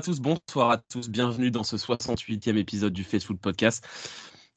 [0.00, 3.86] À tous, bonsoir à tous, bienvenue dans ce 68e épisode du Facebook Podcast.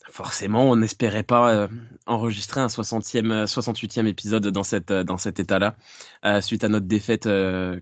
[0.10, 1.68] Forcément, on n'espérait pas euh,
[2.06, 5.76] enregistrer un 60e, 68e épisode dans, cette, euh, dans cet état-là,
[6.24, 7.28] euh, suite à notre défaite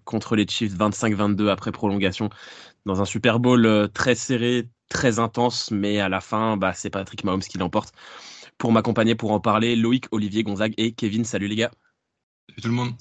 [0.06, 2.32] contre les Chiefs 25-22 après prolongation,
[2.88, 7.24] dans un Super Bowl très serré, très intense, mais à la fin, bah, c'est Patrick
[7.24, 7.94] Mahomes qui l'emporte.
[8.58, 11.26] Pour m'accompagner, pour en parler, Loïc, Olivier, Gonzague et Kevin.
[11.26, 11.72] Salut les gars.
[12.50, 12.94] Salut tout le monde.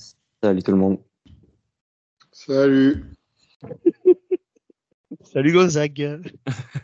[0.42, 0.98] Salut tout le monde.
[2.30, 3.06] Salut.
[5.32, 6.22] Salut Gonzague.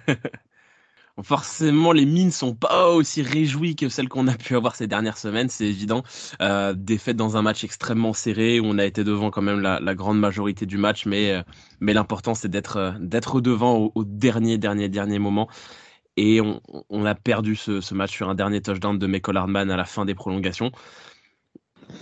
[1.23, 5.19] Forcément, les mines sont pas aussi réjouies que celles qu'on a pu avoir ces dernières
[5.19, 6.05] semaines, c'est évident.
[6.41, 9.95] Euh, défaite dans un match extrêmement serré où on a été devant quand même la,
[9.97, 11.43] grande majorité du match, mais euh,
[11.81, 15.49] l'important c'est d'être euh, devant au, dernier dernier dernier moment.
[16.17, 19.85] Et on, a perdu ce, match sur un dernier touchdown de Michael Hardman à la
[19.85, 20.71] fin des prolongations.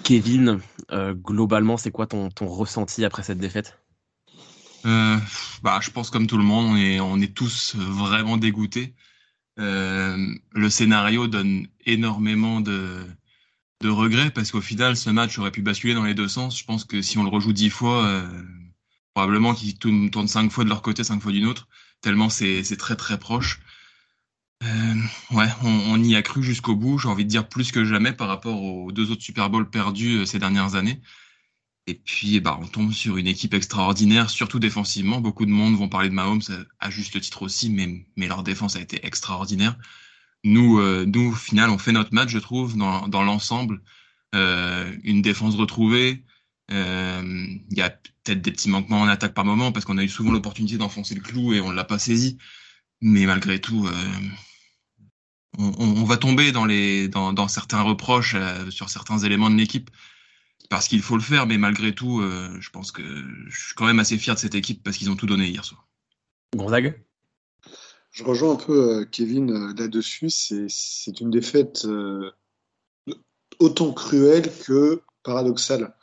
[0.04, 0.60] Kevin,
[0.92, 3.78] globalement, c'est quoi ton ressenti après cette défaite?
[4.86, 5.18] Euh,
[5.62, 8.94] bah, je pense comme tout le monde, on est, on est tous vraiment dégoûtés.
[9.58, 13.06] Euh, le scénario donne énormément de,
[13.84, 16.58] regrets parce qu'au final, ce match aurait pu basculer dans les deux sens.
[16.58, 18.42] Je pense que si on le rejoue dix fois, euh,
[19.14, 21.68] probablement qu'ils tournent, cinq fois de leur côté, cinq fois d'une autre,
[22.00, 23.60] tellement c'est très très proche.
[25.30, 26.98] Ouais, on, on, y a cru jusqu'au bout.
[26.98, 30.24] J'ai envie de dire plus que jamais par rapport aux deux autres Super Bowls perdus
[30.24, 31.02] ces dernières années.
[31.86, 35.20] Et puis, bah, on tombe sur une équipe extraordinaire, surtout défensivement.
[35.20, 36.42] Beaucoup de monde vont parler de Mahomes
[36.80, 39.76] à juste titre aussi, mais, mais leur défense a été extraordinaire.
[40.44, 43.82] Nous, euh, nous, au final, on fait notre match, je trouve, dans, dans l'ensemble.
[44.34, 46.24] Euh, une défense retrouvée.
[46.70, 50.04] Euh, il y a peut-être des petits manquements en attaque par moment, parce qu'on a
[50.04, 52.38] eu souvent l'opportunité d'enfoncer le clou et on ne l'a pas saisi.
[53.02, 53.92] Mais malgré tout, euh,
[55.58, 59.56] on, on, va tomber dans, les, dans, dans certains reproches euh, sur certains éléments de
[59.56, 59.90] l'équipe
[60.74, 63.00] parce qu'il faut le faire, mais malgré tout, euh, je pense que
[63.46, 65.64] je suis quand même assez fier de cette équipe parce qu'ils ont tout donné hier
[65.64, 65.86] soir.
[66.56, 67.00] Gonzague?
[68.10, 70.30] Je rejoins un peu euh, Kevin euh, là-dessus.
[70.30, 71.86] C'est une défaite
[73.60, 75.94] autant cruelle que paradoxale,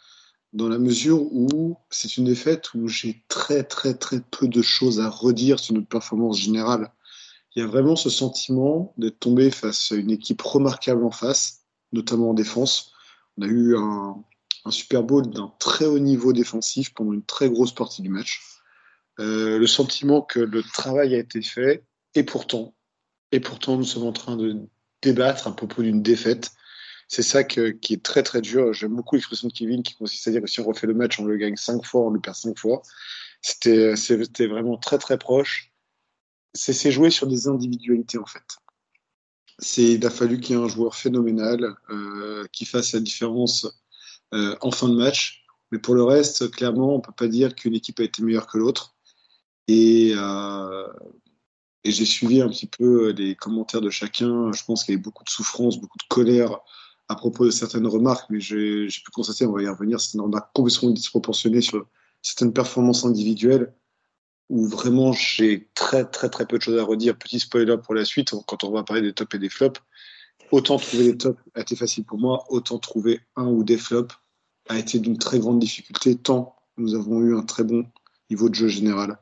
[0.53, 5.01] dans la mesure où c'est une défaite où j'ai très très très peu de choses
[5.01, 6.93] à redire sur notre performance générale.
[7.57, 11.65] Il y a vraiment ce sentiment d'être tombé face à une équipe remarquable en face,
[11.91, 12.93] notamment en défense.
[13.37, 14.23] On a eu un,
[14.65, 18.41] un Super Bowl d'un très haut niveau défensif pendant une très grosse partie du match.
[19.19, 21.83] Euh, le sentiment que le travail a été fait,
[22.15, 22.73] et pourtant,
[23.31, 24.57] et pourtant nous sommes en train de
[25.01, 26.51] débattre à propos d'une défaite.
[27.07, 28.71] C'est ça qui est très très dur.
[28.73, 31.19] J'aime beaucoup l'expression de Kevin qui consiste à dire que si on refait le match,
[31.19, 32.81] on le gagne cinq fois, on le perd cinq fois.
[33.41, 35.73] C'était, c'était vraiment très très proche.
[36.53, 38.43] C'est, joué sur des individualités en fait.
[39.59, 43.67] C'est, il a fallu qu'il y ait un joueur phénoménal euh, qui fasse la différence
[44.33, 45.45] euh, en fin de match.
[45.71, 48.57] Mais pour le reste, clairement, on peut pas dire qu'une équipe a été meilleure que
[48.57, 48.95] l'autre.
[49.67, 50.87] Et, euh,
[51.83, 54.51] et j'ai suivi un petit peu les commentaires de chacun.
[54.51, 56.59] Je pense qu'il y avait beaucoup de souffrance, beaucoup de colère
[57.07, 60.49] à propos de certaines remarques, mais j'ai pu constater, on va y revenir, une remarque
[60.53, 61.85] complètement disproportionnée sur
[62.21, 63.73] certaines performances individuelles
[64.49, 67.17] où vraiment j'ai très très très peu de choses à redire.
[67.17, 69.81] Petit spoiler pour la suite, quand on va parler des tops et des flops,
[70.51, 74.15] autant trouver les tops a été facile pour moi, autant trouver un ou des flops
[74.69, 77.85] a été d'une très grande difficulté, tant nous avons eu un très bon
[78.29, 79.17] niveau de jeu général.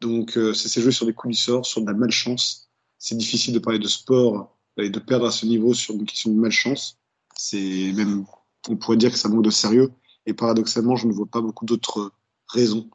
[0.00, 2.70] Donc, euh, ça s'est joué sur des coulissors, sur de la malchance.
[2.98, 6.30] C'est difficile de parler de sport et de perdre à ce niveau sur une question
[6.30, 6.98] de malchance.
[7.36, 8.24] C'est même,
[8.68, 9.92] on pourrait dire que ça manque de sérieux.
[10.26, 12.12] Et paradoxalement, je ne vois pas beaucoup d'autres
[12.48, 12.88] raisons.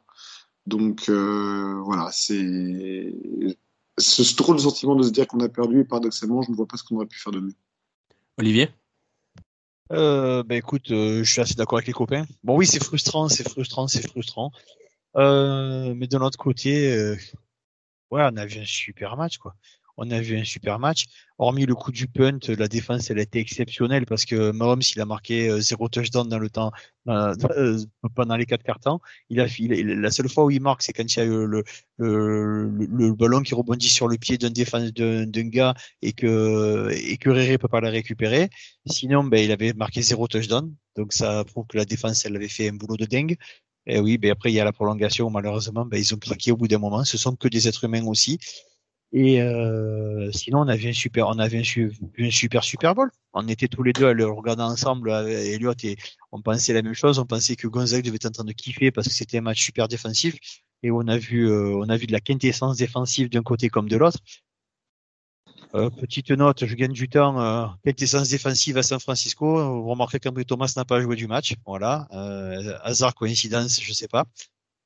[0.66, 3.12] Donc, euh, voilà, c'est
[3.98, 6.66] ce drôle de sentiment de se dire qu'on a perdu et paradoxalement, je ne vois
[6.66, 7.54] pas ce qu'on aurait pu faire de mieux.
[8.38, 8.70] Olivier
[9.90, 12.26] euh, ben écoute, euh, je suis assez d'accord avec les copains.
[12.44, 14.52] Bon oui, c'est frustrant, c'est frustrant, c'est frustrant.
[15.16, 17.16] Euh, mais de l'autre côté, euh,
[18.10, 19.56] ouais, on a vu un super match quoi
[19.98, 21.06] on a vu un super match.
[21.38, 25.00] Hormis le coup du punt, la défense elle a été exceptionnelle parce que Mahomes il
[25.00, 26.72] a marqué euh, zéro touchdown dans le temps
[27.08, 27.34] euh,
[28.14, 29.00] pendant les quatre quarts temps.
[29.28, 31.64] Il a, la seule fois où il marque c'est quand il y a le,
[31.98, 37.16] le, le, ballon qui rebondit sur le pied d'un défense d'un gars et que et
[37.18, 38.48] que Réré peut pas la récupérer.
[38.86, 42.48] Sinon ben il avait marqué zéro touchdown donc ça prouve que la défense elle avait
[42.48, 43.36] fait un boulot de dingue.
[43.86, 45.30] Et oui, ben après il y a la prolongation.
[45.30, 47.04] Malheureusement, ben, ils ont craqué au bout d'un moment.
[47.04, 48.38] Ce sont que des êtres humains aussi.
[49.12, 53.10] Et euh, sinon, on avait un super, on avait un, super Super Bowl.
[53.32, 55.96] On était tous les deux à le regarder ensemble, Elliot, et
[56.32, 57.18] on pensait la même chose.
[57.18, 59.64] On pensait que Gonzague devait être en train de kiffer parce que c'était un match
[59.64, 60.36] super défensif.
[60.82, 63.88] Et on a vu, euh, on a vu de la quintessence défensive d'un côté comme
[63.88, 64.18] de l'autre.
[65.74, 67.40] Euh, petite note, je gagne du temps.
[67.40, 69.82] Euh, quintessence défensive à San Francisco.
[69.82, 71.54] Vous remarquez qu'Ambry Thomas n'a pas joué du match.
[71.66, 72.08] Voilà.
[72.12, 74.24] Euh, hasard, coïncidence, je sais pas.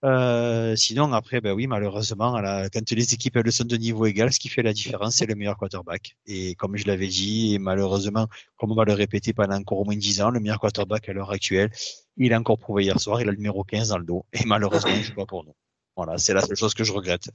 [0.05, 2.33] Euh, sinon, après, ben oui, malheureusement,
[2.73, 5.37] quand les équipes elles sont de niveau égal, ce qui fait la différence, c'est le
[5.37, 6.17] meilleur quarterback.
[6.27, 8.27] Et comme je l'avais dit, malheureusement,
[8.57, 11.13] comme on va le répéter pendant encore au moins 10 ans, le meilleur quarterback à
[11.13, 11.71] l'heure actuelle,
[12.17, 14.27] il a encore prouvé hier soir, il a le numéro 15 dans le dos.
[14.33, 15.55] Et malheureusement, il joue pas pour nous.
[15.97, 17.31] Voilà, c'est la seule chose que je regrette.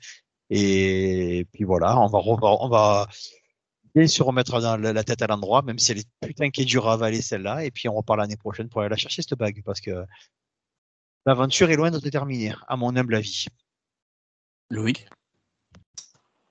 [0.50, 3.08] Et puis voilà, on va, on va
[3.96, 6.66] bien se remettre dans la tête à l'endroit, même si elle est putain qui est
[6.66, 7.66] dure à avaler celle-là.
[7.66, 10.06] Et puis on repart l'année prochaine pour aller la chercher cette bague, parce que
[11.26, 13.46] l'aventure est loin de se terminer, à mon humble avis.
[14.70, 15.08] Loïc?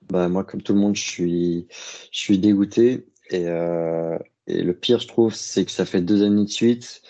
[0.09, 1.67] Bah, Moi, comme tout le monde, je suis,
[2.11, 3.07] je suis dégoûté.
[3.29, 4.17] Et, euh,
[4.47, 7.01] et le pire, je trouve, c'est que ça fait deux années de suite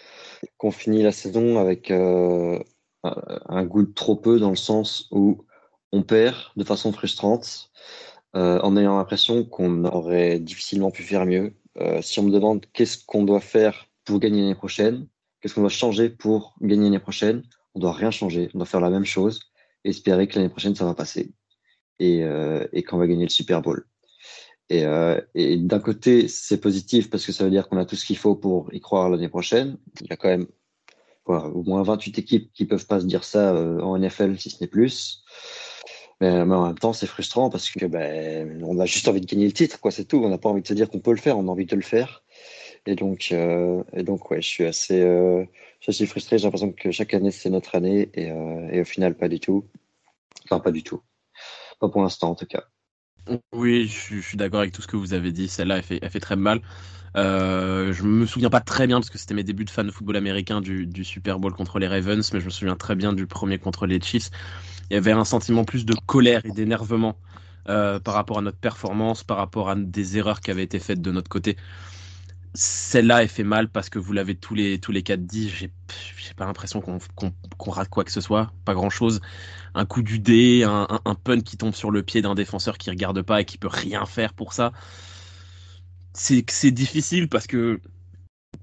[0.57, 2.59] qu'on finit la saison avec euh,
[3.03, 5.45] un goût de trop peu, dans le sens où
[5.91, 7.71] on perd de façon frustrante,
[8.35, 11.55] euh, en ayant l'impression qu'on aurait difficilement pu faire mieux.
[11.79, 15.07] Euh, si on me demande qu'est-ce qu'on doit faire pour gagner l'année prochaine,
[15.47, 17.41] qu'est-ce qu'on doit changer pour gagner l'année prochaine,
[17.73, 19.39] on doit rien changer, on doit faire la même chose,
[19.85, 21.31] espérer que l'année prochaine ça va passer
[21.99, 23.87] et, euh, et qu'on va gagner le Super Bowl.
[24.69, 27.95] Et, euh, et d'un côté, c'est positif parce que ça veut dire qu'on a tout
[27.95, 29.77] ce qu'il faut pour y croire l'année prochaine.
[30.01, 30.47] Il y a quand même
[31.27, 34.61] au moins 28 équipes qui peuvent pas se dire ça euh, en NFL si ce
[34.61, 35.23] n'est plus.
[36.19, 39.25] Mais, mais, en même temps, c'est frustrant parce que ben, on a juste envie de
[39.25, 39.91] gagner le titre, quoi.
[39.91, 40.17] C'est tout.
[40.17, 41.37] On n'a pas envie de se dire qu'on peut le faire.
[41.37, 42.23] On a envie de le faire.
[42.85, 45.43] Et donc, euh, et donc, ouais, je suis assez, euh,
[45.81, 46.37] je suis frustré.
[46.37, 49.39] J'ai l'impression que chaque année c'est notre année et, euh, et, au final pas du
[49.39, 49.65] tout.
[50.45, 51.01] Enfin, pas du tout.
[51.79, 52.63] Pas pour l'instant en tout cas.
[53.51, 55.49] Oui, je, suis d'accord avec tout ce que vous avez dit.
[55.49, 56.61] Celle-là, elle fait, elle fait très mal.
[57.17, 59.91] Euh, je me souviens pas très bien parce que c'était mes débuts de fan de
[59.91, 63.27] football américain du, Super Bowl contre les Ravens, mais je me souviens très bien du
[63.27, 64.29] premier contre les Chiefs.
[64.89, 67.17] Il y avait un sentiment plus de colère et d'énervement
[67.65, 71.11] par rapport à notre performance, par rapport à des erreurs qui avaient été faites de
[71.11, 71.57] notre côté
[72.53, 75.49] celle-là, elle fait mal parce que vous l'avez tous les, tous les quatre dit.
[75.49, 75.71] J'ai
[76.35, 79.21] pas l'impression qu'on rate quoi que ce soit, pas grand-chose.
[79.73, 82.89] Un coup du dé, un, un, pun qui tombe sur le pied d'un défenseur qui
[82.89, 84.71] regarde pas et qui peut rien faire pour ça.
[86.13, 87.79] C'est difficile parce que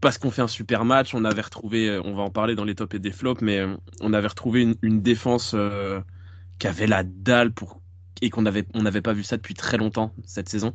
[0.01, 1.15] parce qu'on fait un super match.
[1.15, 3.65] On avait retrouvé, on va en parler dans les tops et des flops, mais
[4.01, 6.01] on avait retrouvé une, défense euh,
[6.59, 7.81] qui avait la dalle pour
[8.23, 10.73] et qu'on avait on n'avait pas vu ça depuis très longtemps cette saison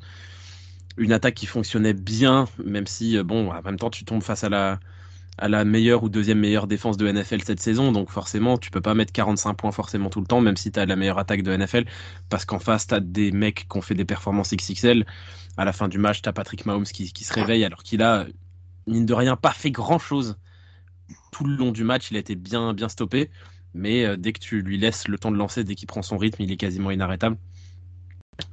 [1.00, 4.44] une attaque qui fonctionnait bien, même si, euh, bon, en même temps, tu tombes face
[4.44, 7.92] à la, meilleure ou deuxième meilleure défense de NFL cette saison.
[7.94, 10.80] Donc forcément, tu peux pas mettre 45 points forcément tout le temps, même si tu
[10.80, 11.86] as la meilleure attaque de NFL,
[12.30, 15.06] parce qu'en face, tu as des mecs qui ont fait des performances XXL.
[15.58, 18.02] À la fin du match, tu as Patrick Mahomes qui, qui se réveille alors qu'il
[18.04, 18.26] a,
[18.88, 20.38] mine de rien, pas fait grand-chose.
[21.32, 23.30] Tout le long du match, il a été bien, bien stoppé.
[23.74, 26.18] Mais euh, dès que tu lui laisses le temps de lancer, dès qu'il prend son
[26.18, 27.38] rythme, il est quasiment inarrêtable.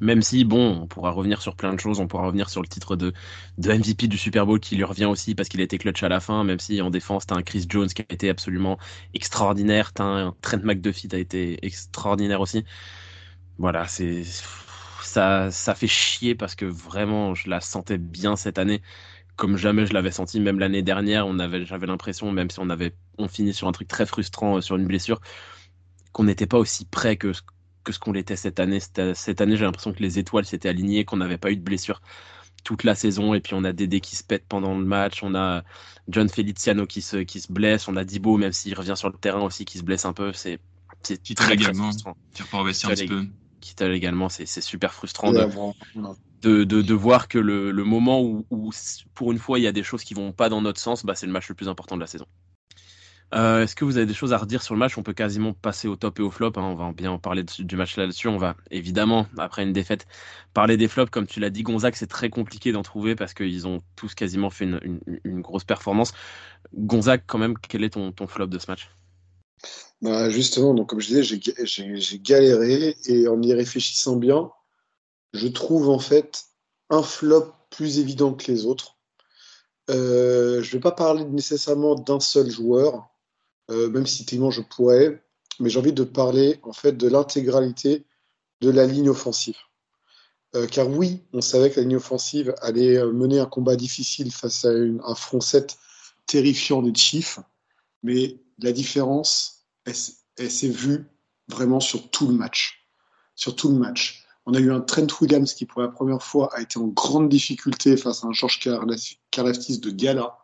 [0.00, 2.68] Même si, bon, on pourra revenir sur plein de choses, on pourra revenir sur le
[2.68, 3.12] titre de,
[3.58, 6.20] MVP du Super Bowl qui lui revient aussi parce qu'il a été clutch à la
[6.20, 8.78] fin, même si en défense, t'as un Chris Jones qui a été absolument
[9.14, 12.64] extraordinaire, t'as un Trent McDuffie qui a été extraordinaire aussi.
[13.58, 14.22] Voilà, c'est
[15.02, 18.82] ça, ça fait chier parce que vraiment, je la sentais bien cette année,
[19.36, 22.70] comme jamais je l'avais senti, même l'année dernière, on avait, j'avais l'impression, même si on
[22.70, 25.20] avait, on finit sur un truc très frustrant, euh, sur une blessure,
[26.12, 27.32] qu'on n'était pas aussi près que
[27.86, 28.80] que ce qu'on l'était cette année.
[28.80, 32.02] Cette année, j'ai l'impression que les étoiles s'étaient alignées, qu'on n'avait pas eu de blessure
[32.64, 33.32] toute la saison.
[33.32, 35.62] Et puis on a Dédé qui se pète pendant le match, on a
[36.08, 39.16] John Feliciano qui se, qui se blesse, on a Dibo, même s'il revient sur le
[39.16, 40.32] terrain aussi, qui se blesse un peu.
[40.32, 40.58] C'est
[41.02, 41.90] très, très également.
[42.34, 43.24] Qui repart un petit peu.
[43.60, 45.32] Quitte également, c'est super frustrant
[46.42, 48.70] de, de, de, voir que le, le moment où, où,
[49.14, 51.14] pour une fois, il y a des choses qui vont pas dans notre sens, bah,
[51.14, 52.26] c'est le match le plus important de la saison.
[53.36, 54.96] Euh, est-ce que vous avez des choses à redire sur le match?
[54.96, 56.52] On peut quasiment passer au top et au flop.
[56.56, 56.62] Hein.
[56.62, 58.28] On va bien en parler du match là-dessus.
[58.28, 60.06] On va évidemment, après une défaite,
[60.54, 61.10] parler des flops.
[61.10, 64.48] Comme tu l'as dit, Gonzague, c'est très compliqué d'en trouver parce qu'ils ont tous quasiment
[64.48, 66.12] fait une, grosse performance.
[66.74, 68.90] Gonzague, quand même, quel est ton, flop de ce match?
[70.00, 74.50] Bah Justement, donc, comme je disais, j'ai galéré et en y réfléchissant bien,
[75.34, 76.44] je trouve en fait
[76.88, 78.96] un flop plus évident que les autres.
[79.90, 83.10] Euh, je ne vais pas parler nécessairement d'un seul joueur,
[83.70, 85.22] euh, même si techniquement je pourrais,
[85.60, 88.04] mais j'ai envie de parler en fait de l'intégralité
[88.60, 89.56] de la ligne offensive.
[90.54, 94.64] Euh, car oui, on savait que la ligne offensive allait mener un combat difficile face
[94.64, 95.76] à un front 7
[96.26, 97.38] terrifiant des Chiefs,
[98.02, 101.06] mais la différence, elle s'est vue
[101.48, 102.88] vraiment sur tout le match.
[103.34, 104.26] Sur tout le match.
[104.46, 107.28] On a eu un Trent Williams qui, pour la première fois, a été en grande
[107.28, 108.60] difficulté face à un George
[109.30, 110.38] Karlaftis de gala.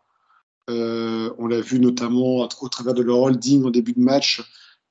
[0.71, 4.43] Euh, on l'a vu notamment au travers de leur holding en début de match.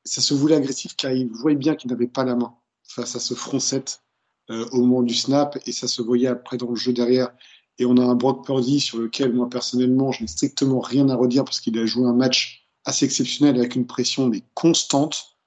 [0.04, 3.20] Ça se voulait agressif car il voyait bien qu'il n'avait pas la main face à
[3.20, 4.02] ce front 7
[4.50, 7.30] euh, au moment du snap et ça se voyait après dans le jeu derrière.
[7.78, 11.16] Et on a un Brock Purdy sur lequel moi personnellement je n'ai strictement rien à
[11.16, 15.38] redire parce qu'il a joué un match assez exceptionnel avec une pression mais constante.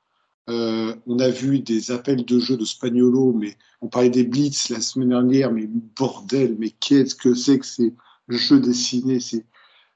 [0.49, 4.69] Euh, on a vu des appels de jeu de Spagnolo, mais on parlait des blitz
[4.69, 7.95] la semaine dernière, mais bordel, mais qu'est-ce que c'est que ces
[8.29, 9.47] jeux dessinés C'est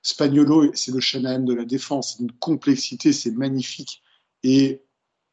[0.03, 4.03] Spagnolo, c'est le Shanahan de la défense, une complexité, c'est magnifique,
[4.43, 4.83] et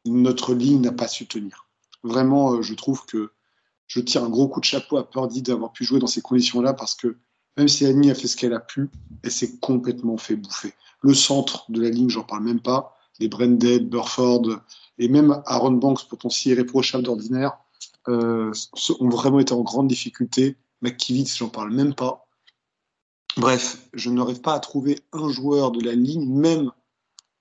[0.04, 1.66] notre ligne n'a pas su tenir.
[2.02, 3.32] Vraiment, euh, je trouve que
[3.86, 6.74] je tire un gros coup de chapeau à Purdy d'avoir pu jouer dans ces conditions-là,
[6.74, 7.16] parce que
[7.56, 8.90] même si Annie a fait ce qu'elle a pu,
[9.22, 10.74] elle s'est complètement fait bouffer.
[11.00, 12.96] Le centre de la ligne, j'en parle même pas.
[13.18, 14.60] Les Brended, Burford
[14.98, 17.58] et même Aaron Banks, potentiel irréprochable d'ordinaire,
[18.08, 18.52] euh,
[19.00, 20.56] ont vraiment été en grande difficulté.
[20.82, 22.25] McKivitz, j'en parle même pas.
[23.36, 26.72] Bref, je n'arrive pas à trouver un joueur de la ligne, même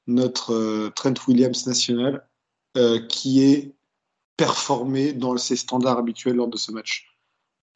[0.07, 2.27] notre euh, Trent Williams national,
[2.75, 3.75] euh, qui est
[4.35, 7.17] performé dans ses standards habituels lors de ce match.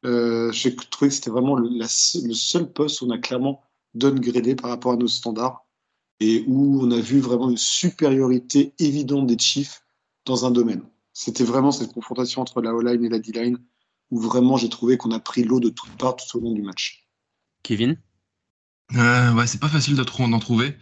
[0.04, 3.62] Euh, J'ai trouvé que c'était vraiment le, seul poste où on a clairement
[3.94, 5.64] downgradé par rapport à nos standards
[6.20, 9.82] et où on a vu vraiment une supériorité évidente des Chiefs
[10.26, 10.82] dans un domaine.
[11.14, 13.58] C'était vraiment cette confrontation entre la O-line et la D-line
[14.10, 16.62] où vraiment j'ai trouvé qu'on a pris l'eau de toutes parts tout au long du
[16.62, 17.08] match.
[17.62, 17.96] Kevin?
[18.96, 20.76] Euh, Ouais, c'est pas facile d'en trouver.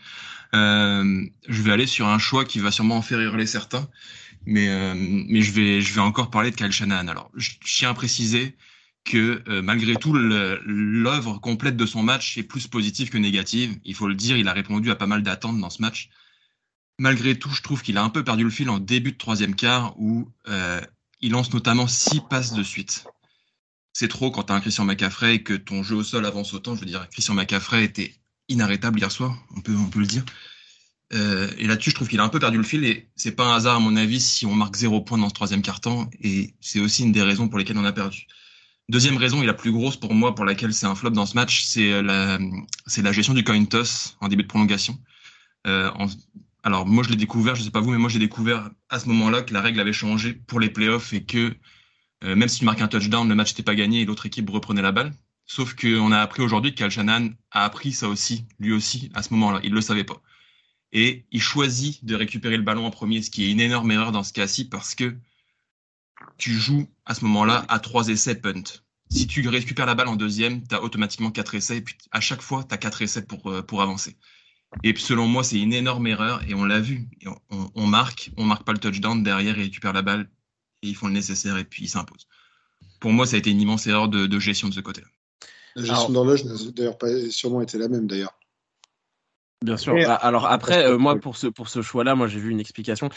[0.54, 3.88] Euh, je vais aller sur un choix qui va sûrement en faire hurler certains,
[4.46, 7.08] mais, euh, mais je, vais, je vais encore parler de Kyle Shanahan.
[7.08, 8.56] Alors, je tiens à préciser,
[9.08, 13.78] que euh, malgré tout, l'œuvre complète de son match est plus positive que négative.
[13.84, 16.10] Il faut le dire, il a répondu à pas mal d'attentes dans ce match.
[16.98, 19.54] Malgré tout, je trouve qu'il a un peu perdu le fil en début de troisième
[19.54, 20.80] quart où euh,
[21.20, 23.04] il lance notamment six passes de suite.
[24.00, 26.54] C'est trop quand tu as un Christian McCaffrey et que ton jeu au sol avance
[26.54, 26.76] autant.
[26.76, 28.14] Je veux dire, Christian McCaffrey était
[28.48, 30.24] inarrêtable hier soir, on peut, on peut le dire.
[31.14, 33.46] Euh, et là-dessus, je trouve qu'il a un peu perdu le fil et c'est pas
[33.46, 36.08] un hasard, à mon avis, si on marque zéro point dans ce troisième quart-temps.
[36.20, 38.28] Et c'est aussi une des raisons pour lesquelles on a perdu.
[38.88, 41.34] Deuxième raison et la plus grosse pour moi, pour laquelle c'est un flop dans ce
[41.34, 42.38] match, c'est la,
[42.86, 44.96] c'est la gestion du coin toss en début de prolongation.
[45.66, 45.90] Euh,
[46.62, 49.08] alors moi je l'ai découvert, je sais pas vous, mais moi j'ai découvert à ce
[49.08, 51.52] moment-là que la règle avait changé pour les playoffs et que
[52.24, 54.48] euh, même si tu marques un touchdown, le match n'était pas gagné et l'autre équipe
[54.50, 55.12] reprenait la balle.
[55.46, 59.22] Sauf qu'on a appris aujourd'hui que Cal Shannon a appris ça aussi, lui aussi, à
[59.22, 59.60] ce moment-là.
[59.62, 60.20] Il le savait pas.
[60.92, 64.12] Et il choisit de récupérer le ballon en premier, ce qui est une énorme erreur
[64.12, 65.16] dans ce cas-ci parce que
[66.36, 68.62] tu joues à ce moment-là à trois essais punt.
[69.10, 72.20] Si tu récupères la balle en deuxième, tu as automatiquement quatre essais, et puis à
[72.20, 74.16] chaque fois, tu as quatre essais pour, euh, pour avancer.
[74.84, 77.08] Et selon moi, c'est une énorme erreur, et on l'a vu.
[77.50, 80.37] on, marque, on marque pas le touchdown, derrière, ils récupèrent la balle, et
[80.82, 82.26] ils font le nécessaire, et puis ils s'imposent.
[83.00, 85.06] Pour moi, ça a été une immense erreur de, de gestion de ce côté-là.
[85.76, 88.38] La gestion d'horloge n'a d'ailleurs pas sûrement été la même, d'ailleurs.
[89.64, 89.96] Bien sûr.
[89.96, 93.08] Et, Alors après, euh, moi pour ce pour ce choix-là, moi j'ai vu une explication.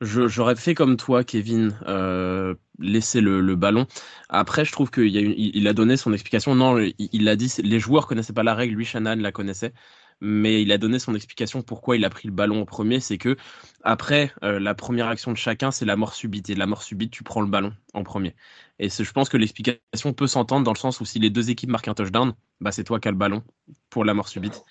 [0.00, 3.86] J'aurais fait comme toi, Kevin, euh, laisser le, le, ballon.
[4.30, 6.54] Après, je trouve qu'il y a une, il, a donné son explication.
[6.54, 8.76] Non, il, il a dit les joueurs connaissaient pas la règle.
[8.76, 9.74] Lui, Shannon la connaissait,
[10.20, 13.00] mais il a donné son explication pourquoi il a pris le ballon en premier.
[13.00, 13.36] C'est que
[13.82, 16.50] après euh, la première action de chacun, c'est la mort subite.
[16.50, 18.34] Et la mort subite, tu prends le ballon en premier.
[18.78, 21.70] Et je pense que l'explication peut s'entendre dans le sens où si les deux équipes
[21.70, 23.42] marquent un touchdown, bah c'est toi qui as le ballon
[23.88, 24.62] pour la mort subite.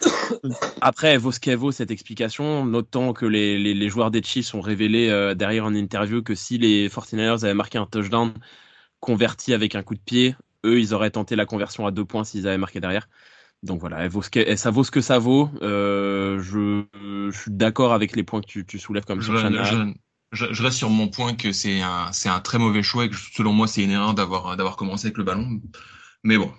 [0.80, 4.22] Après, elle vaut ce qu'elle vaut cette explication, notant que les, les, les, joueurs des
[4.22, 8.32] Chiefs ont révélé euh, derrière en interview que si les 49ers avaient marqué un touchdown
[9.00, 10.34] converti avec un coup de pied,
[10.64, 13.08] eux, ils auraient tenté la conversion à deux points s'ils avaient marqué derrière.
[13.64, 15.50] Donc voilà, elle vaut ce que, ça vaut ce que ça vaut.
[15.62, 19.32] Euh, je, je, suis d'accord avec les points que tu, tu soulèves comme je,
[20.32, 23.08] je, je, reste sur mon point que c'est un, c'est un très mauvais choix et
[23.08, 25.60] que selon moi, c'est une erreur d'avoir, d'avoir commencé avec le ballon.
[26.24, 26.50] Mais bon,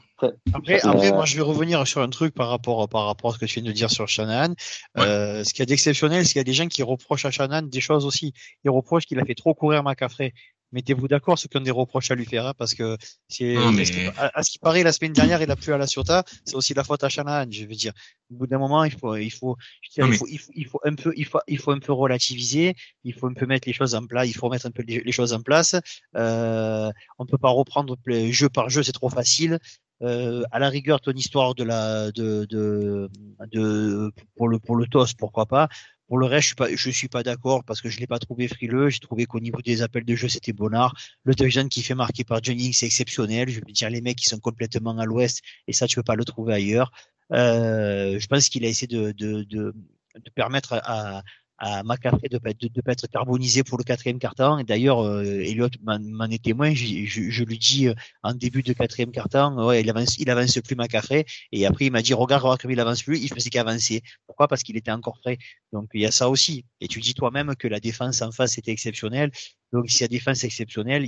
[0.53, 3.39] après, après, moi, je vais revenir sur un truc par rapport, par rapport à ce
[3.39, 4.55] que tu viens de dire sur Shannon.
[4.95, 5.03] Ouais.
[5.03, 7.31] Euh, ce qu'il y a d'exceptionnel, c'est qu'il y a des gens qui reprochent à
[7.31, 8.33] Shannon des choses aussi.
[8.63, 10.33] Ils reprochent qu'il a fait trop courir McCaffrey.
[10.71, 13.85] Mettez-vous d'accord, ce qu'on des reproches à lui faire, hein, parce que c'est, mais...
[14.17, 16.55] à, à, ce qui paraît, la semaine dernière, il a plu à la Ciota, c'est
[16.55, 17.47] aussi la faute à Shanahan.
[17.49, 17.93] Je veux dire,
[18.31, 19.55] au bout d'un moment, il faut, il faut,
[19.95, 21.93] dire, il, faut, il, faut, il faut un peu, il faut, il faut un peu
[21.93, 24.83] relativiser, il faut un peu mettre les choses en place, il faut mettre un peu
[24.83, 25.75] les, les choses en place.
[26.15, 27.95] Euh, on peut pas reprendre
[28.31, 29.59] jeu par jeu, c'est trop facile.
[30.01, 33.09] Euh, à la rigueur ton histoire de la de de,
[33.49, 35.69] de pour le pour le TOS pourquoi pas
[36.07, 38.19] pour le reste je suis pas je suis pas d'accord parce que je l'ai pas
[38.19, 38.89] trouvé frileux.
[38.89, 40.93] J'ai trouvé qu'au niveau des appels de jeu c'était bonnard.
[41.23, 43.49] Le touchdown qui fait marquer par Jennings c'est exceptionnel.
[43.49, 46.15] Je veux dire les mecs qui sont complètement à l'ouest et ça tu peux pas
[46.15, 46.91] le trouver ailleurs.
[47.33, 49.73] Euh, je pense qu'il a essayé de de, de,
[50.15, 51.23] de permettre à,
[51.57, 54.57] à McCaffrey de ne pas être carbonisé pour le quatrième quart-temps.
[54.59, 56.73] Et d'ailleurs, euh, Elliot m'en est témoin.
[56.73, 57.93] Je, je, je, lui dis euh,
[58.23, 61.25] en début de quatrième quart-temps, ouais, il avance, il avance plus McCaffrey.
[61.51, 63.19] Et après, il m'a dit, regarde, regarde comme il avance plus.
[63.19, 64.01] Il faisait qu'avancer.
[64.27, 64.47] Pourquoi?
[64.47, 65.37] Parce qu'il était encore frais.
[65.71, 66.65] Donc il y a ça aussi.
[66.81, 69.31] Et tu dis toi-même que la défense en face était exceptionnelle.
[69.71, 71.05] Donc si la défense est exceptionnelle,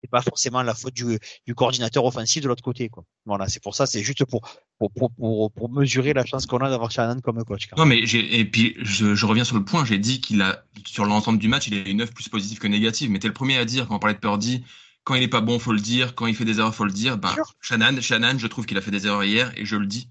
[0.00, 2.88] c'est pas forcément la faute du, du coordinateur offensif de l'autre côté.
[2.88, 3.04] Quoi.
[3.26, 4.40] Voilà, c'est pour ça, c'est juste pour,
[4.78, 7.68] pour, pour, pour, mesurer la chance qu'on a d'avoir Shannon comme coach.
[7.76, 11.04] Non, mais et puis je, je reviens sur le point, j'ai dit qu'il a, sur
[11.04, 13.10] l'ensemble du match, il a une œuvre plus positive que négative.
[13.10, 14.64] Mais t'es le premier à dire, quand on parlait de Purdy,
[15.04, 16.92] quand il est pas bon, faut le dire, quand il fait des erreurs, faut le
[16.92, 17.18] dire.
[17.18, 20.08] Ben, Shannon, Shannon, je trouve qu'il a fait des erreurs hier et je le dis.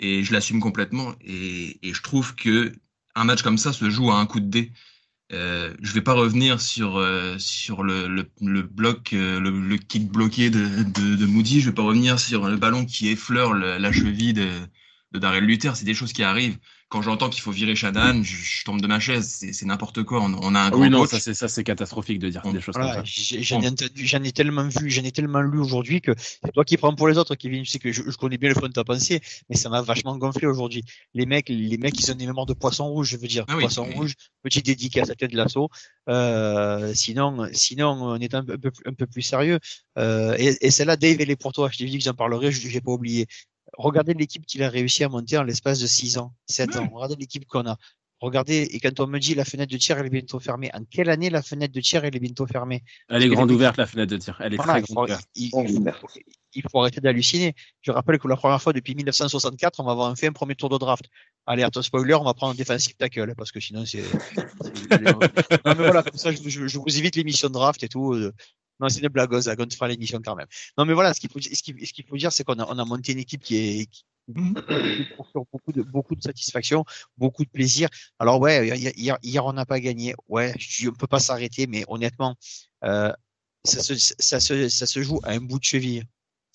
[0.00, 1.14] Et je l'assume complètement.
[1.20, 2.72] Et, et je trouve que
[3.14, 4.72] un match comme ça se joue à un coup de dé.
[5.32, 8.08] Euh, je vais pas revenir sur euh, sur le,
[8.40, 11.60] le, bloc, euh, le, le, kick bloqué de, de, Moody.
[11.60, 14.48] Je vais pas revenir sur le ballon qui effleure la cheville de,
[15.12, 15.76] de Darrell Luther.
[15.76, 18.86] C'est des choses qui arrivent quand j'entends qu'il faut virer Shadan, je, je, tombe de
[18.86, 19.44] ma chaise.
[19.52, 20.22] C'est n'importe quoi.
[20.22, 21.10] On, on, a un grand Oui, non, coach.
[21.10, 23.36] ça c'est ça c'est catastrophique de dire des choses voilà, comme ça.
[23.40, 23.60] J'en
[24.22, 27.08] ai, ai, tellement vu, j'en ai tellement lu aujourd'hui que c'est toi qui prends pour
[27.08, 27.62] les autres, Kevin.
[27.62, 29.82] Tu sais que je, je connais bien le fond de ta pensée, mais ça m'a
[29.82, 30.82] vachement gonflé aujourd'hui.
[31.12, 33.44] Les mecs, les mecs, ils ont des mémoires de poisson rouge, je veux dire.
[33.48, 33.94] Ah oui, poisson oui.
[33.94, 35.68] rouge, petit dédicace à tête de l'assaut.
[36.08, 39.58] Euh, sinon, sinon, on est un peu, un peu, un peu plus sérieux.
[39.98, 41.68] Euh, et, et celle-là, Dave, elle est pour toi.
[41.70, 43.26] Je t'ai dit que j'en parlerai, je n'ai pas oublié.
[43.76, 46.76] Regardez l'équipe qu'il a réussi à monter en l'espace de 6 ans, 7 Ouais.
[46.78, 46.88] ans.
[46.92, 47.76] Regardez l'équipe qu'on a.
[48.20, 50.70] Regardez, et quand on me dit la fenêtre de tir, elle est bientôt fermée.
[50.74, 53.76] En quelle année la fenêtre de tir, elle est bientôt fermée Elle est grande ouverte
[53.76, 54.36] la fenêtre de tir.
[54.42, 55.24] Elle est Voilà, très grande ouverte.
[55.36, 55.98] il- Oh, il faut- merde.
[56.54, 57.54] il faut arrêter d'halluciner.
[57.82, 60.68] Je rappelle que la première fois depuis 1964, on va avoir fait un premier tour
[60.68, 61.04] de draft.
[61.46, 64.02] Allez, attends, spoiler, on va prendre un défensif tackle, parce que sinon c'est.
[64.90, 68.16] mais voilà, comme ça, je, je- je vous évite l'émission de draft et tout.
[68.80, 70.46] Non, c'est une blagueuse, on fera l'émission quand même.
[70.76, 72.66] Non, mais voilà, ce qu'il faut, ce qu'il ce qu'il faut dire, c'est qu'on a,
[72.66, 74.54] on a monté une équipe qui est, qui, Mhm.
[75.52, 76.84] beaucoup de, beaucoup de satisfaction,
[77.16, 77.88] beaucoup de plaisir.
[78.18, 80.14] Alors ouais, hier, hier, hier, on n'a pas gagné.
[80.28, 82.36] Ouais, je, on peut pas s'arrêter, mais honnêtement,
[82.84, 83.12] euh,
[83.64, 86.04] ça se, ça se, ça se joue à un bout de cheville.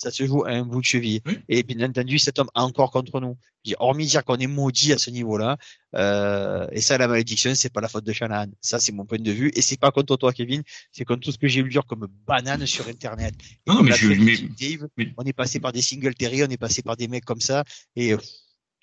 [0.04, 1.22] Ça se joue à un bout de cheville.
[1.50, 3.38] Et bien entendu, cet homme a encore contre nous.
[3.64, 5.58] Dis, Hormis dire qu'on est maudit à ce niveau-là,
[5.96, 8.48] euh, et ça, la malédiction, c'est pas la faute de Shanahan.
[8.62, 9.52] Ça, c'est mon point de vue.
[9.56, 10.62] Et c'est pas contre toi, Kevin.
[10.92, 13.34] C'est contre tout ce que j'ai lu dire comme banane sur Internet.
[13.44, 16.48] Et Non, non, mais je- mais- Dave, mais- on est passé par des Singletary, on
[16.48, 17.64] est passé par des mecs comme ça,
[17.96, 18.18] et euh,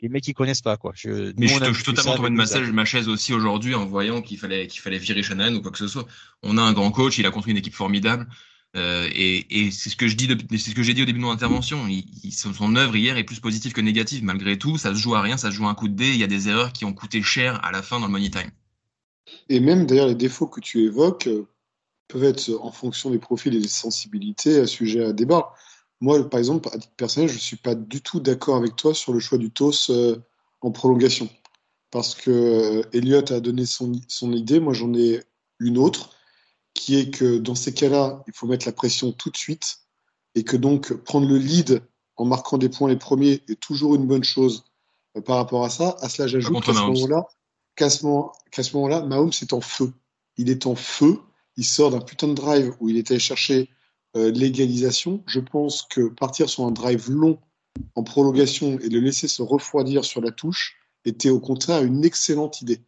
[0.01, 0.93] les mecs ils connaissent pas quoi.
[0.95, 3.85] Je, Mais nous, je, je suis totalement tombé de ma ma chaise aussi aujourd'hui en
[3.85, 6.07] voyant qu'il fallait qu'il fallait virer Shannon ou quoi que ce soit.
[6.43, 8.27] On a un grand coach, il a construit une équipe formidable.
[8.77, 11.87] Euh, et c'est ce que j'ai dit au début de mon intervention.
[12.31, 14.23] Son, œuvre hier est plus positive que négative.
[14.23, 16.11] Malgré tout, ça se joue à rien, ça se joue à un coup de dé.
[16.11, 18.31] Il y a des erreurs qui ont coûté cher à la fin dans le money
[18.31, 18.51] time.
[19.49, 21.47] Et même d'ailleurs, les défauts que tu évoques euh,
[22.09, 25.53] peuvent être en fonction des profils et des sensibilités à sujet à débat.
[26.01, 28.95] Moi, par exemple, à titre personnel, je ne suis pas du tout d'accord avec toi
[28.95, 30.17] sur le choix du TOS euh,
[30.61, 31.29] en prolongation.
[31.91, 33.93] Parce que Elliott a donné son
[34.33, 35.25] idée, moi j'en ai
[35.59, 36.11] une autre,
[36.81, 39.81] qui est que dans ces cas-là, il faut mettre la pression tout de suite
[40.35, 41.83] et que donc prendre le lead
[42.17, 44.65] en marquant des points les premiers est toujours une bonne chose
[45.17, 45.97] euh, par rapport à ça.
[46.01, 47.27] À cela, j'ajoute qu'à ce moment-là,
[47.77, 49.93] qu'à ce moment- qu'à ce moment-là, Mahomes est en feu.
[50.39, 51.19] Il est en feu.
[51.59, 53.69] Il sort d'un putain de drive où il était allé chercher
[54.17, 55.23] euh, l'égalisation.
[55.27, 57.39] Je pense que partir sur un drive long
[57.95, 62.63] en prolongation et le laisser se refroidir sur la touche était au contraire une excellente
[62.63, 62.81] idée.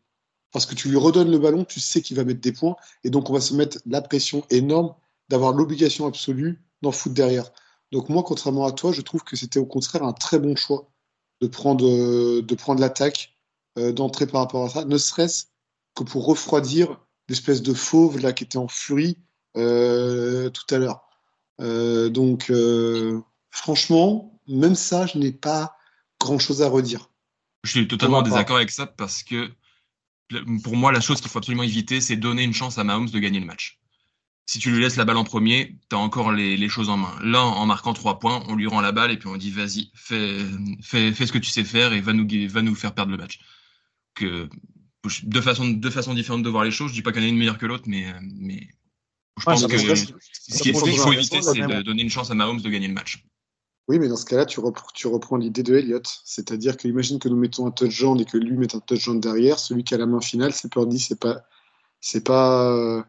[0.53, 3.11] Parce que tu lui redonnes le ballon, tu sais qu'il va mettre des points, et
[3.11, 4.95] donc on va se mettre la pression énorme
[5.29, 7.51] d'avoir l'obligation absolue d'en foutre derrière.
[7.91, 10.91] Donc moi, contrairement à toi, je trouve que c'était au contraire un très bon choix
[11.41, 13.33] de prendre, euh, de prendre l'attaque,
[13.79, 15.47] euh, d'entrer par rapport à ça, ne serait-ce
[15.95, 19.17] que pour refroidir l'espèce de fauve là qui était en furie
[19.57, 21.03] euh, tout à l'heure.
[21.61, 22.53] Euh, donc
[23.51, 25.77] franchement, même ça, je n'ai pas
[26.21, 27.09] grand-chose à redire.
[27.65, 29.51] Je suis totalement en désaccord avec ça parce que
[30.63, 33.19] pour moi, la chose qu'il faut absolument éviter, c'est donner une chance à Mahomes de
[33.19, 33.79] gagner le match.
[34.47, 36.97] Si tu lui laisses la balle en premier, tu as encore les, les choses en
[36.97, 37.15] main.
[37.23, 39.91] Là, en marquant trois points, on lui rend la balle et puis on dit vas-y,
[39.95, 40.39] fais,
[40.83, 43.13] fais, fais ce que tu sais faire et va nous, gu- va nous faire perdre
[43.13, 43.41] le match.
[44.15, 44.49] Que,
[45.23, 46.91] deux, façons, deux façons différentes de voir les choses.
[46.91, 48.69] Je dis pas qu'il y en a une meilleure que l'autre, mais, mais
[49.39, 50.13] je Ouais, pense que ce qui-
[50.53, 52.95] ce qu'il faut ça éviter, c'est de donner une chance à Mahomes de gagner le
[52.95, 53.25] match.
[53.93, 56.07] Oui, mais dans ce cas-là, tu, repr- tu reprends l'idée de Elliott.
[56.25, 59.59] C'est-à-dire que imagine que nous mettons un touchdown et que lui mette un touchdown derrière.
[59.59, 61.43] Celui qui a la main finale, c'est Purdy, c'est pas,
[62.01, 63.03] c'est pas euh,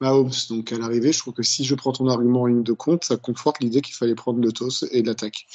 [0.00, 0.30] Mahomes.
[0.50, 3.02] Donc à l'arrivée, je trouve que si je prends ton argument en ligne de compte,
[3.04, 5.46] ça conforte l'idée qu'il fallait prendre le toss et l'attaque.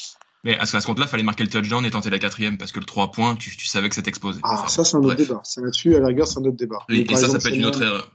[0.43, 2.73] Mais à ce, ce compte-là, il fallait marquer le touchdown et tenter la quatrième parce
[2.73, 4.41] que le 3 points, tu, tu savais que c'était exposé.
[4.43, 5.27] Ah, Enfin, ça, c'est un autre bref.
[5.27, 5.41] débat.
[5.45, 6.79] Ça là-dessus, à la rigueur, c'est un autre débat.
[6.89, 8.11] Et, ça, ça peut être une autre erreur.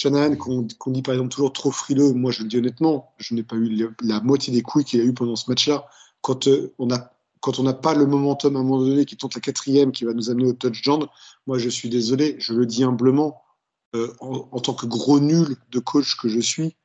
[0.00, 3.42] Shanahan, qu'on dit par exemple toujours trop frileux, moi je le dis honnêtement, je n'ai
[3.42, 5.86] pas eu la moitié des couilles qu'il a eu pendant ce match-là.
[6.22, 6.88] Quand euh, on
[7.40, 10.06] quand on n'a pas le momentum à un moment donné qui tente la quatrième qui
[10.06, 11.06] va nous amener au touchdown,
[11.46, 13.42] moi je suis désolé, je le dis humblement,
[13.94, 16.76] euh, en, tant que gros nul de coach que je suis,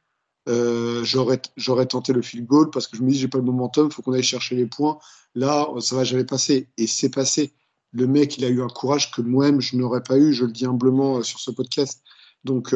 [0.49, 3.89] euh, j'aurais tenté le field goal parce que je me dis j'ai pas le momentum,
[3.91, 4.99] faut qu'on aille chercher les points.
[5.35, 7.53] Là, ça va jamais passer et c'est passé.
[7.93, 10.51] Le mec, il a eu un courage que moi-même je n'aurais pas eu, je le
[10.51, 12.03] dis humblement sur ce podcast.
[12.43, 12.75] Donc,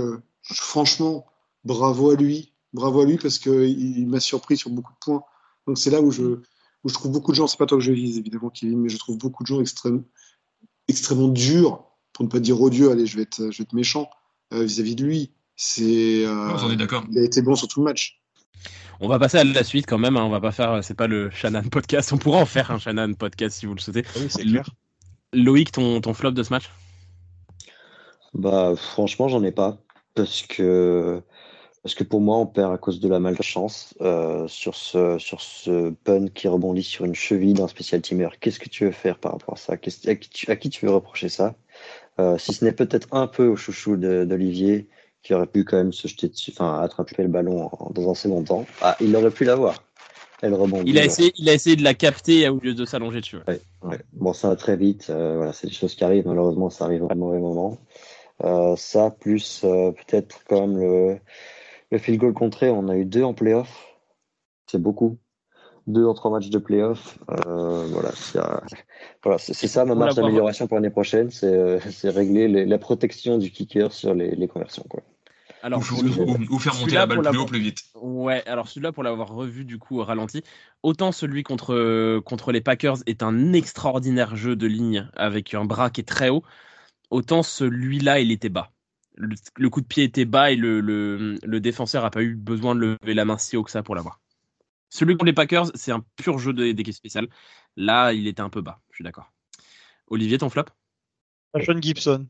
[0.51, 1.25] franchement,
[1.63, 2.53] bravo à lui.
[2.73, 5.23] bravo à lui parce qu'il m'a surpris sur beaucoup de points.
[5.67, 6.23] Donc c'est là où je,
[6.83, 8.89] où je trouve beaucoup de gens, c'est pas toi que je vise évidemment, Kevin, mais
[8.89, 10.03] je trouve beaucoup de gens extrêmement,
[10.87, 11.83] extrêmement durs,
[12.13, 14.09] pour ne pas dire odieux, allez, je vais être, je vais être méchant
[14.53, 15.31] euh, vis-à-vis de lui.
[15.55, 17.03] C'est, euh, On est d'accord.
[17.11, 18.21] il a été bon sur tout le match.
[19.01, 20.17] On va passer à la suite quand même.
[20.17, 20.23] hein.
[20.23, 22.11] On va pas faire, c'est pas le Shannon podcast.
[22.13, 24.03] On pourra en faire un Shannon podcast si vous le souhaitez.
[24.17, 24.69] Oui, c'est clair.
[25.33, 26.69] Loïc, ton, ton flop de ce match?
[28.33, 29.77] Bah, franchement, j'en ai pas.
[30.19, 31.21] Parce que,
[31.81, 35.39] parce que pour moi, on perd à cause de la malchance euh, sur, ce, sur
[35.39, 38.27] ce pun qui rebondit sur une cheville d'un spécial teamer.
[38.41, 39.77] Qu'est-ce que tu veux faire par rapport à ça?
[39.77, 41.55] Qu'est-ce- à, qui tu, à qui tu veux reprocher ça?
[42.19, 44.89] Euh, Si ce n'est peut-être un peu au chouchou d'Olivier,
[45.23, 48.13] qui aurait pu quand même se jeter dessus, enfin, attraper le ballon en- dans un
[48.13, 48.65] second temps.
[48.81, 49.85] Ah, il aurait pu l'avoir.
[50.41, 50.91] Elle rebondit.
[50.91, 53.37] il a, essayé, il a essayé de la capter au lieu de s'allonger dessus.
[53.47, 53.99] Ouais, ouais.
[54.13, 55.09] Bon, ça va très vite.
[55.09, 56.27] euh, voilà, c'est des choses qui arrivent.
[56.27, 57.77] Malheureusement, ça arrive à un mauvais moment.
[58.43, 61.19] Euh, ça, plus euh, peut-être quand même le,
[61.91, 62.69] le field goal contré.
[62.69, 63.87] On a eu deux en playoff.
[64.67, 65.17] C'est beaucoup.
[65.87, 67.17] Deux en trois matchs de playoff.
[67.31, 68.43] Euh, voilà, c'est euh,
[69.23, 71.31] voilà, c'est- c'est ça ma marge d'amélioration pour l'année prochaine.
[71.31, 74.85] C'est euh, régler les- la protection du kicker sur les, les conversions.
[74.87, 75.01] Quoi.
[75.61, 77.79] Alors, ou, ou- ou faire monter la balle plus haut, plus vite.
[77.95, 80.43] Ouais, alors celui-là, pour l'avoir revu du coup au ralenti,
[80.83, 85.89] autant celui contre, contre les Packers est un extraordinaire jeu de ligne avec un bras
[85.89, 86.43] qui est très haut,
[87.09, 88.71] autant celui-là, il était bas.
[89.15, 93.13] Le, coup de pied était bas et le, défenseur n'a pas eu besoin de lever
[93.13, 94.21] la main si haut que ça pour l'avoir.
[94.89, 97.27] Celui contre les Packers, c'est un pur jeu de- d'équipe spéciale.
[97.75, 99.31] Là, il était un peu bas, je suis d'accord.
[100.07, 100.65] Olivier, ton flop?
[101.61, 102.27] Sean Gibson.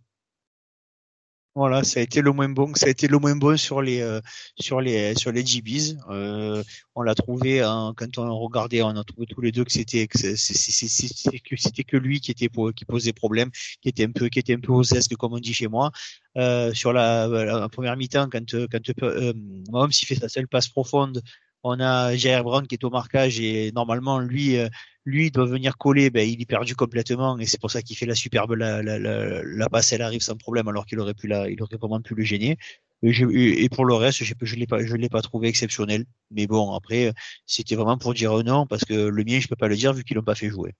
[1.59, 3.99] Voilà, ça a été le moins bon, ça a été le moins bon sur les
[3.99, 4.21] euh,
[4.57, 5.97] sur les sur les GBs.
[6.09, 6.63] Euh,
[6.95, 7.59] on l'a trouvé
[7.97, 12.21] quand on regardait, on a trouvé tous les deux que c'était que c'était que lui
[12.21, 15.33] qui était qui posait problème, qui était un peu qui était un peu osesque comme
[15.33, 15.91] on dit chez moi.
[16.37, 19.33] Euh, sur la, la première mi-temps, quand quand euh,
[19.69, 21.21] Mahomes il fait sa seule passe profonde,
[21.63, 24.69] on a Jair Brown qui est au marquage et normalement lui euh,
[25.05, 28.05] lui doit venir coller, ben il est perdu complètement et c'est pour ça qu'il fait
[28.05, 31.49] la superbe la, la, la, passe elle arrive sans problème alors qu'il aurait pu la
[31.49, 32.57] il aurait vraiment pu le gêner.
[33.01, 36.05] Et, pour le reste, je je l'ai pas je l'ai pas trouvé exceptionnel.
[36.31, 37.13] Mais bon après
[37.45, 40.03] c'était vraiment pour dire non parce que le mien je peux pas le dire vu
[40.03, 40.73] qu'ils l'ont pas fait jouer.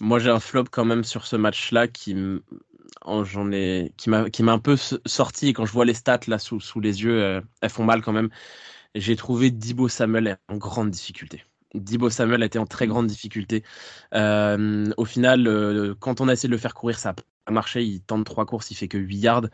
[0.00, 2.16] Moi, j'ai un flop quand même sur ce match-là qui
[3.06, 6.38] j'en ai qui m'a qui m'a un peu sorti quand je vois les stats là
[6.38, 8.28] sous, sous les yeux, euh, elles font mal quand même.
[8.94, 11.44] J'ai trouvé Dibo Samuel en grande difficulté.
[11.74, 13.64] Dibo Samuel a été en très grande difficulté.
[14.14, 17.14] Euh, au final, euh, quand on a essayé de le faire courir, ça
[17.46, 17.82] a marché.
[17.84, 19.46] Il tente trois courses, il fait que 8 yards.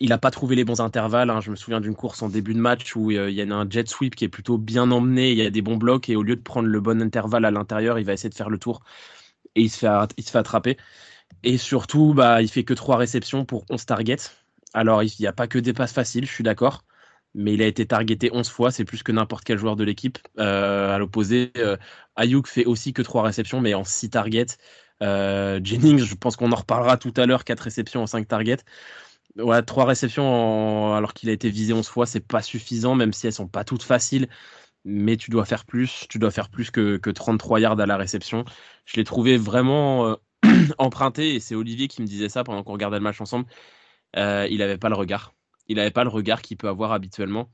[0.00, 1.30] Il n'a pas trouvé les bons intervalles.
[1.30, 1.40] hein.
[1.40, 3.68] Je me souviens d'une course en début de match où euh, il y a un
[3.68, 5.32] jet sweep qui est plutôt bien emmené.
[5.32, 7.50] Il y a des bons blocs et au lieu de prendre le bon intervalle à
[7.50, 8.82] l'intérieur, il va essayer de faire le tour
[9.56, 10.76] et il se fait, il se fait attraper.
[11.44, 14.16] Et surtout, bah, il fait que trois réceptions pour 11 targets.
[14.74, 16.84] Alors, il n'y a pas que des passes faciles, je suis d'accord.
[17.34, 20.18] Mais il a été targeté 11 fois, c'est plus que n'importe quel joueur de l'équipe.
[20.38, 21.76] Euh, à l'opposé, euh,
[22.16, 24.46] Ayuk fait aussi que trois réceptions, mais en 6 targets.
[25.02, 28.58] Euh, Jennings, je pense qu'on en reparlera tout à l'heure, 4 réceptions en 5 targets.
[29.36, 33.26] Ouais, 3 réceptions alors qu'il a été visé 11 fois, c'est pas suffisant, même si
[33.26, 34.28] elles sont pas toutes faciles.
[34.84, 37.96] Mais tu dois faire plus, tu dois faire plus que, que 33 yards à la
[37.96, 38.44] réception.
[38.86, 40.16] Je l'ai trouvé vraiment
[40.78, 43.46] emprunté, et c'est Olivier qui me disait ça pendant qu'on regardait le match ensemble.
[44.16, 45.34] Il n'avait pas le regard.
[45.68, 47.50] Il n'avait pas le regard qu'il peut avoir habituellement.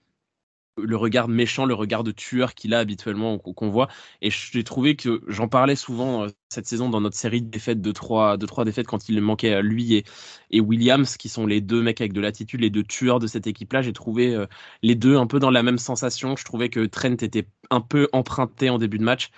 [0.77, 3.89] Le regard méchant, le regard de tueur qu'il a habituellement, qu'on voit.
[4.23, 7.81] Et j'ai trouvé que j'en parlais souvent euh, cette saison dans notre série de défaites,
[7.81, 10.05] de trois, de trois défaites, quand il manquait à lui et,
[10.51, 13.47] et Williams, qui sont les deux mecs avec de l'attitude, les deux tueurs de cette
[13.47, 13.83] équipe-là.
[13.83, 14.47] J'ai trouvé euh,
[14.83, 16.35] les deux un peu dans la même sensation.
[16.37, 19.31] Je trouvais que Trent était un peu emprunté en début de match.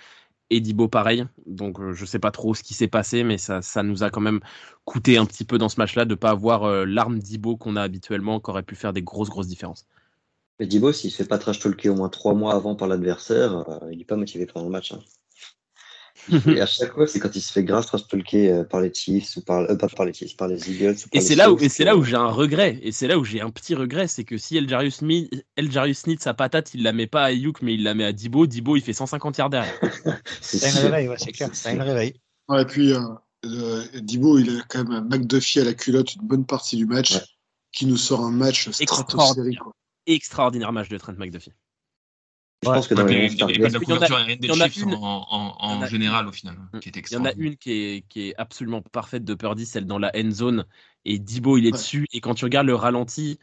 [0.49, 1.25] Et Dibo pareil.
[1.45, 4.21] Donc euh, je sais pas trop ce qui s'est passé, mais ça, nous a quand
[4.21, 4.39] même
[4.85, 7.81] coûté un petit peu dans ce match-là de pas avoir euh, l'arme Dibo qu'on a
[7.81, 9.85] habituellement, qui aurait pu faire des grosses grosses différences.
[10.59, 13.69] Mais Dibo, s'il se fait pas trash talker au moins trois mois avant par l'adversaire,
[13.69, 14.93] euh, il est pas motivé pendant le match.
[14.93, 14.99] hein.
[16.47, 18.93] Et à chaque fois, c'est quand il se fait grave trash talker euh, par les
[18.93, 20.95] Chiefs ou par, euh, pas par les Chiefs, par les Eagles.
[21.05, 22.79] ou par Et c'est là où, Seahawks et c'est là où j'ai un regret.
[22.81, 26.33] Et c'est là où j'ai un petit regret, c'est que si El Jarius Smith, sa
[26.33, 28.45] patate, il la met pas à Ayuk, mais il la met à Dibo.
[28.47, 29.73] Dibo, il fait 150 yards derrière.
[30.41, 31.49] C'est le réveil, ouais, c'est clair.
[31.53, 32.13] Ça a le réveil.
[32.49, 32.99] Ouais, et puis, euh,
[33.45, 36.85] euh, Dibo, il a quand même un McDuffie à la culotte une bonne partie du
[36.85, 37.21] match, Ouais.
[37.71, 39.59] qui nous sort un match stratosphérique.
[39.59, 39.73] quoi.
[40.05, 41.51] Extraordinaire match de Trent McDuffie.
[42.63, 44.59] Je pense que dans Ouais, les puis, 11 et puis targets, la Il y en
[44.61, 47.13] a- une- en, en, il y en en a- général au final, qui est Il
[47.13, 50.11] y en a une qui est, qui est absolument parfaite de Purdy, celle dans la
[50.15, 50.65] end zone.
[51.05, 51.71] Et Dibo, il est Ouais.
[51.73, 52.07] dessus.
[52.13, 53.37] Et quand tu regardes le ralenti,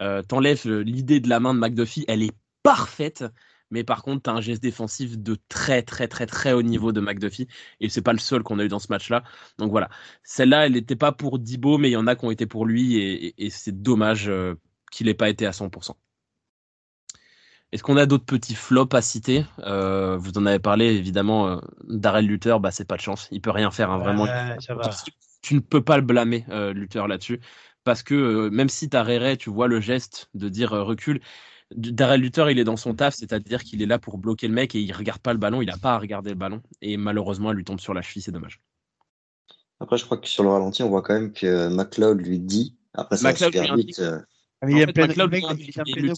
[0.00, 3.24] euh, t'enlèves l'idée de la main de McDuffie, elle est parfaite.
[3.70, 6.92] Mais par contre, tu as un geste défensif de très, très, très, très haut niveau
[6.92, 7.48] de McDuffie.
[7.80, 9.24] Et c'est pas le seul qu'on a eu dans ce match-là.
[9.58, 9.90] Donc voilà.
[10.22, 12.64] Celle-là, elle n'était pas pour Dibo, mais il y en a qui ont été pour
[12.66, 12.96] lui.
[12.96, 14.54] Et, et- et c'est dommage euh,
[14.90, 15.96] qu'il n'ait pas été à 100%.
[17.74, 19.44] Est-ce qu'on a d'autres petits flops à citer?
[19.58, 21.48] Euh, Vous en avez parlé évidemment.
[21.48, 21.56] Euh,
[21.88, 23.26] Darrell Luther, bah c'est pas de chance.
[23.32, 24.22] Il peut rien faire hein, vraiment.
[24.22, 24.88] Ouais, ça va.
[25.42, 27.40] Tu ne peux pas le blâmer euh, Luther là-dessus
[27.82, 31.20] parce que euh, même si t'as Réré, tu vois le geste de dire euh, recule.
[31.74, 34.76] Darrell Luther, il est dans son taf, c'est-à-dire qu'il est là pour bloquer le mec
[34.76, 37.50] et il regarde pas le ballon, il a pas à regarder le ballon et malheureusement,
[37.50, 38.60] elle lui tombe sur la cheville, c'est dommage.
[39.80, 42.76] Après, je crois que sur le ralenti, on voit quand même que McLeod lui dit.
[42.94, 43.98] Après, ça McLeod super vite.
[43.98, 44.20] euh,
[44.62, 46.14] mais il y En a fait, plein de McLeod mecs, lui il et pleine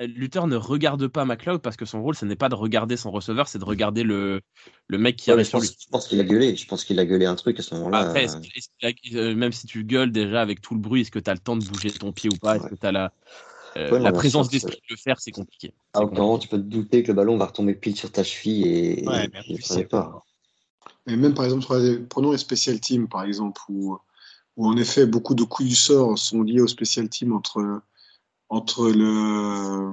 [0.00, 2.96] Luther ne, ne regarde pas McLeod parce que son rôle, ce n'est pas de regarder
[2.96, 4.40] son receveur, c'est de regarder le,
[4.86, 5.68] le mec qui ouais, mais arrive je sur lui.
[5.68, 6.56] pense, je pense qu'il a gueulé.
[6.56, 7.98] Je pense qu'il a gueulé un truc à ce moment-là.
[7.98, 11.30] Après, euh, a- même si tu gueules déjà avec tout le bruit, est-ce que tu
[11.30, 12.56] as le temps de bouger ton pied ou pas?
[12.56, 12.70] Est-ce Ouais.
[12.70, 13.12] que tu as la,
[13.76, 15.72] euh, Ouais, la présence d'esprit de le faire C'est compliqué.
[15.94, 18.22] À aucun moment, tu peux te douter que le ballon va retomber pile sur ta
[18.22, 20.24] cheville et, mais ça n'est c'est pas.
[21.06, 21.66] Et même par exemple,
[22.08, 23.98] prenons les special teams par exemple, où,
[24.56, 27.82] où en effet beaucoup de coups du sort sont liés au special team entre,
[28.48, 29.92] entre, le,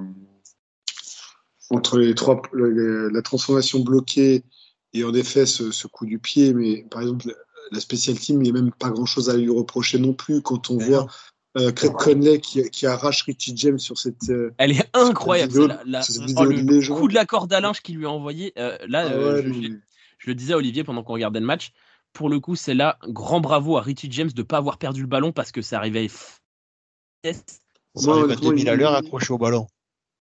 [1.70, 4.44] entre les trois, le- la transformation bloquée
[4.92, 6.54] et en effet ce, ce coup du pied.
[6.54, 7.34] Mais par exemple,
[7.70, 10.42] la special team, il n'y a même pas grand chose à lui reprocher non plus
[10.42, 11.06] quand on voit
[11.58, 14.28] euh, Craig Conley qui, qui arrache Richie James sur cette.
[14.28, 15.52] euh, Elle est incroyable.
[15.52, 16.02] vidéo- la- la-
[16.36, 18.52] oh, le de coup de la corde à linge qu'il lui a envoyé.
[18.58, 19.52] euh, là, ah euh, ouais,
[20.18, 21.72] je, le disais à Olivier pendant qu'on regardait le match.
[22.12, 25.06] Pour le coup, c'est là, grand bravo à Richie James de pas avoir perdu le
[25.06, 26.08] ballon parce que ça arrivait.
[27.96, 29.66] Ça Moi, arrive à 2000 à il- l'heure accroché au ballon.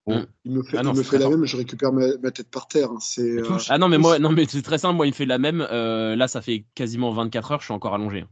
[0.08, 2.32] Il me fait, Ah non, il me fait très la même, je récupère ma, ma
[2.32, 2.90] tête par terre.
[2.92, 2.98] hein.
[3.00, 3.58] C'est, euh.
[3.70, 4.96] Ah non, mais moi, non, mais c'est très simple.
[4.98, 5.62] Moi, il me fait la même.
[5.72, 7.60] euh, là, ça fait quasiment 24 heures.
[7.62, 8.26] Je suis encore allongé.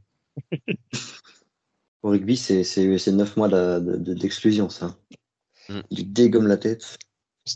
[2.02, 4.98] Au rugby, c'est c'est- c'est 9 mois de- de- d'exclusion, ça.
[5.70, 5.80] Mm.
[5.92, 6.98] Il dégomme la tête.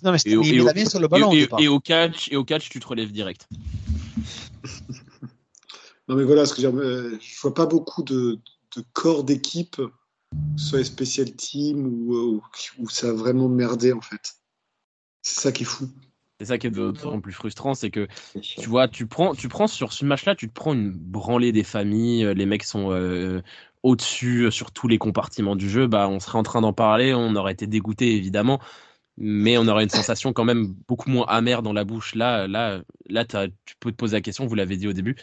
[0.04, 1.32] Non, mais Et au- il et met au- la main sur le ballon.
[1.32, 1.60] et, au et- départ.
[1.60, 3.48] et au catch, et au catch, tu te relèves direct.
[6.10, 8.38] Non, mais voilà, ce que euh, je vois pas beaucoup de,
[8.76, 9.82] de corps d'équipe,
[10.56, 12.42] soit les special teams ou
[12.90, 14.36] ça a vraiment merdé en fait.
[15.22, 15.88] C'est ça qui est fou.
[16.40, 18.08] C'est ça qui est d'autant plus frustrant, c'est que
[18.42, 21.64] tu vois, tu prends, tu prends sur ce match-là, tu te prends une branlée des
[21.64, 22.26] familles.
[22.26, 23.42] euh, Les mecs sont euh,
[23.84, 25.88] au-dessus euh, sur tous les compartiments du jeu.
[25.88, 28.60] Bah, on serait en train d'en parler, on aurait été dégoûté évidemment,
[29.16, 32.16] mais on aurait une sensation quand même beaucoup moins amère dans la bouche.
[32.16, 34.46] Là, là, là, t'as- tu peux te poser la question.
[34.46, 35.16] Vous l'avez dit au début.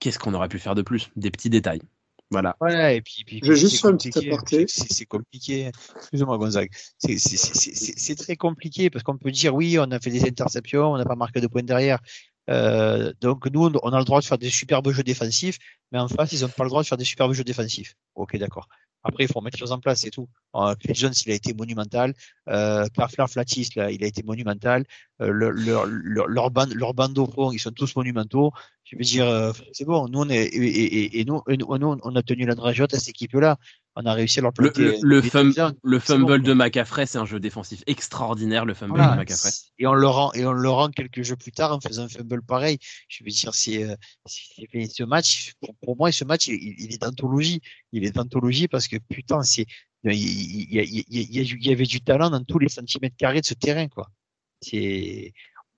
[0.00, 1.10] Qu'est-ce qu'on aurait pu faire de plus?
[1.16, 1.80] Des petits détails.
[2.30, 2.56] Voilà.
[2.60, 4.66] Ouais, et puis, puis, Je vais puis juste c'est faire une petite aparté.
[4.68, 5.70] C'est compliqué.
[5.96, 6.70] Excuse-moi, Gonzague.
[6.98, 11.04] C'est très compliqué parce qu'on peut dire oui, on a fait des interceptions, on n'a
[11.04, 12.00] pas marqué de points derrière.
[12.48, 15.58] Euh, donc nous, on a le droit de faire des superbes jeux défensifs,
[15.92, 17.94] mais en face, ils n'ont pas le droit de faire des superbes jeux défensifs.
[18.14, 18.68] Ok, d'accord.
[19.02, 20.28] Après, il faut remettre les choses en place, c'est tout.
[20.56, 22.12] Euh, Jones, il a été monumental.
[22.48, 24.84] Euh, Karfler Flatis, là, il a été monumental.
[25.20, 28.50] Euh, le- leur, leur, leur, bande, leur bande au fond, ils sont tous monumentaux.
[28.84, 30.08] Je veux dire, euh, c'est bon.
[30.08, 31.66] Nous, on est, et, et, et- nous, nous,
[32.02, 33.58] on a tenu la drageote à cette équipe-là.
[33.98, 34.98] On a réussi à leur Le, planter.
[35.00, 36.46] le, le, fum- le fumble bon.
[36.48, 38.66] de McCaffrey, c'est un jeu défensif extraordinaire.
[38.66, 39.12] Le fumble Voilà.
[39.12, 39.50] de McCaffrey.
[39.78, 42.08] Et on le rend, et on le rend quelques jeux plus tard en faisant un
[42.08, 42.78] fumble pareil.
[43.08, 46.98] Je veux dire, c'est, euh, ce match, pour, pour moi, ce match, il, il est
[47.00, 47.62] d'anthologie.
[47.92, 49.64] Il est d'anthologie parce que putain, c'est,
[50.04, 50.66] il
[51.08, 54.08] il y avait du talent dans tous les centimètres carrés de ce terrain, quoi.
[54.60, 55.32] C'est,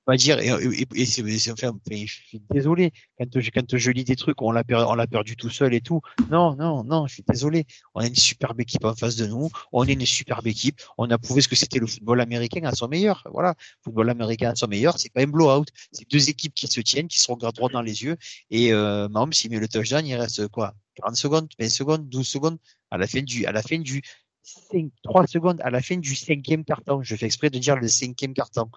[0.09, 4.17] on va dire, et, c'est, enfin, je suis désolé quand je, quand je lis des
[4.17, 6.01] trucs, on l'a perdu, on l'a perdu tout seul et tout.
[6.31, 7.67] Non, non, non, je suis désolé.
[7.95, 9.51] On a une superbe équipe en face de nous.
[9.71, 10.81] On est une superbe équipe.
[10.97, 13.23] On a prouvé ce que c'était le football américain à son meilleur.
[13.31, 15.67] Voilà football américain à son meilleur, c'est pas un blowout.
[15.93, 18.17] C'est deux équipes qui se tiennent, qui se regardent droit dans les yeux.
[18.51, 22.27] Et euh, Mahomes, s'il met le touchdown, il reste quoi 40 secondes, 20 secondes, 12
[22.27, 22.59] secondes
[22.91, 24.03] à la fin du, à la fin du
[24.43, 27.03] 5, 3 secondes à la fin du cinquième carton.
[27.03, 28.71] Je fais exprès de dire le cinquième carton.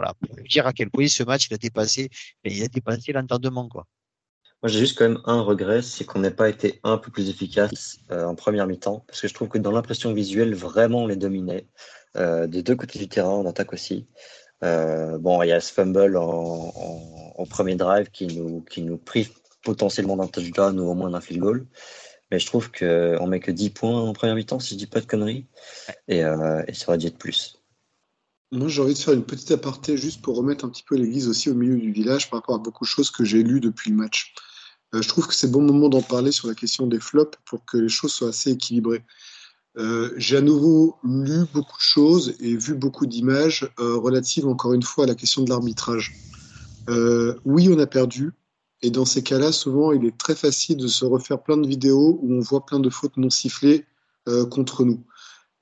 [0.00, 2.08] Voilà, pour vous dire à quel point ce match il a dépassé,
[2.44, 3.86] il a dépassé l'entendement quoi.
[4.62, 7.28] Moi, j'ai juste quand même un regret, c'est qu'on n'ait pas été un peu plus
[7.28, 11.06] efficace euh, en première mi-temps, parce que je trouve que dans l'impression visuelle, vraiment, on
[11.06, 11.66] les dominait.
[12.16, 14.06] Euh, des deux côtés du terrain, en attaque aussi.
[14.64, 18.82] Euh, bon, il y a ce fumble en, en, en premier drive qui nous, qui
[18.82, 19.30] nous prive
[19.62, 21.66] potentiellement d'un touchdown ou au moins d'un field goal.
[22.30, 25.00] Mais je trouve qu'on met que 10 points en première mi-temps, si je dis pas
[25.00, 25.46] de conneries.
[26.08, 27.59] Et, et ça aurait dû être plus.
[28.52, 31.28] Moi, j'ai envie de faire une petite aparté juste pour remettre un petit peu l'église
[31.28, 33.90] aussi au milieu du village par rapport à beaucoup de choses que j'ai lues depuis
[33.90, 34.34] le match.
[34.94, 37.64] Euh, je trouve que c'est bon moment d'en parler sur la question des flops pour
[37.64, 39.04] que les choses soient assez équilibrées.
[39.78, 44.72] Euh, j'ai à nouveau lu beaucoup de choses et vu beaucoup d'images euh, relatives encore
[44.72, 46.16] une fois à la question de l'arbitrage.
[47.44, 48.32] Oui, on a perdu.
[48.82, 52.18] Et dans ces cas-là, souvent, il est très facile de se refaire plein de vidéos
[52.20, 53.86] où on voit plein de fautes non sifflées
[54.50, 55.04] contre nous.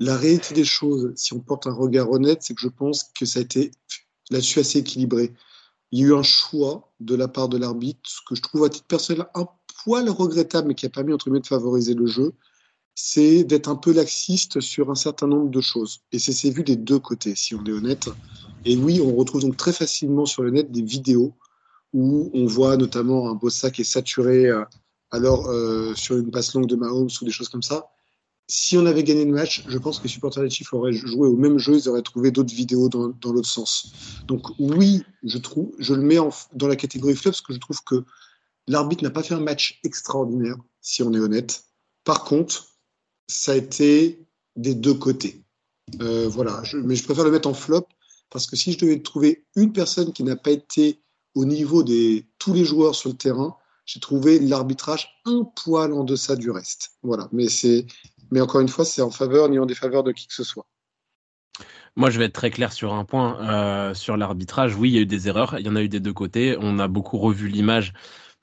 [0.01, 3.27] La réalité des choses, si on porte un regard honnête, c'est que je pense que
[3.27, 3.73] ça a été
[4.31, 5.33] là-dessus assez équilibré.
[5.91, 8.65] Il y a eu un choix de la part de l'arbitre, ce que je trouve
[8.65, 9.47] à titre personnel un
[9.83, 12.33] poil regrettable, mais qui a permis entre guillemets de favoriser le jeu.
[12.95, 16.01] c'est d'être un peu laxiste sur un certain nombre de choses.
[16.11, 18.09] Et c'est vu des deux côtés, si on est honnête.
[18.65, 21.33] Et oui, on retrouve donc très facilement sur le net des vidéos
[21.93, 24.65] où on voit notamment un Bossa qui est saturé euh,
[25.11, 27.89] alors euh, sur une passe longue de Mahomes ou des choses comme ça.
[28.51, 31.29] Si on avait gagné le match, je pense que les supporters des Chiefs auraient joué
[31.29, 33.93] au même jeu, ils auraient trouvé d'autres vidéos dans, l'autre sens.
[34.27, 36.17] Donc oui, je trouve, je le mets
[36.55, 38.05] dans la catégorie flop parce que je trouve que
[38.67, 41.65] l'arbitre n'a pas fait un match extraordinaire, si on est honnête.
[42.05, 42.69] Par contre,
[43.27, 45.45] ça a été des deux côtés.
[46.01, 47.87] Euh, voilà, mais je préfère le mettre en flop
[48.31, 51.03] parce que si je devais trouver une personne qui n'a pas été
[51.35, 53.57] au niveau de tous les joueurs sur le terrain,
[53.87, 56.91] j'ai trouvé l'arbitrage un poil en deçà du reste.
[57.03, 57.87] Voilà, mais c'est,
[58.31, 60.67] mais encore une fois, c'est en faveur ni en défaveur de qui que ce soit.
[61.97, 63.41] Moi, je vais être très clair sur un point.
[63.41, 65.57] Euh, sur l'arbitrage, oui, il y a eu des erreurs.
[65.59, 66.57] Il y en a eu des deux côtés.
[66.61, 67.93] On a beaucoup revu l'image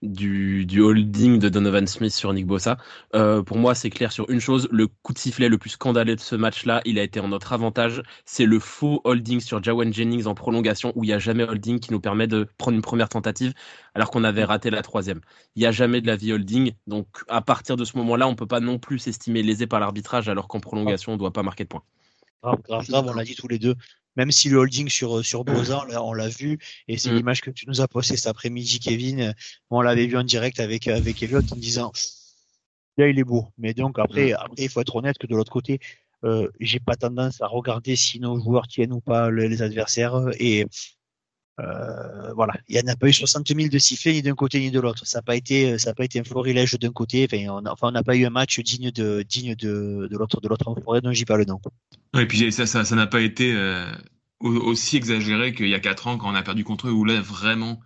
[0.06, 2.78] du, holding de Donovan Smith sur Nick Bossa.
[3.16, 6.16] Euh, pour moi, c'est clair sur une chose, le coup de sifflet le plus scandaleux
[6.16, 8.02] de ce match-là, il a été en notre avantage.
[8.26, 11.80] C'est le faux holding sur Jawan Jennings en prolongation où il n'y a jamais holding
[11.80, 13.54] qui nous permet de prendre une première tentative
[13.94, 15.22] alors qu'on avait raté la troisième.
[15.56, 16.74] Il n'y a jamais de la vie holding.
[16.88, 19.80] Donc à partir de ce moment-là, on ne peut pas non plus s'estimer lésé par
[19.80, 21.84] l'arbitrage alors qu'en prolongation, on ne doit pas marquer de points.
[22.44, 23.76] Grave, on l'a dit tous les deux
[24.16, 27.16] même si le holding sur sur Boza, on l'a vu, et c'est mm.
[27.16, 29.34] l'image que tu nous as postée cet après-midi, Kevin.
[29.70, 31.92] On l'avait vu en direct avec avec Elliot en disant
[32.98, 33.48] là il est beau.
[33.58, 34.38] Mais donc après, mm.
[34.40, 35.80] après il faut être honnête que de l'autre côté,
[36.24, 40.66] euh, j'ai pas tendance à regarder si nos joueurs tiennent ou pas les adversaires et
[41.60, 44.60] euh, voilà, il n'y en a pas eu 60 000 de sifflets ni d'un côté
[44.60, 45.06] ni de l'autre.
[45.06, 47.28] Ça n'a pas été, ça n'a pas été un florilège d'un côté.
[47.32, 50.48] Enfin, on enfin, n'a pas eu un match digne de, digne de, de l'autre, de
[50.48, 51.62] l'autre forêt dont j'y pas le nom.
[52.18, 53.90] Et puis ça, ça, ça n'a pas été euh,
[54.40, 57.22] aussi exagéré qu'il y a 4 ans quand on a perdu contre eux, où là
[57.22, 57.80] vraiment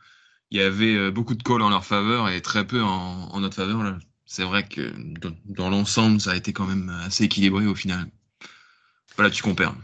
[0.52, 3.40] il y avait euh, beaucoup de calls en leur faveur et très peu en, en
[3.40, 4.00] notre faveur.
[4.26, 4.94] C'est vrai que
[5.46, 8.08] dans, l'ensemble, ça a été quand même assez équilibré au final.
[9.16, 9.76] Voilà, tu compares.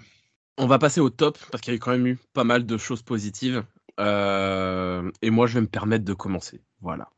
[0.58, 2.65] On va passer au top parce qu'il y a eu quand même eu pas mal
[2.65, 3.63] de choses positives.
[3.99, 6.62] Euh, et moi, je vais me permettre de commencer.
[6.81, 7.10] Voilà.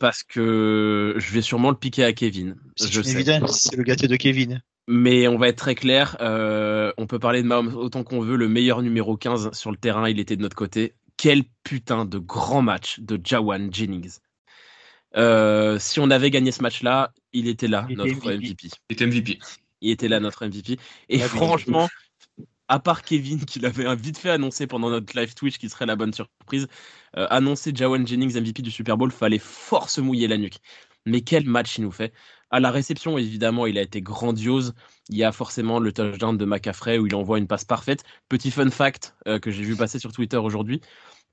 [0.00, 2.56] Parce que je vais sûrement le piquer à Kevin.
[2.76, 4.62] C'est évident, c'est le gâteau de Kevin.
[4.88, 8.36] Mais on va être très clair, euh, on peut parler de Mahomes autant qu'on veut,
[8.36, 10.94] le meilleur numéro 15 sur le terrain, il était de notre côté.
[11.16, 14.18] Quel putain de grand match de Jawan Jennings.
[15.16, 18.68] Euh, si on avait gagné ce match-là, il était là, notre MVP.
[18.90, 19.38] Il était MVP.
[19.80, 20.78] Il était là, notre MVP.
[21.08, 21.88] Et franchement,
[22.68, 25.96] à part Kevin qui l'avait vite fait annoncer pendant notre live Twitch qui serait la
[25.96, 26.66] bonne surprise,
[27.16, 30.58] euh, annoncer Jawan Jennings MVP du Super Bowl, fallait fort se mouiller la nuque.
[31.06, 32.12] Mais quel match il nous fait.
[32.50, 34.74] À la réception, évidemment, il a été grandiose.
[35.08, 38.02] Il y a forcément le touchdown de McCaffrey où il envoie une passe parfaite.
[38.28, 40.80] Petit fun fact euh, que j'ai vu passer sur Twitter aujourd'hui.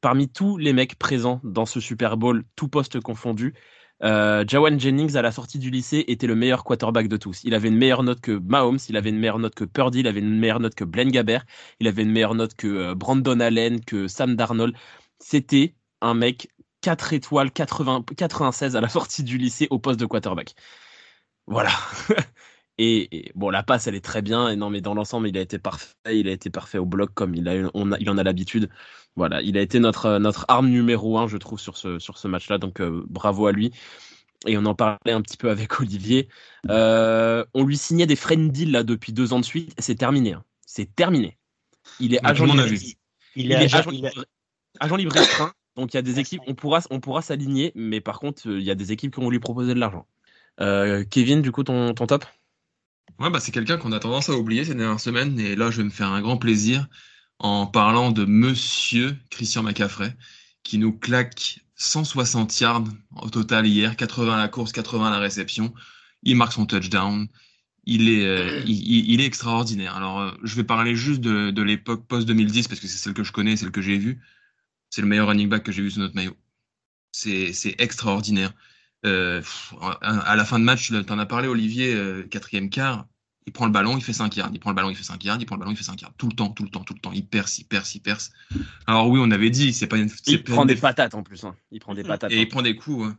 [0.02, 3.54] Parmi tous les mecs présents dans ce Super Bowl, tout poste confondu,
[4.02, 7.42] euh, Jawan Jennings, à la sortie du lycée, était le meilleur quarterback de tous.
[7.44, 10.08] Il avait une meilleure note que Mahomes, il avait une meilleure note que Purdy, il
[10.08, 11.46] avait une meilleure note que Blaine Gabbert,
[11.80, 14.76] il avait une meilleure note que euh, Brandon Allen, que Sam Darnold.
[15.20, 16.50] C'était un mec
[16.82, 20.56] 4 étoiles, 80, 96 à la sortie du lycée au poste de quarterback.
[21.48, 21.72] Voilà.
[22.78, 24.50] et, bon, la passe, elle est très bien.
[24.50, 25.94] Et non, mais dans l'ensemble, il a été parfait.
[26.12, 28.70] Il a été parfait au bloc comme il, a, il en a l'habitude.
[29.16, 32.28] Voilà, il a été notre, notre arme numéro un, je trouve, sur ce, sur ce
[32.28, 32.58] match-là.
[32.58, 33.72] Donc, euh, bravo à lui.
[34.46, 36.28] Et on en parlait un petit peu avec Olivier.
[36.70, 39.74] Euh, on lui signait des friend deals là depuis deux ans de suite.
[39.78, 40.34] C'est terminé.
[40.34, 40.44] Hein.
[40.66, 41.38] C'est terminé.
[42.00, 42.66] Il est agent libre.
[43.36, 44.10] Il, est, agent, libre,
[44.80, 45.54] agent libre restreint.
[45.76, 48.62] Donc il y a des équipes, on pourra, on pourra s'aligner, mais par contre, il
[48.62, 50.06] y a des équipes qui vont lui proposer de l'argent.
[50.60, 52.26] Euh, Kevin, du coup, ton, ton top?
[53.20, 55.78] Ouais, bah, c'est quelqu'un qu'on a tendance à oublier ces dernières semaines, et là, je
[55.78, 56.88] vais me faire un grand plaisir
[57.40, 60.16] en parlant de Monsieur Christian McCaffrey,
[60.64, 62.84] qui nous claque 160 yards
[63.22, 65.74] au total hier, 80 à la course, 80 à la réception.
[66.24, 67.28] Il marque son touchdown.
[67.86, 69.96] Il est, euh, il, est extraordinaire.
[69.96, 73.24] Alors, euh, je vais parler juste de, de l'époque post-2010 parce que c'est celle que
[73.24, 74.22] je connais, celle que j'ai vue.
[74.90, 76.38] C'est le meilleur running back que j'ai vu sur notre maillot.
[77.12, 78.54] C'est extraordinaire.
[79.06, 79.42] Euh,
[80.02, 83.06] à la fin de match, tu en as parlé, Olivier, euh, quatrième quart,
[83.46, 85.24] il prend le ballon, il fait 5 yards, il prend le ballon, il fait 5
[85.24, 86.14] yards, il prend le ballon, il fait 5 yards.
[86.18, 87.12] Tout le temps, tout le temps, tout le temps.
[87.12, 88.32] Il perce, il perce, il perce.
[88.88, 90.10] Alors oui, on avait dit, c'est pas une.
[90.28, 91.44] Il prend des patates en plus.
[91.44, 91.56] Hein.
[91.72, 92.32] Il prend des patates.
[92.32, 92.48] Et il hein.
[92.50, 93.08] prend des coups.
[93.08, 93.18] Hein.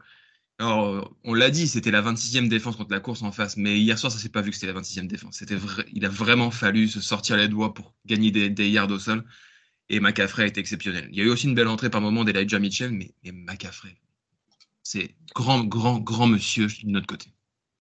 [0.58, 3.98] Alors, on l'a dit, c'était la 26e défense contre la course en face, mais hier
[3.98, 5.36] soir, ça s'est pas vu que c'était la 26e défense.
[5.36, 8.90] C'était vrai, il a vraiment fallu se sortir les doigts pour gagner des, des yards
[8.90, 9.24] au sol.
[9.90, 11.08] Et McCaffrey est exceptionnel.
[11.10, 13.96] Il y a eu aussi une belle entrée par moment d'Elijah Mitchell, mais, mais McCaffrey,
[14.84, 17.32] c'est grand, grand, grand monsieur de notre côté.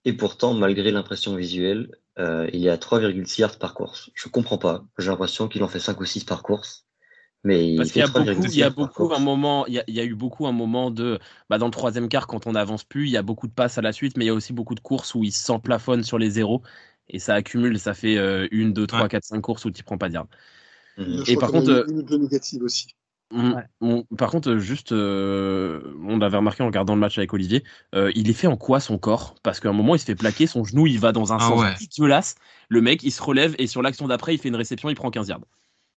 [0.05, 4.09] Et pourtant, malgré l'impression visuelle, euh, il y a 3,6 yards par course.
[4.15, 4.85] Je comprends pas.
[4.97, 6.85] J'ai l'impression qu'il en fait 5 ou 6 par course.
[7.43, 9.19] Mais il Parce y a beaucoup, il y a cinq par beaucoup un course.
[9.19, 11.19] moment, il y a, il y a eu beaucoup un moment de,
[11.49, 13.77] bah, dans le troisième quart quand on n'avance plus, il y a beaucoup de passes
[13.77, 16.19] à la suite, mais il y a aussi beaucoup de courses où il s'emplafonne sur
[16.19, 16.61] les zéros
[17.07, 19.09] et ça accumule, ça fait euh, une, deux, trois, Ouais.
[19.09, 20.09] quatre, cinq courses où tu prends pas.
[20.97, 21.23] Mhm.
[21.25, 22.87] Je Et par contre, euh, une ou deux négatives aussi.
[23.32, 24.03] Ouais.
[24.17, 27.63] par contre, euh, juste, euh, on l'avait remarqué en regardant le match avec Olivier,
[27.95, 29.36] euh, il est fait en quoi son corps?
[29.41, 31.47] Parce qu'à un moment, il se fait plaquer, son genou, il va dans un Ah
[31.47, 31.73] sens ouais.
[31.79, 32.36] dégueulasse.
[32.67, 35.11] Le mec, il se relève et sur l'action d'après, il fait une réception, il prend
[35.11, 35.41] 15 yards.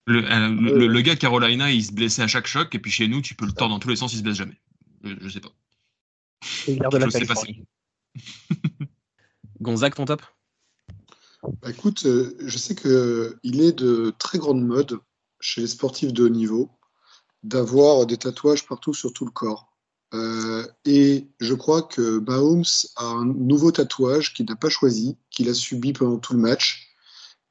[0.07, 2.79] Le, euh, le- le- le gars de Carolina, il se blessait à chaque choc, et
[2.79, 4.61] puis chez nous, tu peux le tordre dans tous les sens, il se blesse jamais.
[5.03, 5.53] Je, je sais pas.
[6.69, 7.35] Il garde la Je sais pas.
[9.61, 10.23] Gonzague, ton top?
[11.43, 14.99] Bah, écoute, euh, je sais que il est de très grande mode
[15.41, 16.71] chez les sportifs de haut niveau
[17.45, 19.73] d'avoir des tatouages partout sur tout le corps.
[20.13, 22.65] Euh, et je crois que Mahomes
[22.97, 26.89] a un nouveau tatouage qu'il n'a pas choisi, qu'il a subi pendant tout le match,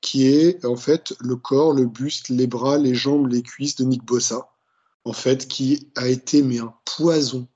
[0.01, 3.85] qui est en fait le corps, le buste, les bras, les jambes, les cuisses de
[3.85, 4.49] Nick Bossa,
[5.05, 7.47] en fait, qui a été mais un poison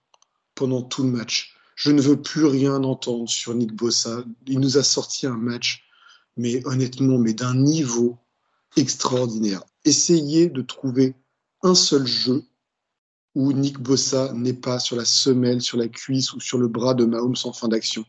[0.55, 1.55] pendant tout le match.
[1.75, 4.23] Je ne veux plus rien entendre sur Nick Bossa.
[4.47, 5.87] Il nous a sorti un match
[6.37, 8.17] mais honnêtement, mais d'un niveau
[8.77, 9.63] extraordinaire.
[9.83, 11.15] Essayez de trouver
[11.63, 12.43] un seul jeu
[13.35, 16.93] où Nick Bossa n'est pas sur la semelle, sur la cuisse ou sur le bras
[16.93, 18.03] de Mahomes en fin d'action.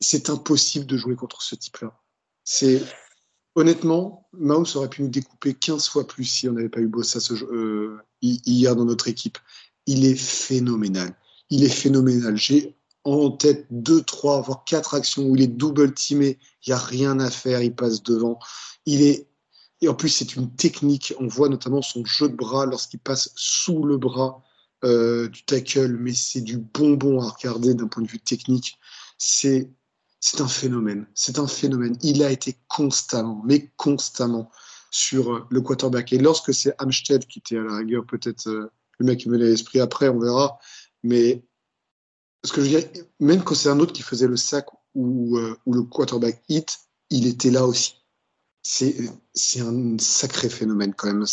[0.00, 1.98] C'est impossible de jouer contre ce type-là.
[2.44, 2.82] C'est
[3.54, 7.20] honnêtement, Mahomes aurait pu nous découper 15 fois plus si on n'avait pas eu Bossa
[7.20, 9.38] ce euh, hi- hier dans notre équipe.
[9.86, 11.14] Il est phénoménal.
[11.50, 12.36] Il est phénoménal.
[12.36, 12.74] J'ai
[13.04, 16.38] en tête deux, trois, voire quatre actions où il est double teamé.
[16.66, 17.62] Il n'y a rien à faire.
[17.62, 18.38] Il passe devant.
[18.86, 19.28] Il est
[19.82, 21.12] et en plus c'est une technique.
[21.18, 24.42] On voit notamment son jeu de bras lorsqu'il passe sous le bras
[24.84, 28.78] euh, du tackle, mais c'est du bonbon à regarder d'un point de vue technique.
[29.18, 29.70] C'est
[30.20, 31.06] c'est un phénomène.
[31.14, 31.98] C'est un phénomène.
[32.00, 34.50] Il a été constamment, mais constamment
[34.92, 36.12] sur le quarterback.
[36.12, 39.34] Et lorsque c'est Amstead qui était à la rigueur, peut-être euh, le mec qui me
[39.36, 40.60] à l'esprit après, on verra.
[41.02, 41.44] Mais
[42.44, 45.36] ce que je veux dire, même quand c'est un autre qui faisait le sac ou,
[45.38, 46.78] euh, ou le quarterback hit,
[47.10, 48.01] il était là aussi.
[48.62, 51.24] C'est un sacré phénomène quand même.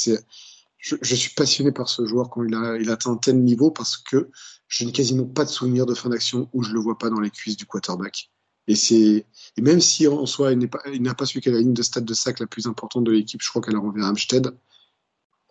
[0.77, 3.69] Je, je suis passionné par ce joueur quand il a, il atteint un tel niveau
[3.71, 4.29] parce que
[4.67, 7.19] je n'ai quasiment pas de souvenir de fin d'action où je le vois pas dans
[7.19, 8.31] les cuisses du quarterback.
[8.67, 9.25] Et c'est
[9.57, 11.73] et même si en soi il n'est pas il n'a pas su qu'à la ligne
[11.73, 14.55] de stade de sac la plus importante de l'équipe, je crois qu'elle a envers Amstead.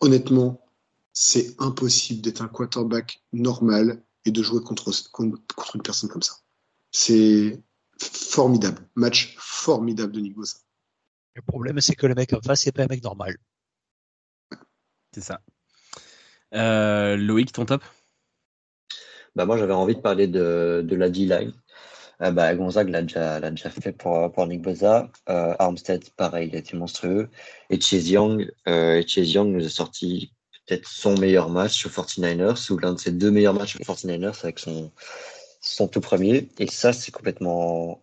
[0.01, 0.65] Honnêtement,
[1.13, 6.35] c'est impossible d'être un quarterback normal et de jouer contre, contre une personne comme ça.
[6.93, 7.61] C'est
[8.01, 10.59] formidable, match formidable de Nick Bosa.
[11.39, 13.37] Le problème, c'est que le mec en face, c'est pas un mec normal.
[15.15, 15.41] C'est ça.
[16.53, 17.85] Euh, Loïc, ton top?
[19.37, 21.53] Bah, moi, j'avais envie de parler de, de la D-line.
[22.23, 25.13] Euh, bah, Gonzague l'a déjà, l'a déjà fait pour, pour Nick Boza.
[25.29, 27.31] Euh, Armstead, pareil, il a été monstrueux.
[27.71, 30.33] Et Chase Young, euh, et Chase Young nous a sorti
[30.67, 34.41] peut-être son meilleur match aux 49ers, ou l'un de ses deux meilleurs matchs aux 49ers
[34.43, 34.91] avec son,
[35.61, 36.49] son tout premier.
[36.59, 38.03] Et ça, c'est complètement,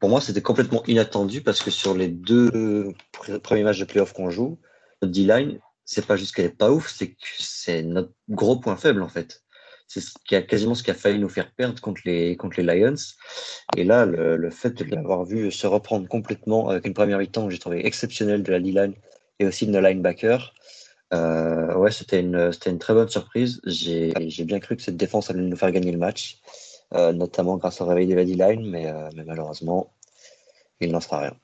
[0.00, 4.12] pour moi, c'était complètement inattendu parce que sur les deux pr- premiers matchs de playoff
[4.12, 4.58] qu'on joue,
[5.02, 8.76] notre D-line, c'est pas juste qu'elle est pas ouf, c'est que c'est notre gros point
[8.76, 9.42] faible, en fait.
[9.86, 12.60] C'est ce qui a quasiment ce qui a failli nous faire perdre contre les, contre
[12.60, 12.94] les Lions.
[13.76, 17.46] Et là, le, le fait de l'avoir vu se reprendre complètement avec une première mi-temps
[17.46, 18.92] que j'ai trouvé exceptionnelle de la D-line
[19.38, 20.52] et aussi de nos linebackers,
[21.14, 23.62] euh, ouais, c'était une, une très bonne surprise.
[23.64, 26.38] J'ai, j'ai bien cru que cette défense allait nous faire gagner le match,
[26.94, 29.92] euh, notamment grâce au réveil de la D-line, mais, euh, mais malheureusement,
[30.80, 31.36] il n'en sera rien.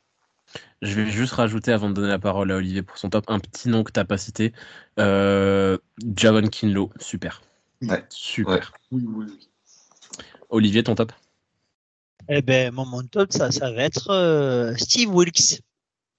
[0.83, 3.41] Je vais juste rajouter avant de donner la parole à Olivier pour son top un
[3.41, 4.53] petit nom que t'as pas cité.
[4.99, 5.79] Euh,
[6.17, 7.43] Javon Kinlo, super.
[7.83, 8.05] Ouais.
[8.11, 8.73] Super.
[8.91, 9.49] Oui, oui, oui.
[10.51, 11.13] Olivier, ton top?
[12.29, 15.63] Eh ben, mon, mon top, ça, ça va être euh, Steve Wilkes.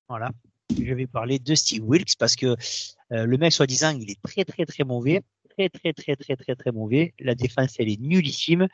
[0.10, 0.32] Voilà.
[0.78, 4.44] Je vais parler de Steve Wilkes parce que euh, le mec, soi-disant, il est très,
[4.46, 5.22] très, très mauvais.
[5.58, 7.14] Très, très, très, très, très, très mauvais.
[7.20, 8.68] La défense, elle est nullissime.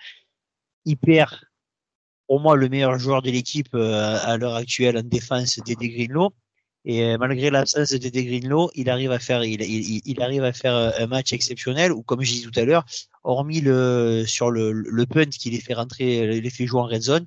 [0.85, 1.39] Il perd,
[2.27, 6.33] pour moi, le meilleur joueur de l'équipe euh, à l'heure actuelle en défense, Dédé Greenlow.
[6.83, 10.43] Et euh, malgré l'absence de Dédé Greenlow, il arrive à faire, il, il, il arrive
[10.43, 12.85] à faire euh, un match exceptionnel où, comme je disais tout à l'heure,
[13.23, 17.01] hormis le sur le, le punt qui les fait rentrer, les fait jouer en red
[17.01, 17.25] zone,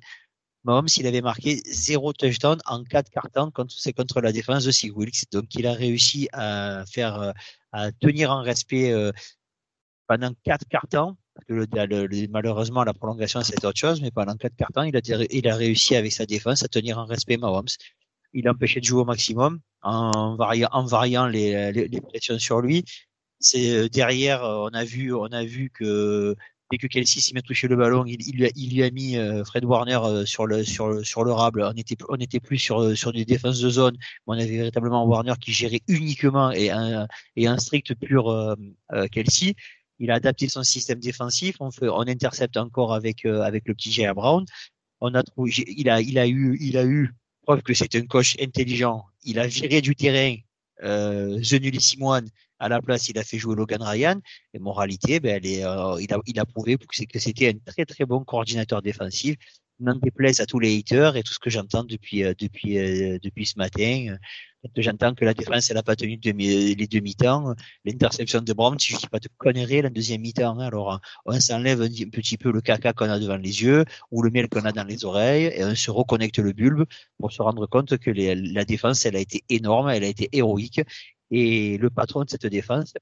[0.65, 4.71] Mahomes il avait marqué zéro touchdown en quatre cartons quand c'est contre la défense de
[4.71, 5.31] Sig Wilkes.
[5.31, 7.33] Donc il a réussi à faire
[7.71, 8.91] à tenir en respect
[10.07, 11.15] pendant quatre cartons.
[11.35, 14.83] Parce que le, le, le, malheureusement la prolongation c'est autre chose, mais pendant quatre cartons
[14.83, 17.67] il a il a réussi avec sa défense à tenir en respect Mahomes.
[18.33, 22.83] Il a empêché de jouer au maximum en variant, les, pressions sur lui
[23.39, 26.35] c'est derrière on a vu on a vu que
[26.71, 28.89] dès que Kelsey s'y met toucher le ballon, il, il, lui, a, il lui a
[28.89, 31.63] mis Fred Warner sur le sur sur le rable.
[31.63, 35.05] On était on était plus sur sur des défenses de zone, mais on avait véritablement
[35.05, 38.55] Warner qui gérait uniquement et un et un strict pur
[39.11, 39.53] Kelsey.
[39.99, 41.55] Il a adapté son système défensif.
[41.59, 44.15] On intercepte encore avec avec le petit J.R.
[44.15, 44.45] Brown.
[45.01, 48.05] On a trouvé, il a il a eu il a eu preuve que c'est un
[48.05, 49.05] coach intelligent.
[49.23, 50.35] Il a viré du terrain
[50.83, 52.29] euh, Zenuli Simone
[52.59, 54.19] à la place, il a fait jouer Logan Ryan.
[54.53, 58.23] Et moralité, ben, euh, il, a, il a prouvé que c'était un très très bon
[58.23, 59.35] coordinateur défensif.
[59.79, 63.19] N'en déplaise à tous les haters et tout ce que j'entends depuis euh, depuis euh,
[63.21, 64.15] depuis ce matin.
[64.77, 67.53] J'entends que la défense elle a pas tenu les deux mi-temps.
[67.83, 70.59] L'interception de Brown, si je dis pas de conneries, la deuxième mi-temps.
[70.59, 70.65] Hein.
[70.65, 74.31] Alors on s'enlève un, petit peu le caca qu'on a devant les yeux ou le
[74.31, 76.85] miel qu'on a dans les oreilles et on se reconnecte le bulbe
[77.19, 80.81] pour se rendre compte que la défense elle a été énorme, elle a été héroïque
[81.31, 82.93] et le patron de cette défense,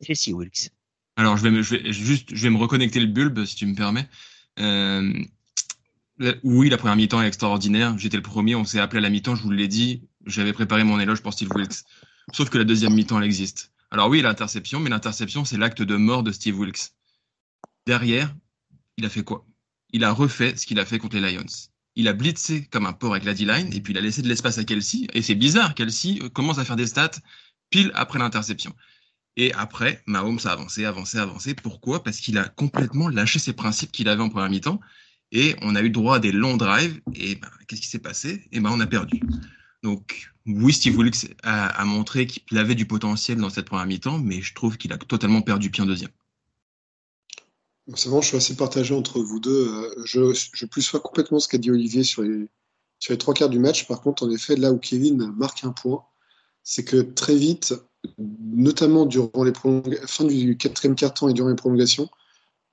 [0.00, 0.32] c'est C.
[0.32, 0.70] Wilkes.
[1.16, 3.74] Alors, je vais, je vais, juste, je vais me reconnecter le bulbe, si tu me
[3.74, 4.06] permets.
[4.58, 5.12] Euh,
[6.42, 7.96] oui, la première mi-temps est extraordinaire.
[7.98, 10.02] J'étais le premier, on s'est appelé à la mi-temps, je vous l'ai dit.
[10.24, 11.84] J'avais préparé mon éloge pour Steve Wilkes.
[12.32, 13.72] Sauf que la deuxième mi-temps, elle existe.
[13.90, 16.92] Alors oui, l'interception, mais l'interception, c'est l'acte de mort de Steve Wilkes.
[17.86, 18.34] Derrière,
[18.96, 19.46] il a fait quoi?
[19.92, 21.46] Il a refait ce qu'il a fait contre les Lions.
[21.94, 24.28] Il a blitzé comme un porc avec la D-line, et puis il a laissé de
[24.28, 25.06] l'espace à Kelsey.
[25.14, 27.12] Et c'est bizarre, Kelsey commence à faire des stats
[27.70, 28.74] pile après l'interception.
[29.36, 31.54] Et après, Mahomes a avancé, avancé, avancé.
[31.54, 32.02] Pourquoi?
[32.02, 34.80] Parce qu'il a complètement lâché ses principes qu'il avait en première mi-temps.
[35.32, 37.00] Et on a eu droit à des longs drives.
[37.14, 38.46] Et ben, qu'est-ce qui s'est passé?
[38.52, 39.20] Et ben, on a perdu.
[39.82, 44.40] Donc, oui, Steve Wilkes a, montré qu'il avait du potentiel dans cette première mi-temps, mais
[44.40, 46.10] je trouve qu'il a totalement perdu pied en deuxième.
[47.94, 49.68] C'est bon, je suis assez partagé entre vous deux.
[49.68, 52.48] Euh, je, je plus sois complètement ce qu'a dit Olivier sur les,
[53.16, 53.86] trois quarts du match.
[53.86, 56.02] Par contre, en effet, là où Kevin marque un point,
[56.64, 57.74] c'est que très vite,
[58.18, 62.08] notamment durant les fin du quatrième quart-temps et durant les prolongations,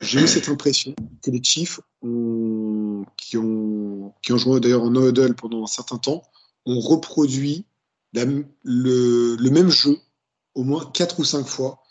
[0.02, 1.80] j'ai eu cette impression que les Chiefs,
[3.18, 6.24] qui, ont, qui ont joué d'ailleurs en no pendant un certain temps,
[6.66, 7.66] ont reproduit
[8.14, 9.98] le, même jeu
[10.56, 11.82] au moins quatre ou cinq fois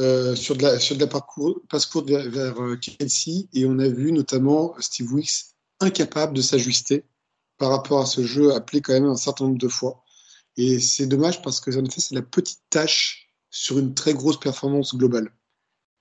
[0.00, 3.66] euh, sur de la, sur de la parcours, passe courte vers, vers euh, Kelsey et
[3.66, 5.46] on a vu notamment Steve Wicks
[5.80, 7.04] incapable de s'ajuster
[7.58, 10.04] par rapport à ce jeu appelé quand même un certain nombre de fois.
[10.56, 14.38] Et c'est dommage parce que en effet, c'est la petite tâche sur une très grosse
[14.38, 15.32] performance globale.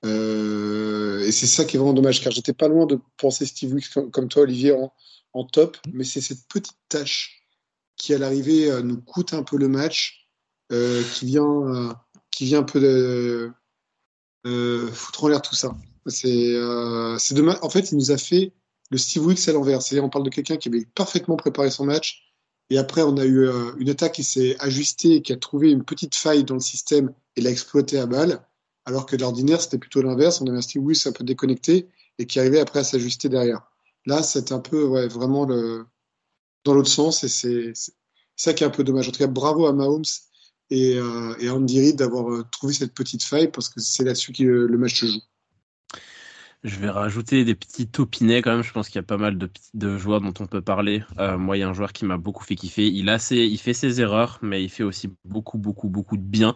[0.06, 3.74] Euh, et c'est ça qui est vraiment dommage, car j'étais pas loin de penser Steve
[3.74, 4.76] Wicks comme toi, Olivier,
[5.34, 7.44] en, top, mais c'est cette petite tâche
[7.96, 10.28] qui, à l'arrivée, euh, nous coûte un peu le match,
[10.72, 11.94] euh, qui vient, euh,
[12.32, 13.52] qui vient un peu de,
[14.94, 15.76] foutre en l'air tout ça.
[16.06, 17.58] C'est dommage.
[17.62, 18.54] En fait, il nous a fait
[18.90, 19.82] le Steve Wicks à l'envers.
[19.82, 22.34] C'est-à-dire, on parle de quelqu'un qui avait parfaitement préparé son match,
[22.70, 26.16] et après, on a eu une attaque qui s'est ajustée qui a trouvé une petite
[26.16, 28.47] faille dans le système et l'a exploité à balle.
[28.88, 30.40] Alors que d'ordinaire, c'était plutôt l'inverse.
[30.40, 33.70] On avait un Steve Willis un peu déconnecté et qui arrivait après à s'ajuster derrière.
[34.06, 35.86] Là, c'est un peu ouais, vraiment le,
[36.64, 37.74] dans l'autre sens et c'est
[38.38, 39.10] ça qui est un peu dommage.
[39.10, 40.06] En tout cas, bravo à Mahomes
[40.70, 44.32] et, euh, à Andy Reid d'avoir euh, trouvé cette petite faille parce que c'est là-dessus
[44.32, 45.22] que le match se joue.
[46.68, 48.62] Je vais rajouter des petits topinets quand même.
[48.62, 51.02] Je pense qu'il y a pas mal de, de joueurs dont on peut parler.
[51.18, 52.88] Euh, moi, il y a un joueur qui m'a beaucoup fait kiffer.
[52.88, 56.24] Il, a ses, il fait ses erreurs, mais il fait aussi beaucoup, beaucoup, beaucoup de
[56.24, 56.56] bien.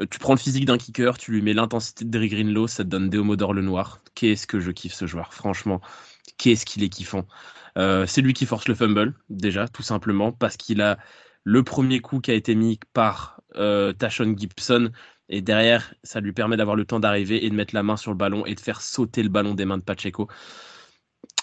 [0.00, 2.84] Euh, tu prends le physique d'un kicker, tu lui mets l'intensité de Derrick Greenlow, ça
[2.84, 4.00] te donne Deomodor le noir.
[4.14, 5.80] Qu'est-ce que je kiffe ce joueur, franchement.
[6.36, 7.26] Qu'est-ce qu'il est kiffant.
[7.78, 10.98] Euh, c'est lui qui force le fumble, déjà, tout simplement, parce qu'il a
[11.42, 14.92] le premier coup qui a été mis par Tashon Gibson
[15.28, 18.10] et derrière, ça lui permet d'avoir le temps d'arriver et de mettre la main sur
[18.10, 20.28] le ballon et de faire sauter le ballon des mains de Pacheco.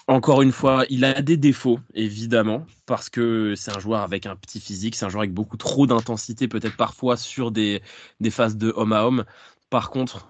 [0.08, 4.36] Encore une fois, il a des défauts, évidemment, parce que c'est un joueur avec un
[4.36, 7.82] petit physique, c'est un joueur avec beaucoup trop d'intensité, peut-être parfois sur des,
[8.20, 9.24] des phases de homme à homme.
[9.68, 10.28] Par contre,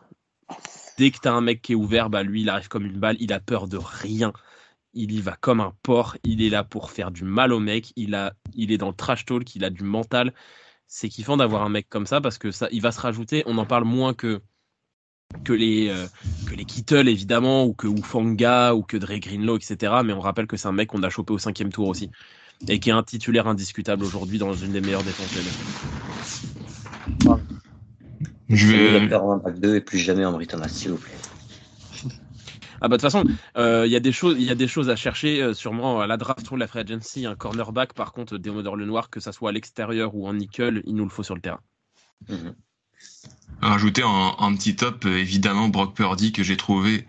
[0.99, 2.99] dès que tu as un mec qui est ouvert, bah lui, il arrive comme une
[2.99, 4.33] balle, il a peur de rien.
[4.95, 7.93] Il y va comme un porc, il est là pour faire du mal au mec,
[7.97, 10.33] il, a, il est dans le trash talk, il a du mental
[10.87, 13.43] c'est kiffant d'avoir un mec comme ça parce que ça, il va se rajouter.
[13.47, 14.41] On en parle moins que
[15.45, 16.07] que les euh,
[16.49, 19.95] que les Kittle évidemment ou que Ufanga ou que Dre Greenlow etc.
[20.05, 22.11] Mais on rappelle que c'est un mec qu'on a chopé au cinquième tour aussi
[22.69, 25.37] et qui est un titulaire indiscutable aujourd'hui dans une des meilleures défenses
[28.49, 31.13] Je vais faire un bac 2 et plus jamais en Britannia s'il vous plaît.
[32.81, 33.25] Ah bah de toute façon,
[33.57, 36.01] euh, il y a des choses, il y a des choses à chercher euh, sûrement
[36.01, 37.93] à la draft ou la free agency, un cornerback.
[37.95, 41.05] Par contre, Démodore le Noir, que ça soit à l'extérieur ou en nickel, il nous
[41.05, 41.61] le faut sur le terrain.
[42.29, 42.51] Mmh.
[43.61, 47.07] Rajouter un, petit top, euh, évidemment Brock Purdy que j'ai trouvé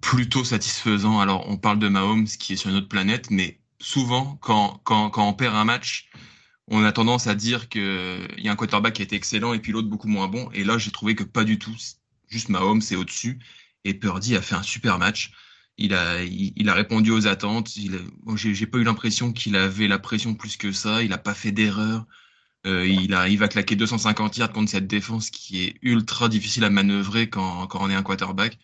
[0.00, 1.20] plutôt satisfaisant.
[1.20, 5.10] Alors on parle de Mahomes qui est sur une autre planète, mais souvent quand quand,
[5.10, 6.08] quand on perd un match,
[6.68, 9.52] on a tendance à dire que il y a un quarterback qui a été excellent
[9.54, 10.50] et puis l'autre beaucoup moins bon.
[10.52, 11.74] Et là, j'ai trouvé que pas du tout.
[12.28, 13.38] Juste Mahomes, c'est au-dessus
[13.84, 15.32] Et Purdy a fait un super match.
[15.76, 17.72] Il a, il, a répondu aux attentes.
[18.34, 21.02] J'ai pas eu l'impression qu'il avait la pression plus que ça.
[21.02, 22.04] Il n'a pas fait d'erreur.
[22.66, 26.70] Euh, il arrive à claquer 250 yards contre cette défense qui est ultra difficile à
[26.70, 28.58] manœuvrer quand, on est un quarterback.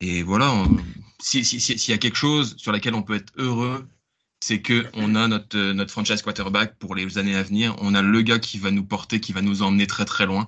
[0.00, 0.64] Et voilà,
[1.20, 3.88] s'il si, si, y a quelque chose sur laquelle on peut être heureux,
[4.40, 7.76] c'est que on a notre, notre franchise quarterback pour les années à venir.
[7.78, 10.46] On a le gars qui va nous porter, qui va nous emmener très très loin.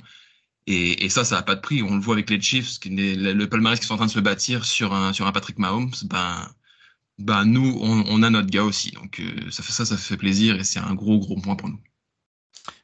[0.67, 1.83] Et, ça, ça n'a pas de prix.
[1.83, 4.65] On le voit avec les Chiefs, le, palmarès qui sont en train de se bâtir
[4.65, 5.93] sur un, sur un Patrick Mahomes.
[6.05, 6.49] Ben,
[7.19, 8.91] ben nous, on, a notre gars aussi.
[8.93, 11.69] Donc euh, ça fait ça, ça fait plaisir et c'est un gros gros point pour
[11.69, 11.81] nous.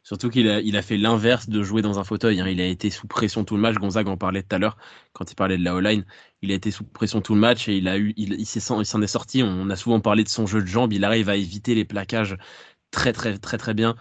[0.03, 2.41] Surtout qu'il a, il a fait l'inverse de jouer dans un fauteuil.
[2.41, 2.49] Hein.
[2.49, 3.77] Il a été sous pression tout le match.
[3.77, 4.77] Gonzague en parlait tout à l'heure
[5.13, 6.05] quand il parlait de la O-line.
[6.43, 9.43] Il a été sous pression tout le match et il il, il s'en est sorti.
[9.43, 10.93] On a souvent parlé de son jeu de jambes.
[10.93, 12.37] Il arrive à éviter les plaquages
[12.91, 13.97] très très très très bien.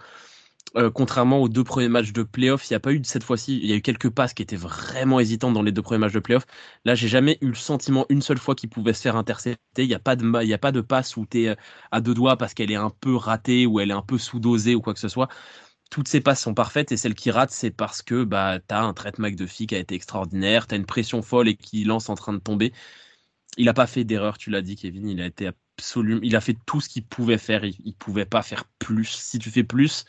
[0.76, 3.58] Euh, contrairement aux deux premiers matchs de playoff, il n'y a pas eu cette fois-ci,
[3.58, 6.12] il y a eu quelques passes qui étaient vraiment hésitantes dans les deux premiers matchs
[6.12, 6.46] de playoff.
[6.84, 9.82] Là, j'ai jamais eu le sentiment une seule fois qu'il pouvait se faire intercepter.
[9.82, 11.54] Il n'y a pas de, a pas de passe où tu es euh,
[11.90, 14.74] à deux doigts parce qu'elle est un peu ratée ou elle est un peu sous-dosée
[14.76, 15.28] ou quoi que ce soit
[15.90, 18.82] toutes ces passes sont parfaites et celles qui ratent, c'est parce que bah, tu as
[18.82, 21.84] un traitement de fille qui a été extraordinaire, tu as une pression folle et qui
[21.84, 22.72] lance en train de tomber.
[23.56, 25.08] Il n'a pas fait d'erreur, tu l'as dit, Kevin.
[25.08, 27.64] Il a été absolument, il a fait tout ce qu'il pouvait faire.
[27.64, 29.06] Il, ne pouvait pas faire plus.
[29.06, 30.04] Si tu fais plus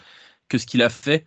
[0.51, 1.25] que ce qu'il a fait,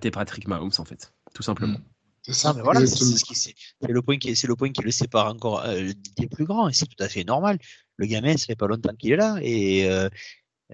[0.00, 1.78] t'es Patrick Mahomes en fait, tout simplement.
[2.22, 2.52] C'est ça.
[2.52, 3.54] mais voilà, c'est
[3.88, 6.84] le point qui, le point qui le sépare encore euh, des plus grands et c'est
[6.84, 7.58] tout à fait normal.
[7.96, 10.10] Le gamin, ça fait pas longtemps qu'il est là et euh,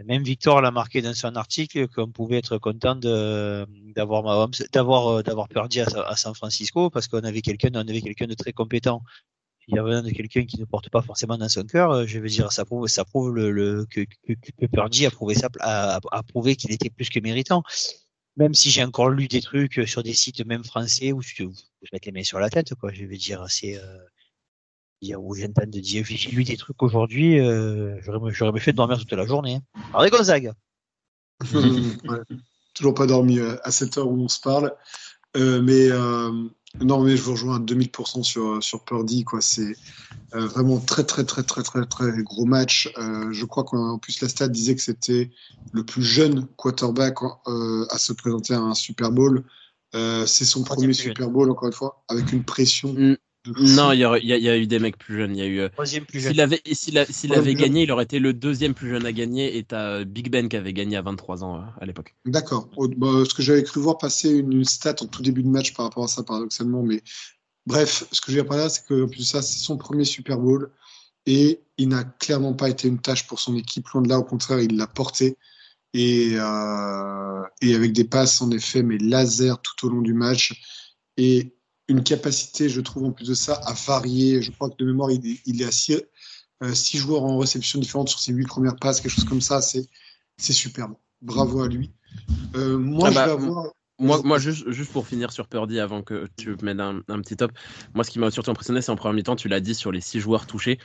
[0.05, 5.49] même Victor l'a marqué dans son article qu'on pouvait être content d'avoir d'avoir, euh, d'avoir
[5.49, 9.03] perdu à, San Francisco parce qu'on avait quelqu'un, on avait quelqu'un de très compétent.
[9.69, 11.91] Il y avait de quelqu'un qui ne porte pas forcément dans son cœur.
[11.91, 16.23] Euh, je veux dire, ça prouve, ça prouve que, que, que a prouvé a, a
[16.23, 17.63] prouvé qu'il était plus que méritant.
[18.37, 21.89] Même si j'ai encore lu des trucs sur des sites même français où je, je
[21.93, 22.93] mettre les mains sur la tête, quoi.
[22.93, 23.99] Je veux dire, c'est, euh,
[25.13, 29.13] où j'entends de dire, j'ai lu des trucs aujourd'hui, euh, j'aurais me fait dormir toute
[29.13, 29.61] la journée.
[29.93, 30.09] Hein.
[30.09, 30.53] Gonzague.
[32.75, 34.75] Toujours pas dormi euh, à cette heure où on se parle.
[35.37, 36.49] Euh, mais euh,
[36.81, 39.25] non, mais je vous rejoins à 2000% sur, sur Purdy.
[39.25, 39.41] Quoi.
[39.41, 39.77] C'est
[40.35, 42.93] euh, vraiment très, très, très, très, très, très gros match.
[42.97, 45.31] je crois qu'en plus, la stat disait que c'était
[45.73, 49.45] le plus jeune quarterback à se présenter à un Super Bowl.
[49.93, 53.17] c'est son premier Super Bowl, encore une fois, avec une pression mm.
[53.47, 55.37] Non, il y, a, y, a eu des mecs plus jeunes.
[55.37, 55.61] Il y a eu.
[55.61, 59.57] Euh, s'il avait, s'il avait gagné, il aurait été le deuxième plus jeune à gagner.
[59.57, 62.15] Et t'as euh, Big Ben qui avait gagné à 23 ans euh, à l'époque.
[62.25, 62.69] D'accord.
[62.97, 65.87] Bah, ce que j'avais cru voir passer une stat en tout début de match par
[65.87, 66.83] rapport à ça, paradoxalement.
[66.83, 67.03] Mais
[67.67, 70.05] bref, ce que je veux dire par là, c'est que plus ça, c'est son premier
[70.05, 70.71] Super Bowl
[71.27, 73.89] et il n'a clairement pas été une tâche pour son équipe.
[73.89, 75.37] Loin de là, au contraire, il l'a porté
[75.93, 80.61] et, euh, et avec des passes en effet, mais laser tout au long du match.
[81.17, 81.55] Et
[81.89, 84.43] une capacité, je trouve, en plus de ça, à varier.
[84.43, 86.03] Je crois que de mémoire, il, il est à six,
[86.63, 89.61] euh, six, joueurs en réception différente sur ses huit premières passes, quelque chose comme ça.
[89.61, 89.87] C'est,
[90.37, 90.95] c'est superbe.
[91.23, 91.93] Bravo à lui.
[92.55, 93.67] Euh, moi, ah je bah, vais avoir.
[93.99, 97.37] Moi, moi juste, juste pour finir sur Purdy avant que tu mettes un, un petit
[97.37, 97.53] top,
[97.95, 100.01] moi ce qui m'a surtout impressionné, c'est en premier mi-temps, tu l'as dit, sur les
[100.01, 100.81] six joueurs touchés,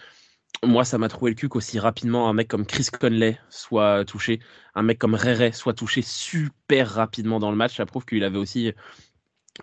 [0.65, 4.41] moi, ça m'a trouvé le cul qu'aussi rapidement un mec comme Chris Conley soit touché,
[4.75, 7.77] un mec comme Rere soit touché super rapidement dans le match.
[7.77, 8.73] Ça prouve qu'il avait aussi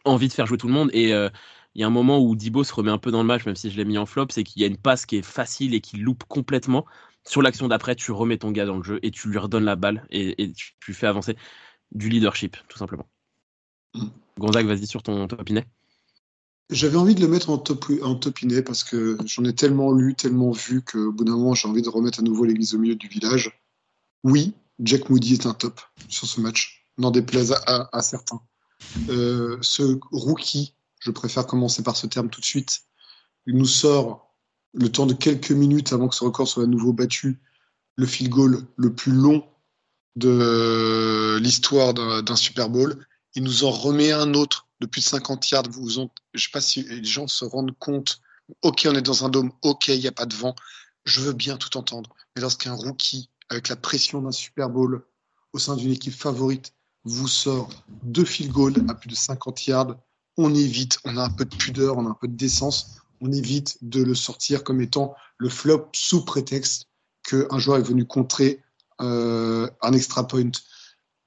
[0.05, 0.91] envie de faire jouer tout le monde.
[0.93, 1.28] Et euh,
[1.74, 3.57] il y a un moment où Dibo se remet un peu dans le match, même
[3.57, 5.74] si je l'ai mis en flop, c'est qu'il y a une passe qui est facile
[5.74, 6.87] et qui loupe complètement.
[7.26, 9.76] Sur l'action d'après, tu remets ton gars dans le jeu et tu lui redonnes la
[9.76, 11.37] balle et, tu, fais avancer
[11.93, 13.07] du leadership, tout simplement.
[13.95, 14.07] Mm.
[14.39, 15.66] Gonzague, vas-y sur ton topinet.
[16.70, 20.14] J'avais envie de le mettre en, top, en topinet parce que j'en ai tellement lu,
[20.14, 22.97] tellement vu qu'au bout d'un moment, j'ai envie de remettre à nouveau l'église au milieu
[22.97, 23.61] du village.
[24.24, 28.41] Oui, Jack Moody est un top sur ce match, n'en déplaise à certains.
[29.08, 32.82] Euh, ce rookie, je préfère commencer par ce terme tout de suite,
[33.46, 34.34] il nous sort
[34.74, 37.40] le temps de quelques minutes avant que ce record soit à nouveau battu,
[37.96, 39.44] le field goal le plus long
[40.16, 43.06] de l'histoire d'un Super Bowl.
[43.34, 45.64] Il nous en remet un autre de plus de 50 yards.
[45.72, 48.20] Je ne sais pas si les gens se rendent compte.
[48.62, 49.52] Ok, on est dans un dôme.
[49.62, 50.54] Ok, il n'y a pas de vent.
[51.04, 52.14] Je veux bien tout entendre.
[52.34, 55.04] Mais lorsqu'un rookie, avec la pression d'un Super Bowl,
[55.52, 56.74] au sein d'une équipe favorite,
[57.07, 57.70] vous sort
[58.02, 59.96] deux field goals à plus de 50 yards,
[60.36, 63.32] on évite, on a un peu de pudeur, on a un peu de décence, on
[63.32, 66.88] évite de le sortir comme étant le flop sous prétexte
[67.22, 68.61] qu'un joueur est venu contrer
[69.00, 70.50] euh, un extra point.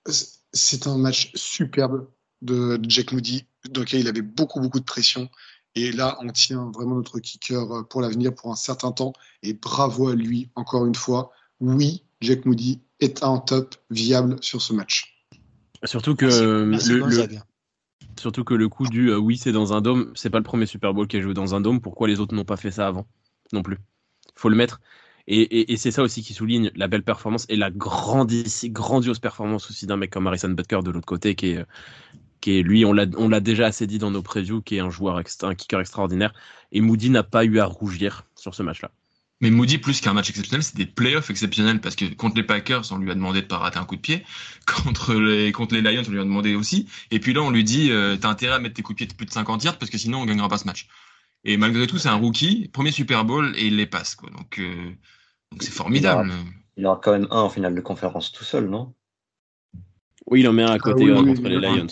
[0.05, 2.07] C'est un match superbe
[2.41, 5.29] de, Jack Moody, dans lequel il avait beaucoup, beaucoup de pression.
[5.75, 9.13] Et là, on tient vraiment notre kicker pour l'avenir pour un certain temps.
[9.43, 11.31] Et bravo à lui, encore une fois.
[11.59, 15.18] Oui, Jack Moody est un top viable sur ce match.
[15.83, 16.77] Surtout que le,
[18.17, 20.93] Surtout que le coup du oui, c'est dans un dôme, c'est pas le premier Super
[20.93, 21.79] Bowl qui a joué dans un dôme.
[21.79, 23.07] Pourquoi les autres n'ont pas fait ça avant
[23.53, 23.77] non plus?
[24.35, 24.81] Faut le mettre.
[25.31, 29.95] Et, c'est ça aussi qui souligne la belle performance et la grandiose performance aussi d'un
[29.95, 31.65] mec comme Harrison Butker de l'autre côté, qui est,
[32.41, 35.17] qui est lui, on l'a déjà assez dit dans nos previews, qui est un joueur,
[35.17, 36.33] un kicker extraordinaire.
[36.71, 38.89] Et Moody n'a pas eu à rougir sur ce match-là.
[39.41, 42.91] Mais Moody, plus qu'un match exceptionnel, c'est des playoffs exceptionnels parce que contre les Packers,
[42.91, 44.25] on lui a demandé de pas rater un coup de pied.
[44.65, 46.87] Contre les, contre les Lions, on lui a demandé aussi.
[47.09, 49.07] Et puis là, on lui dit, euh, t'as intérêt à mettre tes coups de pied
[49.07, 50.87] de plus de 50 yards parce que sinon, on gagnera pas ce match.
[51.43, 54.29] Et malgré tout, c'est un rookie, premier Super Bowl et il les passe, quoi.
[54.29, 54.91] Donc, euh,
[55.51, 56.31] donc c'est formidable.
[56.77, 58.93] Il aura, quand même un en finale de conférence tout seul, non?
[60.27, 61.87] Oui, il en met un à côté ah contre les Lions.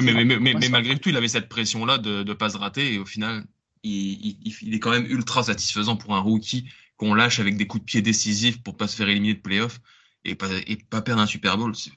[0.00, 3.44] mais, malgré tout, il avait cette pression-là de ne pas se rater et au final,
[3.82, 7.82] il, il, est quand même ultra satisfaisant pour un rookie qu'on lâche avec des coups
[7.82, 9.80] de pied décisifs pour pas se faire éliminer de playoff
[10.24, 11.74] et pas, et pas perdre un Super Bowl.
[11.74, 11.90] C'est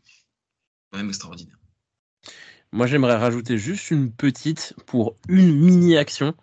[0.92, 1.58] quand même extraordinaire.
[2.72, 6.36] Moi, j'aimerais rajouter juste une petite pour une mini-action.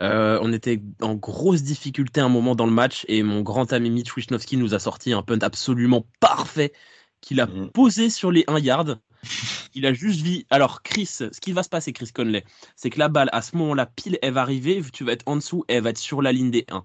[0.00, 3.90] Euh, on était en grosse difficulté un moment dans le match et mon grand ami
[3.90, 6.72] Mitch Wisnowski nous a sorti un punt absolument parfait
[7.20, 7.70] qu'il a mm.
[7.70, 9.00] posé sur les 1 yard.
[9.74, 10.44] Il a juste vu.
[10.50, 12.44] Alors, Chris, ce qui va se passer, Chris Conley,
[12.76, 15.36] c'est que la balle, à ce moment-là, pile, elle va arriver, tu vas être en
[15.36, 16.84] dessous, elle va être sur la ligne des 1.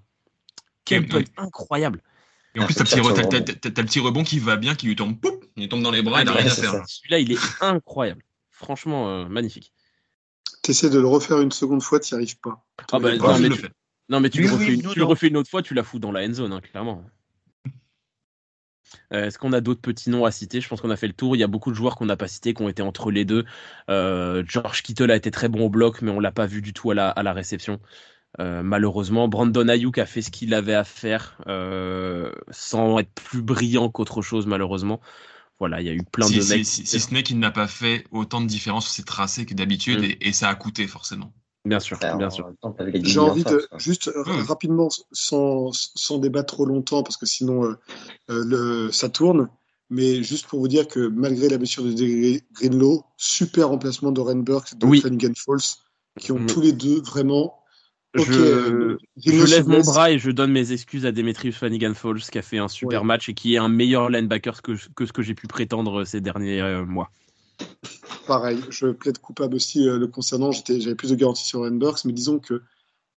[0.84, 2.02] Quel punt incroyable!
[2.54, 5.68] Et en plus, t'as le petit rebond qui va bien, qui lui tombe, pouf, il
[5.68, 6.82] tombe dans les bras, il n'a rien à faire.
[6.86, 8.24] Celui-là, il est incroyable.
[8.50, 9.72] Franchement, euh, magnifique.
[10.62, 12.66] T'essaies de le refaire une seconde fois, tu n'y arrives pas.
[12.92, 13.16] Ah bah,
[14.10, 16.52] non, mais tu, le, refais, une, autre fois, tu la fous dans la end zone,
[16.52, 17.04] hein, clairement.
[19.12, 20.60] Euh, est-ce qu'on a d'autres petits noms à citer?
[20.60, 21.36] Je pense qu'on a fait le tour.
[21.36, 23.24] Il y a beaucoup de joueurs qu'on n'a pas cités, qui ont été entre les
[23.24, 23.44] deux.
[23.88, 26.72] Euh, George Kittle a été très bon au bloc, mais on l'a pas vu du
[26.72, 27.80] tout à la, réception.
[28.38, 31.40] malheureusement, Brandon Ayuk a fait ce qu'il avait à faire
[32.50, 35.00] sans être plus brillant qu'autre chose, malheureusement.
[35.60, 36.64] Voilà, il y a eu plein de mecs.
[36.64, 40.00] Si, ce n'est qu'il n'a pas fait autant de différence sur ses tracés que d'habitude,
[40.00, 40.14] mm.
[40.22, 41.34] et, ça a coûté forcément.
[41.64, 42.50] Bien sûr, bien sûr.
[43.02, 44.42] J'ai envie de juste mm.
[44.48, 47.78] rapidement, sans, sans, débattre trop longtemps, parce que sinon euh,
[48.30, 49.48] euh, le, ça tourne.
[49.90, 54.78] Mais juste pour vous dire que malgré la blessure de Greenlow, super remplacement d'Oren Burke
[54.78, 55.02] de oui.
[55.02, 55.58] Falls,
[56.18, 56.46] qui ont mm.
[56.46, 57.60] tous les deux vraiment
[58.14, 62.42] je, lève mon bras et je donne mes excuses à Demetrius Fanigan Falls qui a
[62.42, 65.34] fait un super match et qui est un meilleur linebacker que, que ce que j'ai
[65.34, 67.10] pu prétendre ces derniers euh, mois.
[68.26, 70.52] Pareil, je plaide coupable aussi euh, le concernant.
[70.52, 72.62] J'avais plus de garanties sur Burks, mais disons que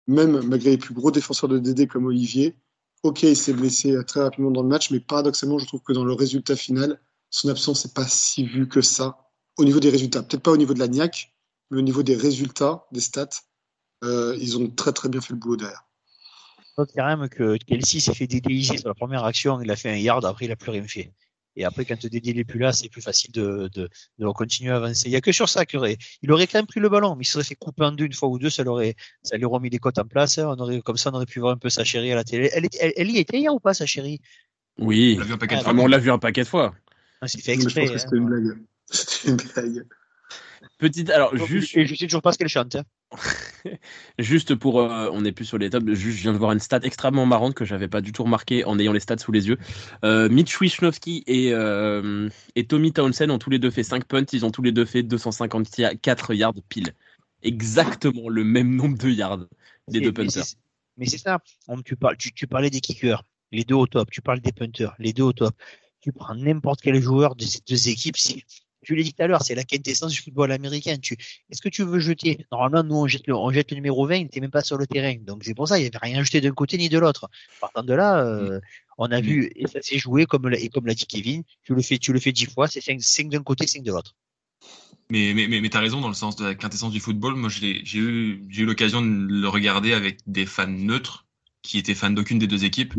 [0.06, 2.56] même malgré les plus gros défenseurs de DD comme Olivier,
[3.02, 5.92] ok, il s'est blessé euh, très rapidement dans le match, mais paradoxalement, je trouve que
[5.92, 9.18] dans le résultat final, son absence n'est pas si vue que ça
[9.58, 10.22] au niveau des résultats.
[10.22, 11.32] Peut-être pas au niveau de la NIAC,
[11.70, 13.28] mais au niveau des résultats, des stats
[14.02, 15.84] euh, ils ont très très bien fait le boulot derrière.
[16.78, 19.90] Je quand même que Kelsey s'est fait dédéliser sur la première action, il a fait
[19.90, 21.12] un yard, après il a plus rien fait.
[21.56, 23.88] Et après, quand Dédé n'est plus là, c'est plus facile de, de,
[24.18, 25.08] de, continuer à avancer.
[25.08, 27.16] Il n'y a que sur ça qu'il aurait, il aurait quand même pris le ballon,
[27.16, 29.44] mais il serait fait couper en deux une fois ou deux, ça l'aurait, ça lui
[29.44, 30.38] aurait remis les côtes en place.
[30.38, 32.50] On aurait, comme ça, on aurait pu voir un peu sa chérie à la télé.
[32.52, 34.20] Elle, elle, y était hier ou pas, sa chérie?
[34.78, 35.16] Oui.
[35.16, 35.74] On l'a vu un paquet de ah, fois.
[35.74, 36.74] on l'a vu un paquet de fois.
[37.20, 37.86] Ah, c'est fait exprès.
[37.86, 38.26] Je pense que c'était une hein.
[38.26, 38.58] blague.
[38.92, 39.86] C'était une blague.
[40.80, 41.76] Petite, alors juste.
[41.76, 42.74] Et je sais toujours pas ce qu'elle chante.
[42.74, 42.84] Hein.
[44.18, 45.94] juste pour, euh, on n'est plus sur les tables.
[45.94, 48.64] Juste, je viens de voir une stat extrêmement marrante que j'avais pas du tout remarqué
[48.64, 49.58] en ayant les stats sous les yeux.
[50.06, 54.24] Euh, Mitch Wisnowski et, euh, et Tommy Townsend ont tous les deux fait 5 punts.
[54.32, 56.94] Ils ont tous les deux fait 254 yards pile.
[57.42, 59.46] Exactement le même nombre de yards
[59.88, 60.44] des deux punters.
[60.96, 61.40] Mais c'est ça.
[61.84, 63.22] Tu, parles, tu, tu parlais des kickers,
[63.52, 64.10] les deux au top.
[64.10, 65.54] Tu parles des punters, les deux au top.
[66.00, 68.16] Tu prends n'importe quel joueur de ces deux équipes.
[68.16, 68.44] Si,
[68.82, 70.96] tu l'as dit tout à l'heure, c'est la quintessence du football américain.
[70.98, 71.16] Tu,
[71.50, 72.46] est-ce que tu veux jeter?
[72.50, 74.78] Normalement, nous, on jette le, on jette le numéro 20, il n'était même pas sur
[74.78, 75.14] le terrain.
[75.20, 77.28] Donc, c'est pour ça, il n'y avait rien jeté d'un côté ni de l'autre.
[77.60, 78.60] Partant de là, euh, mm.
[78.98, 81.82] on a vu, et ça s'est joué, comme, et comme l'a dit Kevin, tu le
[81.82, 84.14] fais, tu le fais dix fois, c'est 5, d'un côté, 5 de l'autre.
[85.10, 87.34] Mais, mais, mais, mais tu as raison dans le sens de la quintessence du football.
[87.34, 91.26] Moi, j'ai eu, j'ai eu l'occasion de le regarder avec des fans neutres
[91.62, 92.94] qui étaient fans d'aucune des deux équipes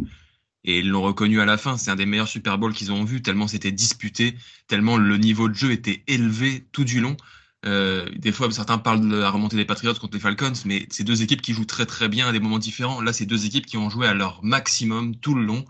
[0.63, 1.77] et ils l'ont reconnu à la fin.
[1.77, 4.35] C'est un des meilleurs Super Bowls qu'ils ont vu, tellement c'était disputé,
[4.67, 7.17] tellement le niveau de jeu était élevé tout du long.
[7.65, 11.03] Euh, des fois, certains parlent de la remontée des Patriots contre les Falcons, mais c'est
[11.03, 13.01] deux équipes qui jouent très très bien à des moments différents.
[13.01, 15.65] Là, c'est deux équipes qui ont joué à leur maximum tout le long.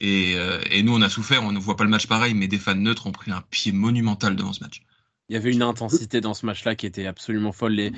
[0.00, 2.48] Et, euh, et nous, on a souffert, on ne voit pas le match pareil, mais
[2.48, 4.82] des fans neutres ont pris un pied monumental devant ce match.
[5.28, 7.78] Il y avait une intensité dans ce match-là qui était absolument folle.
[7.78, 7.92] Il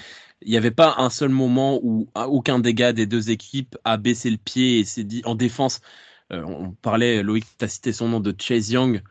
[0.47, 4.37] n'y avait pas un seul moment où aucun dégât des deux équipes a baissé le
[4.37, 5.81] pied et s'est dit en défense.
[6.33, 9.03] Euh, on parlait, Loïc, tu as cité son nom de Chase Young.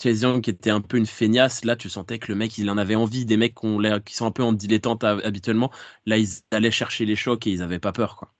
[0.00, 2.70] Chase Young qui était un peu une feignasse, là tu sentais que le mec il
[2.70, 3.54] en avait envie, des mecs
[4.04, 5.72] qui sont un peu en dilettante habituellement,
[6.06, 8.16] là ils allaient chercher les chocs et ils n'avaient pas peur.
[8.16, 8.32] Quoi.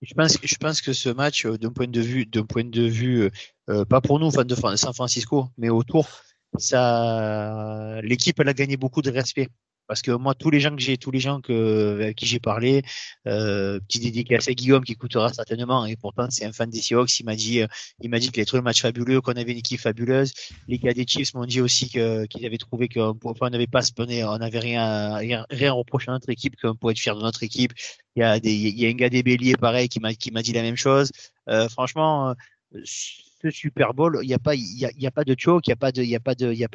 [0.00, 3.30] Je pense, que ce match, euh, d'un point de vue, d'un point de vue,
[3.68, 6.08] euh, pas pour nous de San Francisco, mais autour,
[6.54, 9.48] l'équipe a gagné beaucoup de respect
[9.88, 12.38] Parce que moi, tous les gens que j'ai, tous les gens que, avec qui j'ai
[12.38, 12.82] parlé,
[13.26, 17.18] euh, petit dédicace à Guillaume qui coûtera certainement, et pourtant c'est un fan des Seahawks,
[17.20, 17.66] il m'a dit, euh,
[18.00, 20.32] il m'a dit qu'il avait trouvé le match fabuleux, qu'on avait une équipe fabuleuse.
[20.68, 23.82] Les gars des Chiefs m'ont dit aussi que, qu'ils avaient trouvé qu'on on n'avait pas
[23.82, 27.22] spawné, on n'avait rien, rien, rien reproché à notre équipe, qu'on pouvait être fier de
[27.22, 27.72] notre équipe.
[28.14, 30.30] Il y a des, il y a un gars des Béliers pareil qui m'a, qui
[30.30, 31.10] m'a dit la même chose.
[31.48, 32.34] Euh, franchement,
[32.74, 32.82] euh,
[33.42, 35.76] ce Super Bowl, il n'y a pas, y a, pas de choke, il n'y a
[35.76, 36.68] pas de, il y a pas de, il y a.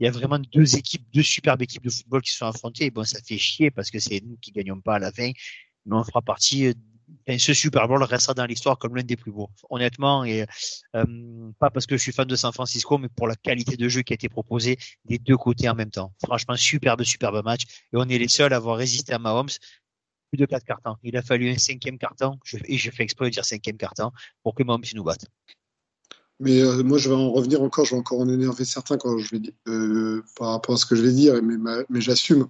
[0.00, 2.90] Il y a vraiment deux équipes, deux superbes équipes de football qui se sont affrontées.
[2.90, 5.30] bon, ça fait chier parce que c'est nous qui gagnons pas à la fin,
[5.86, 6.72] mais on fera partie.
[7.28, 9.48] Et ce Super Bowl restera dans l'histoire comme l'un des plus beaux.
[9.70, 10.44] Honnêtement, et
[10.94, 11.04] euh,
[11.58, 14.02] pas parce que je suis fan de San Francisco, mais pour la qualité de jeu
[14.02, 16.12] qui a été proposée des deux côtés en même temps.
[16.24, 17.62] Franchement, superbe, superbe match.
[17.92, 19.48] Et on est les seuls à avoir résisté à Mahomes
[20.28, 20.96] plus de quatre cartons.
[21.02, 24.10] Il a fallu un cinquième carton, et j'ai fait exprès de dire cinquième carton,
[24.42, 25.26] pour que Mahomes nous batte.
[26.38, 29.16] Mais euh, moi, je vais en revenir encore, je vais encore en énerver certains quand
[29.18, 31.56] je vais euh, par rapport à ce que je vais dire, mais,
[31.88, 32.48] mais j'assume.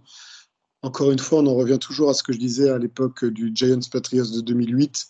[0.83, 3.53] Encore une fois, on en revient toujours à ce que je disais à l'époque du
[3.55, 5.09] Giants Patriots de 2008.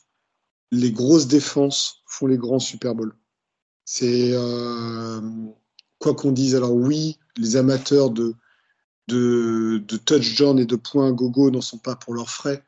[0.73, 3.15] Les grosses défenses font les grands Super Bowls.
[3.85, 5.21] C'est euh,
[5.99, 6.55] quoi qu'on dise.
[6.55, 8.35] Alors oui, les amateurs de,
[9.09, 12.65] de, de touchdown et de points gogo n'en sont pas pour leurs frais,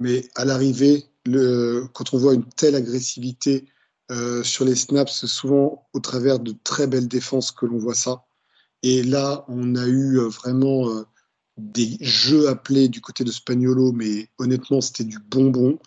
[0.00, 1.06] mais à l'arrivée,
[1.92, 3.66] quand on voit une telle agressivité
[4.10, 7.94] euh, sur les snaps, c'est souvent au travers de très belles défenses que l'on voit
[7.94, 8.24] ça.
[8.82, 11.04] Et là, on a eu euh, vraiment euh,
[11.56, 15.78] des jeux appelés du côté de Spagnolo, mais honnêtement, c'était du bonbon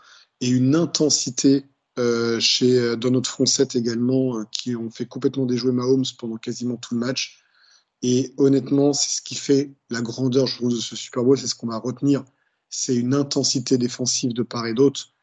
[0.41, 1.65] et une intensité
[2.39, 6.93] chez dans notre front 7 également qui ont fait complètement déjouer Mahomes pendant quasiment tout
[6.93, 7.43] le match.
[8.01, 11.47] Et honnêtement, c'est ce qui fait la grandeur, je trouve, de ce Super Bowl, c'est
[11.47, 12.23] ce qu'on va retenir.
[12.69, 15.13] C'est une intensité défensive de part et d'autre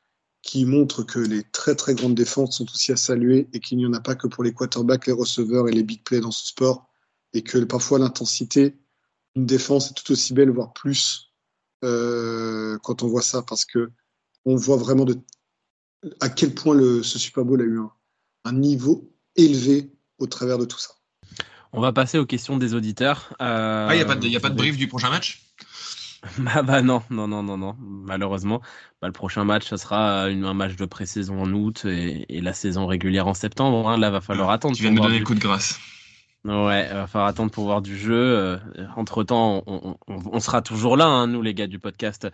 [0.45, 3.87] qui montre que les très très grandes défenses sont aussi à saluer et qu'il n'y
[3.87, 6.47] en a pas que pour les quarterbacks, les receveurs et les big plays dans ce
[6.47, 6.87] sport,
[7.33, 8.77] et que parfois l'intensité
[9.35, 11.33] d'une défense est tout aussi belle, voire plus,
[11.83, 13.91] euh, quand on voit ça, parce que
[14.45, 15.19] on voit vraiment de,
[16.21, 17.91] à quel point le, ce Super Bowl a eu un,
[18.45, 20.91] un, niveau élevé au travers de tout ça.
[21.77, 23.35] On va passer aux questions des auditeurs.
[23.43, 25.43] Euh, ah, il n'y a pas de, a pas de brief du prochain match?
[26.39, 28.61] Bah, bah, non, non, non, non, non, malheureusement.
[29.03, 32.41] Bah, le prochain match, ce sera une, un match de pré-saison en août et, et,
[32.41, 33.89] la saison régulière en septembre.
[33.89, 33.99] Hein.
[33.99, 34.77] Là, va falloir ah, attendre.
[34.77, 35.81] Tu viens de me donner le coup de grâce.
[36.45, 38.15] Ouais, va falloir attendre pour voir du jeu.
[38.15, 38.57] Euh,
[38.95, 42.29] entre temps, on, on, on, sera toujours là, hein, nous les gars du podcast.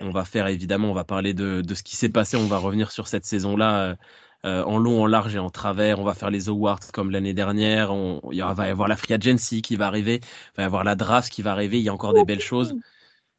[0.00, 2.36] On va faire évidemment, on va parler de, de ce qui s'est passé.
[2.36, 3.96] On va revenir sur cette saison-là
[4.44, 6.00] euh, en long, en large et en travers.
[6.00, 7.92] On va faire les awards comme l'année dernière.
[7.92, 10.20] On, il va y avoir la free agency qui va arriver.
[10.22, 11.78] Il va y avoir la draft qui va arriver.
[11.78, 12.74] Il y a encore des belles choses.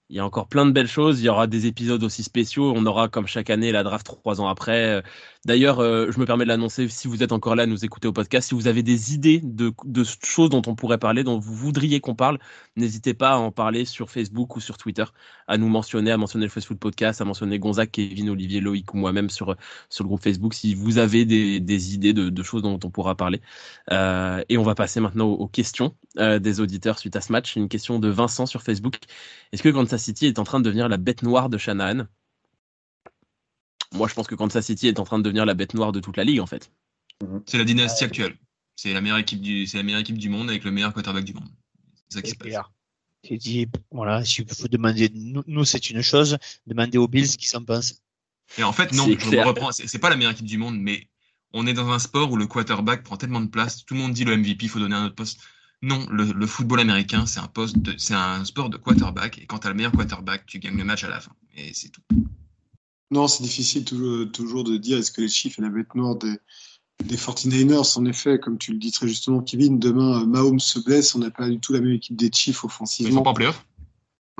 [0.09, 1.21] Il y a encore plein de belles choses.
[1.21, 2.73] Il y aura des épisodes aussi spéciaux.
[2.75, 5.01] On aura, comme chaque année, la draft trois ans après.
[5.45, 8.13] D'ailleurs, euh, je me permets de l'annoncer, si vous êtes encore là, nous écoutez au
[8.13, 9.73] podcast, si vous avez des idées de,
[10.23, 12.39] choses dont on pourrait parler, dont vous voudriez qu'on parle,
[12.77, 15.03] n'hésitez pas à en parler sur Facebook ou sur Twitter,
[15.47, 18.97] à nous mentionner, à mentionner le Facebook Podcast, à mentionner Gonzague, Kevin, Olivier, Loïc ou
[18.97, 19.53] moi-même sur,
[19.89, 23.41] sur le groupe Facebook, si vous avez des, idées de, choses dont on pourra parler.
[23.91, 27.57] Euh, et on va passer maintenant aux, questions euh, des auditeurs suite à ce match.
[27.57, 28.95] Une question de Vincent sur Facebook.
[29.51, 32.07] Est-ce que Kansas City est en train de devenir la bête noire de Shanahan
[33.91, 35.99] Moi, je pense que Kansas City est en train de devenir la bête noire de
[35.99, 36.71] toute la ligue, en fait.
[37.21, 37.43] Mhm.
[37.45, 38.35] C'est la dynastie actuelle.
[38.75, 41.23] C'est la meilleure équipe du, c'est la meilleure équipe du monde avec le meilleur quarterback
[41.25, 41.47] du monde.
[42.09, 42.65] C'est ça qui se passe.
[43.23, 47.45] J'ai dit, voilà, si vous demandez, nous, nous c'est une chose, demandez aux Bills qui
[47.45, 48.01] s'en pensent.
[48.57, 51.07] Et en fait, non, je me reprends, c'est pas la meilleure équipe du monde, mais
[51.53, 54.13] on est dans un sport où le quarterback prend tellement de place, tout le monde
[54.13, 55.39] dit le MVP, il faut donner un autre poste.
[55.83, 59.59] Non, le, le football américain, c'est un poste, c'est un sport de quarterback, et quand
[59.59, 62.01] tu as le meilleur quarterback, tu gagnes le match à la fin, et c'est tout.
[63.11, 66.15] Non, c'est difficile toujours, toujours, de dire est-ce que les chiffres et la bête noire
[66.15, 66.37] des,
[67.03, 71.15] des 49ers, en effet, comme tu le dis très justement, Kevin, demain Mahomes se blesse,
[71.15, 73.09] on n'a pas du tout la même équipe des Chiefs offensivement.
[73.09, 73.65] Ils sont pas en playoff?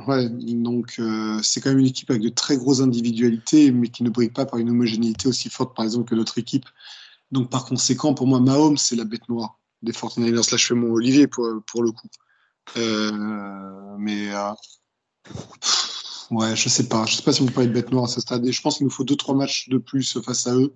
[0.08, 4.04] Ouais, donc euh, c'est quand même une équipe avec de très grosses individualités, mais qui
[4.04, 6.68] ne brille pas par une homogénéité aussi forte, par exemple, que notre équipe.
[7.34, 10.52] Donc par conséquent, pour moi, Mahomes, c'est la bête noire des 49ers.
[10.52, 12.08] Là, je fais mon Olivier pour, pour le coup.
[12.78, 14.52] Euh, mais euh,
[16.32, 17.06] ouais, je sais pas.
[17.06, 18.46] Je sais pas si on peut parler de bête noire à ce stade.
[18.46, 20.74] Et je pense qu'il nous faut deux trois matchs de plus face à eux,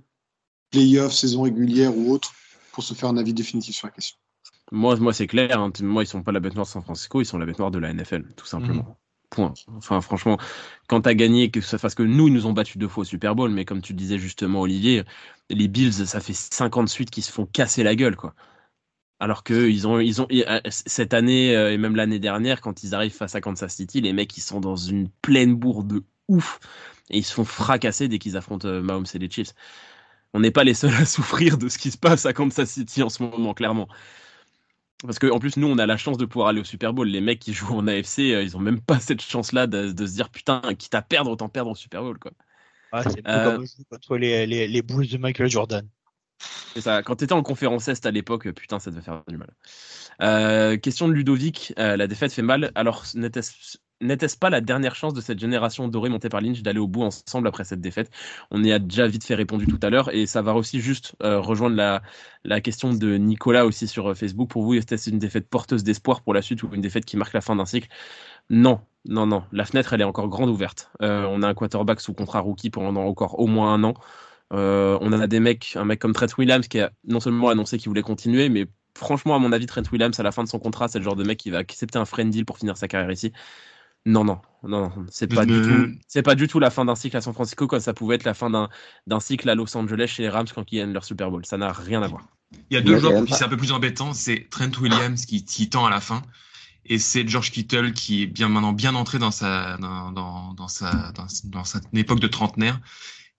[0.71, 2.33] playoff, saison régulière ou autre,
[2.71, 4.17] pour se faire un avis définitif sur la question.
[4.71, 5.59] Moi, moi c'est clair.
[5.59, 5.71] Hein.
[5.81, 7.71] Moi, ils sont pas la bête noire de San Francisco, ils sont la bête noire
[7.71, 8.83] de la NFL, tout simplement.
[8.83, 8.95] Mmh.
[9.29, 9.53] Point.
[9.75, 10.37] Enfin, franchement,
[10.87, 13.01] quand tu as gagné, que ça, parce que nous, ils nous ont battu deux fois
[13.01, 15.03] au Super Bowl, mais comme tu disais justement, Olivier,
[15.49, 18.35] les Bills, ça fait 50 suites qui se font casser la gueule, quoi.
[19.19, 22.83] Alors que ils ont, ils ont euh, cette année euh, et même l'année dernière, quand
[22.83, 26.03] ils arrivent face à Kansas City, les mecs ils sont dans une pleine bourre de
[26.27, 26.59] ouf
[27.09, 29.55] et ils se font fracasser dès qu'ils affrontent euh, Mahomes et les Chiefs.
[30.33, 33.01] On n'est pas les seuls à souffrir de ce qui se passe à Kansas City
[33.01, 33.87] en ce moment, clairement.
[35.01, 37.07] parce qu'en plus, nous, on a la chance de pouvoir aller au Super Bowl.
[37.07, 40.29] Les mecs qui jouent en AFC, ils ont même pas cette chance-là de, se dire
[40.29, 42.19] putain, quitte à perdre, autant perdre au Super Bowl.
[42.19, 42.33] Quoi.
[42.91, 45.87] Ah, c'est comme contre les, les, les Bulls de Michael Jordan.
[46.73, 47.01] C'est ça.
[47.01, 49.49] Quand en conférence Est à l'époque, putain, ça devait faire du mal.
[50.21, 51.73] Euh, question de Ludovic.
[51.79, 52.71] Euh, la défaite fait mal.
[52.75, 56.87] Alors, n'était-ce pas la dernière chance de cette génération dorée montée par Lynch d'aller au
[56.87, 58.11] bout ensemble après cette défaite?
[58.51, 61.15] On y a déjà vite fait répondu tout à l'heure et ça va aussi juste
[61.23, 62.01] euh, rejoindre
[62.43, 64.49] la question de Nicolas aussi sur Facebook.
[64.49, 67.33] Pour vous, est-ce une défaite porteuse d'espoir pour la suite ou une défaite qui marque
[67.33, 67.87] la fin d'un cycle?
[68.49, 69.43] Non, non, non.
[69.51, 70.91] La fenêtre, elle est encore grande ouverte.
[70.99, 73.95] on a un quarterback sous contrat rookie pendant encore au moins un an.
[74.53, 77.77] Euh, on a des mecs, un mec comme Trent Williams qui a non seulement annoncé
[77.77, 80.59] qu'il voulait continuer, mais franchement, à mon avis, Trent Williams, à la fin de son
[80.59, 82.87] contrat, c'est le genre de mec qui va accepter un friend deal pour finir sa
[82.87, 83.33] carrière ici.
[84.05, 86.95] Non, non, non, non c'est pas, du tout, c'est pas du tout la fin d'un
[86.95, 88.49] cycle à San Francisco comme ça pouvait être la fin
[89.05, 91.45] d'un cycle à Los Angeles chez les Rams quand ils gagnent leur Super Bowl.
[91.45, 92.25] Ça n'a rien à voir.
[92.69, 95.25] Il y a deux joueurs pour qui c'est un peu plus embêtant, c'est Trent Williams
[95.25, 96.21] qui, tend à la fin
[96.85, 100.69] et c'est George Kittle qui est bien maintenant bien entré dans sa dans, dans, dans
[100.69, 102.79] sa dans, dans sa époque de trentenaire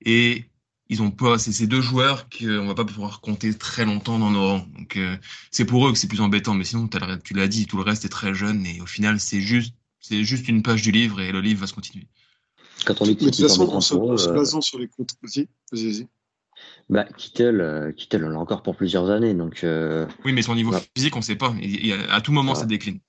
[0.05, 0.45] et
[0.89, 4.30] ils ont pas, c'est ces deux joueurs qu'on va pas pouvoir compter très longtemps dans
[4.30, 4.66] nos rangs.
[4.78, 5.16] Donc euh,
[5.51, 6.55] c'est pour eux que c'est plus embêtant.
[6.55, 6.89] Mais sinon,
[7.22, 10.24] tu l'as dit, tout le reste est très jeune et au final, c'est juste, c'est
[10.24, 12.07] juste une page du livre et le livre va se continuer.
[12.86, 15.11] Quand on dit que de toute façon, on se, basant sur les comptes.
[15.22, 16.07] Vas-y, vas-y.
[16.89, 19.34] Bah, Kittel, euh, Kittel, on l'a encore pour plusieurs années.
[19.34, 20.07] Donc, euh...
[20.24, 21.55] Oui, mais son niveau physique, on ne sait pas.
[21.61, 23.01] Et, à tout moment, ça décline.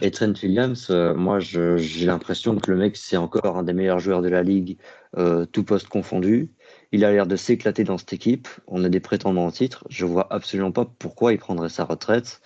[0.00, 3.98] Et Trent Williams, euh, moi, j'ai l'impression que le mec, c'est encore un des meilleurs
[3.98, 4.78] joueurs de la ligue,
[5.16, 6.50] euh, tout poste confondu.
[6.92, 8.48] Il a l'air de s'éclater dans cette équipe.
[8.66, 9.84] On a des prétendants au titre.
[9.90, 12.40] Je vois absolument pas pourquoi il prendrait sa retraite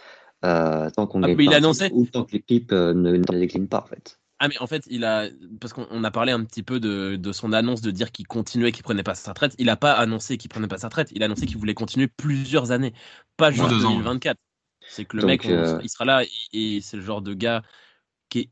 [0.45, 1.91] euh, tant qu'on ah, il annoncé...
[1.93, 4.18] ou tant que l'équipe euh, ne, décline pas en fait.
[4.38, 5.28] Ah mais en fait, il a
[5.61, 8.72] parce qu'on a parlé un petit peu de, de son annonce de dire qu'il continuait,
[8.72, 9.55] qu'il prenait pas sa retraite.
[9.59, 11.11] Il a pas annoncé qu'il prenait pas sa retraite.
[11.12, 12.95] Il a annoncé qu'il voulait continuer plusieurs années,
[13.36, 14.38] pas juste 2024.
[14.88, 16.24] C'est que le mec, euh, il sera là
[16.55, 17.62] et c'est le genre de gars
[18.30, 18.51] qui est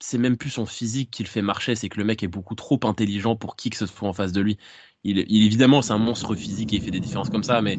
[0.00, 2.56] c'est même plus son physique qui le fait marcher, c'est que le mec est beaucoup
[2.56, 4.58] trop intelligent pour qui que ce soit en face de lui
[5.04, 7.78] il, évidemment, c'est un monstre physique et il fait des différences comme ça, mais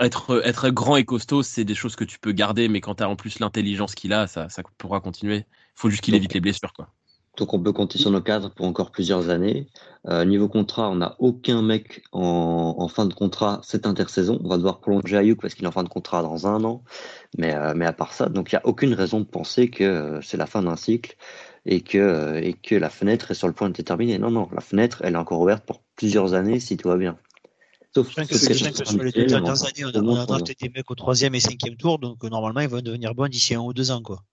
[0.00, 3.02] être, être grand et costaud, c'est des choses que tu peux garder, mais quand tu
[3.02, 5.46] as en plus l'intelligence qu'il a, ça, ça pourra continuer.
[5.48, 6.72] Il faut juste qu'il évite les blessures.
[6.72, 6.88] Quoi.
[7.36, 9.66] Donc on peut compter sur nos cadres pour encore plusieurs années.
[10.06, 14.40] Euh, niveau contrat, on n'a aucun mec en, fin de contrat cette intersaison.
[14.44, 16.84] On va devoir prolonger Ayuk parce qu'il est en fin de contrat dans un an.
[17.36, 19.82] Mais, euh, mais à part ça, donc il n'y a aucune raison de penser que
[19.82, 21.16] euh, c'est la fin d'un cycle
[21.66, 24.18] et que, et que la fenêtre est sur le point de terminer.
[24.18, 27.18] Non, non, la fenêtre, elle est encore ouverte pour plusieurs années si tout va bien.
[27.94, 31.34] Sauf que, que, sur les deux dernières années, on a, drafté des mecs au troisième
[31.36, 34.02] et cinquième tour, donc normalement, ils vont devenir bons d'ici un ou deux ans.
[34.02, 34.24] Quoi.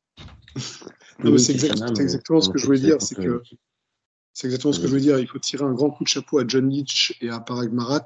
[1.37, 2.99] c'est exactement ce que je voulais dire.
[2.99, 3.43] C'est que
[4.33, 5.19] c'est exactement ce que je veux dire.
[5.19, 8.05] Il faut tirer un grand coup de chapeau à John Leach et à Parag Marat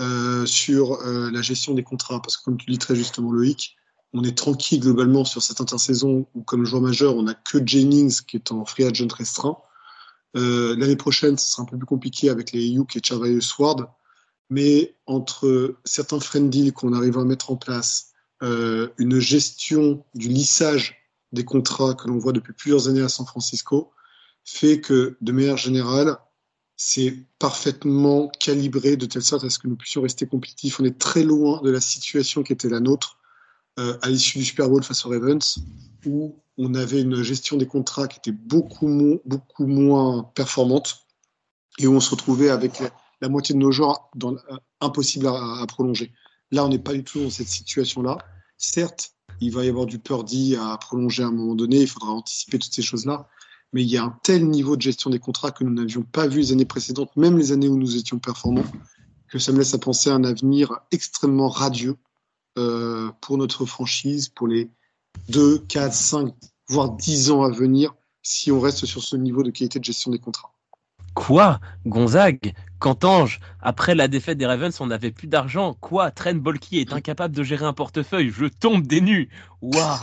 [0.00, 2.20] euh, sur euh, la gestion des contrats.
[2.20, 3.76] Parce que, comme tu dis très justement, Loïc,
[4.12, 8.22] on est tranquille globalement sur cette intersaison où, comme joueur majeur, on n'a que Jennings
[8.26, 9.58] qui est en free agent restreint.
[10.36, 13.86] Euh, l'année prochaine, ce sera un peu plus compliqué avec les Hugh et Charvarius Sword.
[14.48, 20.28] Mais entre certains friend deals qu'on arrive à mettre en place, euh, une gestion du
[20.28, 20.96] lissage
[21.32, 23.90] des contrats que l'on voit depuis plusieurs années à San Francisco,
[24.44, 26.18] fait que, de manière générale,
[26.76, 30.78] c'est parfaitement calibré de telle sorte à ce que nous puissions rester compétitifs.
[30.78, 33.18] On est très loin de la situation qui était la nôtre
[33.76, 35.58] à l'issue du Super Bowl face aux Ravens,
[36.06, 41.06] où on avait une gestion des contrats qui était beaucoup, beaucoup moins performante
[41.78, 42.82] et où on se retrouvait avec
[43.20, 46.12] la, moitié de nos joueurs dans, euh, impossible à, prolonger.
[46.50, 48.18] Là, on n'est pas du tout dans cette situation-là.
[48.56, 52.12] Certes, il va y avoir du Purdy à prolonger à un moment donné, il faudra
[52.12, 53.28] anticiper toutes ces choses-là,
[53.72, 56.26] mais il y a un tel niveau de gestion des contrats que nous n'avions pas
[56.26, 58.64] vu les années précédentes, même les années où nous étions performants,
[59.28, 61.96] que ça me laisse à penser à un avenir extrêmement radieux
[62.58, 64.70] euh, pour notre franchise pour les
[65.28, 66.34] 2, 4, 5,
[66.68, 70.10] voire 10 ans à venir si on reste sur ce niveau de qualité de gestion
[70.10, 70.52] des contrats.
[71.14, 75.74] Quoi Gonzague Cantange Après la défaite des Ravens, on n'avait plus d'argent.
[75.80, 78.30] Quoi Trent Bolky est incapable de gérer un portefeuille?
[78.30, 79.30] Je tombe des nues.
[79.62, 79.98] Waouh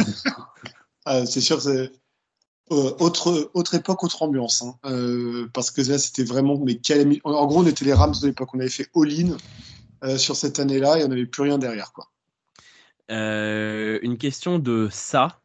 [1.05, 1.91] ah, C'est sûr, c'est
[2.71, 4.63] euh, autre, autre époque, autre ambiance.
[4.63, 4.75] Hein.
[4.85, 6.57] Euh, parce que là, c'était vraiment.
[6.57, 6.79] Mais
[7.23, 8.49] En gros, on était les Rams de l'époque.
[8.53, 9.37] On avait fait all-in
[10.17, 11.93] sur cette année-là et on n'avait plus rien derrière.
[11.93, 12.09] Quoi.
[13.11, 15.41] Euh, une question de ça,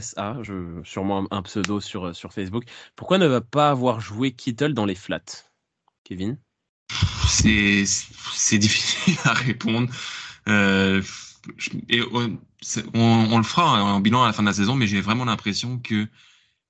[0.00, 2.64] SA, je, sûrement un, pseudo sur, sur Facebook.
[2.96, 5.20] Pourquoi ne va pas avoir joué Kittle dans les flats?
[6.04, 6.38] Kevin?
[7.28, 9.88] C'est difficile à répondre.
[10.48, 11.02] Euh,
[11.88, 12.38] et on,
[12.94, 15.78] on, le fera en bilan à la fin de la saison, mais j'ai vraiment l'impression
[15.78, 16.06] que,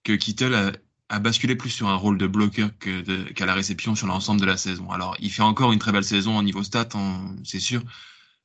[0.05, 0.73] que Kittle
[1.09, 4.57] a, basculé plus sur un rôle de bloqueur qu'à la réception sur l'ensemble de la
[4.57, 4.91] saison.
[4.91, 7.83] Alors, il fait encore une très belle saison au niveau stat, hein, c'est sûr,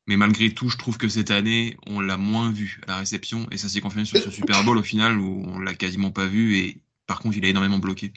[0.08, 3.48] Mais malgré tout, je trouve que cette année, on l'a moins vu à la réception.
[3.52, 6.28] Et ça s'est confirmé sur ce Super Bowl au final, où on l'a quasiment pas
[6.28, 6.58] vu.
[6.58, 8.14] Et par contre, il a énormément bloqué.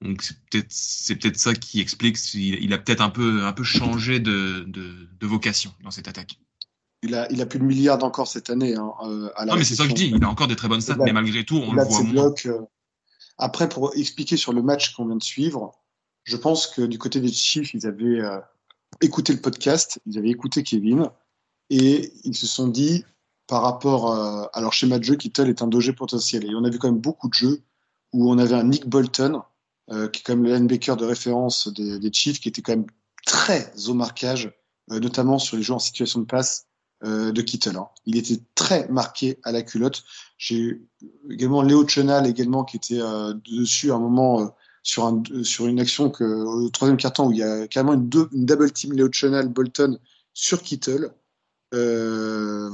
[0.00, 2.18] Donc c'est peut-être c'est peut-être ça qui explique.
[2.34, 6.38] Il, a peut-être un peu un peu changé de, de, de vocation dans cette attaque.
[7.02, 8.74] Il a, il a plus de milliards encore cette année.
[8.74, 10.12] Hein, euh, à la non, mais c'est ça que je dis.
[10.14, 12.12] Il a encore des très bonnes stats, mais malgré tout, on le voit moins.
[12.12, 12.60] Blocs, euh...
[13.36, 15.72] Après, pour expliquer sur le match qu'on vient de suivre,
[16.22, 18.38] je pense que du côté des Chiefs, ils avaient euh,
[19.00, 21.10] écouté le podcast, ils avaient écouté Kevin,
[21.70, 23.04] et ils se sont dit,
[23.46, 26.44] par rapport euh, à leur schéma de jeu, Kittle est un danger potentiel.
[26.44, 27.62] Et on a vu quand même beaucoup de jeux
[28.12, 29.42] où on avait un Nick Bolton,
[29.90, 32.86] euh, qui est quand même le linebacker de référence des, Chiefs, qui était quand même
[33.26, 34.52] très au marquage,
[34.90, 36.66] euh, notamment sur les jeux en situation de passe
[37.02, 37.76] de Kittle.
[37.76, 37.88] Hein.
[38.06, 40.04] Il était très marqué à la culotte.
[40.38, 40.80] J'ai
[41.28, 43.00] également Léo Chenal également qui était
[43.44, 47.42] dessus à un moment sur, un, sur une action au troisième quart-temps où il y
[47.42, 49.98] a carrément une, une double team Léo Chenal Bolton
[50.32, 51.12] sur Kittle.
[51.72, 52.70] Euh,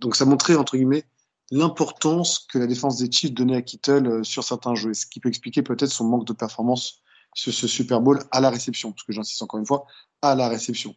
[0.00, 1.04] donc ça montrait entre guillemets
[1.50, 5.28] l'importance que la défense des Chiefs donnait à Kittle sur certains jeux, ce qui peut
[5.28, 7.02] expliquer peut-être son manque de performance
[7.34, 9.86] sur ce Super Bowl à la réception, parce que j'insiste encore une fois,
[10.22, 10.94] à la réception.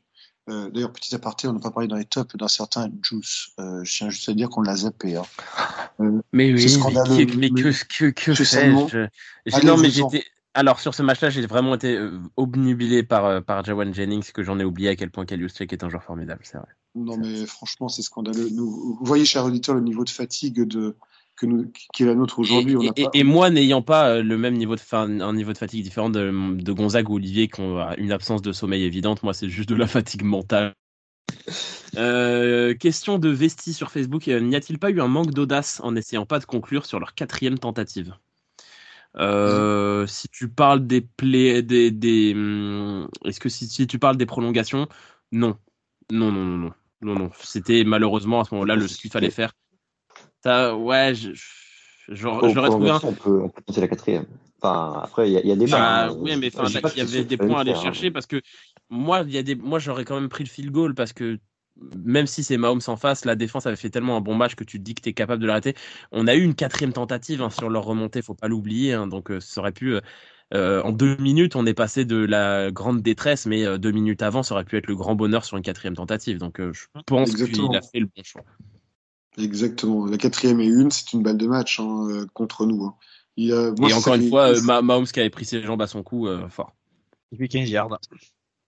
[0.49, 3.49] Euh, D'ailleurs, petit aparté, on n'a pas parlé dans les tops d'un certain Juice.
[3.59, 5.17] Euh, je tiens juste à dire qu'on l'a zappé.
[5.17, 5.23] Hein.
[5.99, 6.77] Euh, mais oui,
[7.09, 9.65] mais, mais, que, que, que fais-je?
[9.65, 10.23] Non, mais j'étais.
[10.53, 11.99] Alors sur ce match-là, j'ai vraiment été
[12.35, 15.89] obnubilé par, par Jawan Jennings, que j'en ai oublié à quel point Kalius est un
[15.89, 16.67] joueur formidable, c'est vrai.
[16.95, 18.49] Non, mais franchement, c'est scandaleux.
[18.49, 20.95] Nous, vous voyez, cher auditeur, le niveau de fatigue de,
[21.35, 22.75] que nous, qui est la nôtre aujourd'hui.
[22.81, 23.09] Et, et, pas...
[23.13, 26.71] et, moi, n'ayant pas le même niveau de, un niveau de fatigue différent de, de
[26.71, 29.87] Gonzague ou Olivier, qui ont une absence de sommeil évidente, moi, c'est juste de la
[29.87, 30.73] fatigue mentale.
[31.95, 34.27] Euh, question de Vesti sur Facebook.
[34.27, 37.59] N'y a-t-il pas eu un manque d'audace en n'essayant pas de conclure sur leur quatrième
[37.59, 38.15] tentative?
[39.17, 40.07] Euh, mmh.
[40.07, 42.31] Si tu parles des play, des, des
[43.25, 44.87] est-ce que si, si, tu parles des prolongations,
[45.31, 45.57] non,
[46.11, 47.31] non, non, non, non, non, non.
[47.41, 49.53] C'était malheureusement à ce moment-là le ce qu'il fallait faire.
[50.43, 51.31] Ça, ouais, je,
[52.09, 52.99] j'aurais trouvé un...
[53.03, 54.25] on, peut, on peut la quatrième.
[54.61, 57.37] Enfin, après, il y, y, a des bah, Oui, mais enfin, il y avait des
[57.37, 58.41] points à aller chercher parce que
[58.89, 61.37] moi, il y a des, moi, j'aurais quand même pris le field goal parce que
[62.03, 64.63] même si c'est Mahomes en face, la défense avait fait tellement un bon match que
[64.63, 65.75] tu te dis que tu es capable de l'arrêter.
[66.11, 68.93] On a eu une quatrième tentative hein, sur leur remontée, faut pas l'oublier.
[68.93, 69.93] Hein, donc, euh, ça aurait pu.
[69.95, 70.01] Euh,
[70.53, 74.21] euh, en deux minutes, on est passé de la grande détresse, mais euh, deux minutes
[74.21, 76.37] avant, ça aurait pu être le grand bonheur sur une quatrième tentative.
[76.37, 78.43] Donc, euh, je pense qu'il a fait le bon choix.
[79.37, 80.05] Exactement.
[80.05, 82.85] La quatrième et une, c'est une balle de match hein, contre nous.
[82.85, 82.95] Hein.
[83.35, 83.71] Il a...
[83.77, 86.73] Moi, et encore une fois, Mahomes qui avait pris ses jambes à son cou, fort.
[87.31, 87.99] Depuis 15 yards.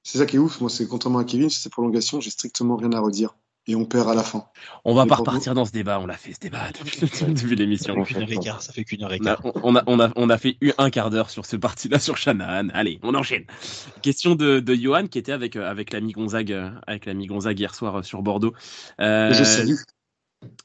[0.03, 0.59] C'est ça qui est ouf.
[0.61, 3.36] Moi, c'est contrairement à Kevin, sur ces prolongations, j'ai strictement rien à redire
[3.68, 4.45] et on perd à la fin.
[4.84, 7.95] On va pas repartir dans ce débat, on l'a fait ce débat depuis, l'émission.
[8.60, 9.41] Ça fait qu'une heure et quart.
[9.64, 12.70] On a, on a, on a fait un quart d'heure sur ce parti-là sur Shannon.
[12.74, 13.45] Allez, on enchaîne.
[14.01, 17.60] Question de, de Johan qui était avec, euh, avec l'ami Gonzague, euh, avec l'ami Gonzague
[17.60, 18.53] hier soir euh, sur Bordeaux.
[18.99, 19.76] Euh, Je salue.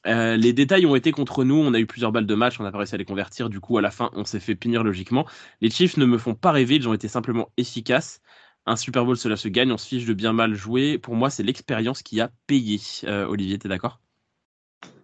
[0.07, 1.57] Euh, les détails ont été contre nous.
[1.57, 2.59] On a eu plusieurs balles de match.
[2.59, 3.49] On a pas réussi à les convertir.
[3.49, 5.25] Du coup, à la fin, on s'est fait punir logiquement.
[5.61, 6.75] Les Chiefs ne me font pas rêver.
[6.75, 8.21] Ils ont été simplement efficaces
[8.65, 10.97] un Super Bowl, cela se gagne, on se fiche de bien mal jouer.
[10.97, 12.79] Pour moi, c'est l'expérience qui a payé.
[13.03, 13.99] Euh, Olivier, t'es d'accord?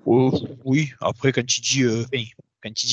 [0.06, 0.32] Oh,
[0.66, 2.04] Oui, après, quand tu dis, euh,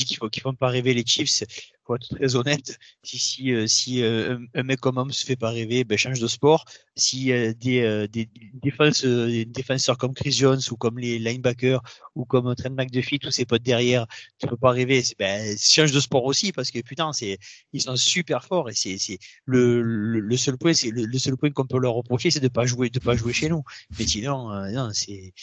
[0.05, 1.43] qu'il faut ne font pas rêver les Chiefs,
[1.89, 2.77] faut être très honnête.
[3.03, 6.19] Si, si, euh, si euh, un mec comme homme se fait pas rêver, ben, change
[6.19, 6.65] de sport.
[6.95, 11.81] Si euh, des, des, défense, des défenseurs comme Chris Jones ou comme les linebackers
[12.15, 14.05] ou comme Trent McDuffie, tous ses potes derrière,
[14.37, 17.39] tu peux pas rêver, ben, change de sport aussi parce que putain, c'est,
[17.73, 18.97] ils sont super forts et c'est,
[19.45, 22.47] le, le, le, seul point, c'est le, seul point qu'on peut leur reprocher, c'est de
[22.49, 23.63] pas jouer, de pas jouer chez nous.
[23.97, 25.33] Mais sinon, non, c'est,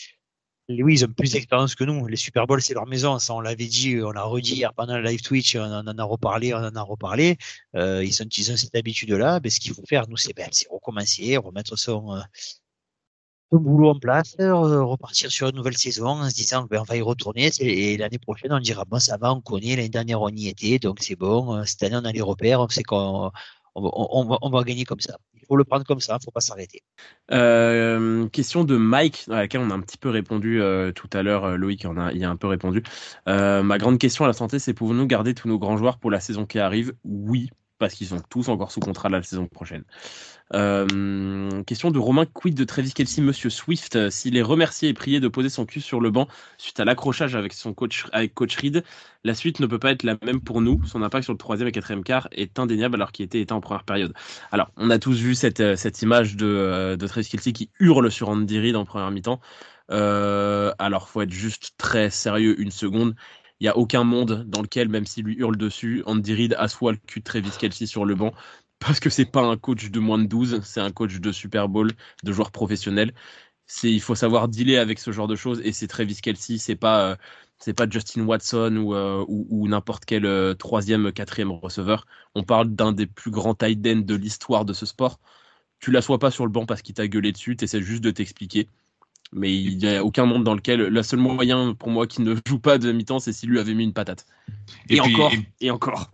[0.69, 2.07] oui, ils ont plus d'expérience que nous.
[2.07, 3.19] Les Super Bowls, c'est leur maison.
[3.19, 6.05] Ça, on l'avait dit, on l'a redit hier pendant le live Twitch, on en a
[6.05, 7.39] reparlé, on en a reparlé.
[7.77, 9.41] Euh, ils, ont, ils ont cette habitude-là.
[9.43, 12.21] Mais ce qu'il faut faire, nous, c'est ben, recommencer, remettre son, euh,
[13.53, 16.85] son boulot en place, euh, repartir sur une nouvelle saison en se disant ben, on
[16.85, 17.51] va y retourner.
[17.61, 19.77] Et l'année prochaine, on dira bon, ça va, on connaît.
[19.77, 21.65] L'année dernière, on y était, donc c'est bon.
[21.65, 23.31] Cette année, on a les repères, on sait qu'on
[23.77, 26.41] on, va, gagner comme ça il faut le prendre comme ça, il ne faut pas
[26.41, 26.83] s'arrêter.
[27.31, 31.23] Euh, question de Mike, à laquelle on a un petit peu répondu euh, tout à
[31.23, 31.45] l'heure.
[31.45, 32.83] Euh, Loïc en a, y a un peu répondu.
[33.27, 36.19] Ma grande question à la santé, c'est pouvons-nous garder tous nos grands joueurs pour la
[36.19, 36.95] saison qui arrive?
[37.05, 39.85] Oui, parce qu'ils sont tous encore sous contrat la saison prochaine.
[40.55, 43.97] Euh, question de Romain Quid de Travis Kelsey, Monsieur Swift.
[43.97, 46.85] Euh, s'il est remercié et prié de poser son cul sur le banc suite à
[46.85, 48.85] l'accrochage avec son coach, avec coach Reed,
[49.25, 50.85] la suite ne peut pas être la même pour nous.
[50.87, 53.61] Son impact sur le troisième et quatrième quart est indéniable alors qu'il était éteint en
[53.61, 54.15] première période.
[54.53, 58.11] Alors, on a tous vu cette, euh, cette image de, de Travis Kelsey qui hurle
[58.11, 59.41] sur Andy Reid en première mi-temps.
[59.91, 63.15] Euh, alors, faut être juste très sérieux une seconde.
[63.61, 66.93] Il n'y a aucun monde dans lequel, même s'il lui hurle dessus, Andy Reid assoit
[66.93, 68.33] le cul de Travis Kelsey sur le banc
[68.79, 71.69] parce que c'est pas un coach de moins de 12, c'est un coach de Super
[71.69, 71.93] Bowl,
[72.25, 73.15] de joueurs professionnels.
[73.67, 76.77] c'est il faut savoir dealer avec ce genre de choses et c'est Travis Kelsey, c'est
[76.77, 77.17] pas euh,
[77.75, 82.07] pas Justin Watson ou, euh, ou, n'importe quel euh, troisième, quatrième receveur.
[82.35, 85.19] On parle d'un des plus grands tight ends de l'histoire de ce sport.
[85.81, 88.69] Tu l'assois pas sur le banc parce qu'il t'a gueulé dessus, t'essaies juste de t'expliquer.
[89.33, 92.37] Mais il n'y a aucun monde dans lequel le seul moyen pour moi qui ne
[92.47, 94.27] joue pas de mi-temps, c'est s'il lui avait mis une patate.
[94.89, 95.71] Et, encore, et...
[95.71, 96.13] encore.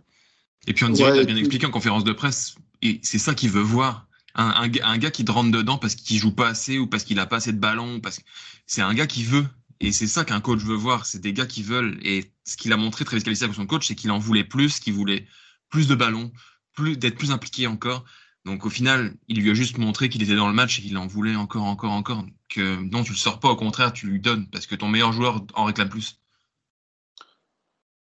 [0.67, 3.49] Et puis on dirait, ouais, bien expliqué en conférence de presse, et c'est ça qu'il
[3.49, 4.07] veut voir.
[4.35, 7.19] Un, un, gars qui te rentre dedans parce qu'il joue pas assez ou parce qu'il
[7.19, 8.23] a pas assez de ballon, parce que
[8.65, 9.45] c'est un gars qui veut.
[9.79, 11.99] Et c'est ça qu'un coach veut voir, c'est des gars qui veulent.
[12.03, 14.79] Et ce qu'il a montré très Kelsey avec son coach, c'est qu'il en voulait plus,
[14.79, 15.27] qu'il voulait
[15.69, 16.31] plus de ballons,
[16.73, 18.05] plus d'être plus impliqué encore.
[18.45, 20.97] Donc au final, il lui a juste montré qu'il était dans le match et qu'il
[20.97, 22.25] en voulait encore, encore, encore.
[22.49, 25.13] Que non, tu le sors pas, au contraire, tu lui donnes parce que ton meilleur
[25.13, 26.19] joueur en réclame plus.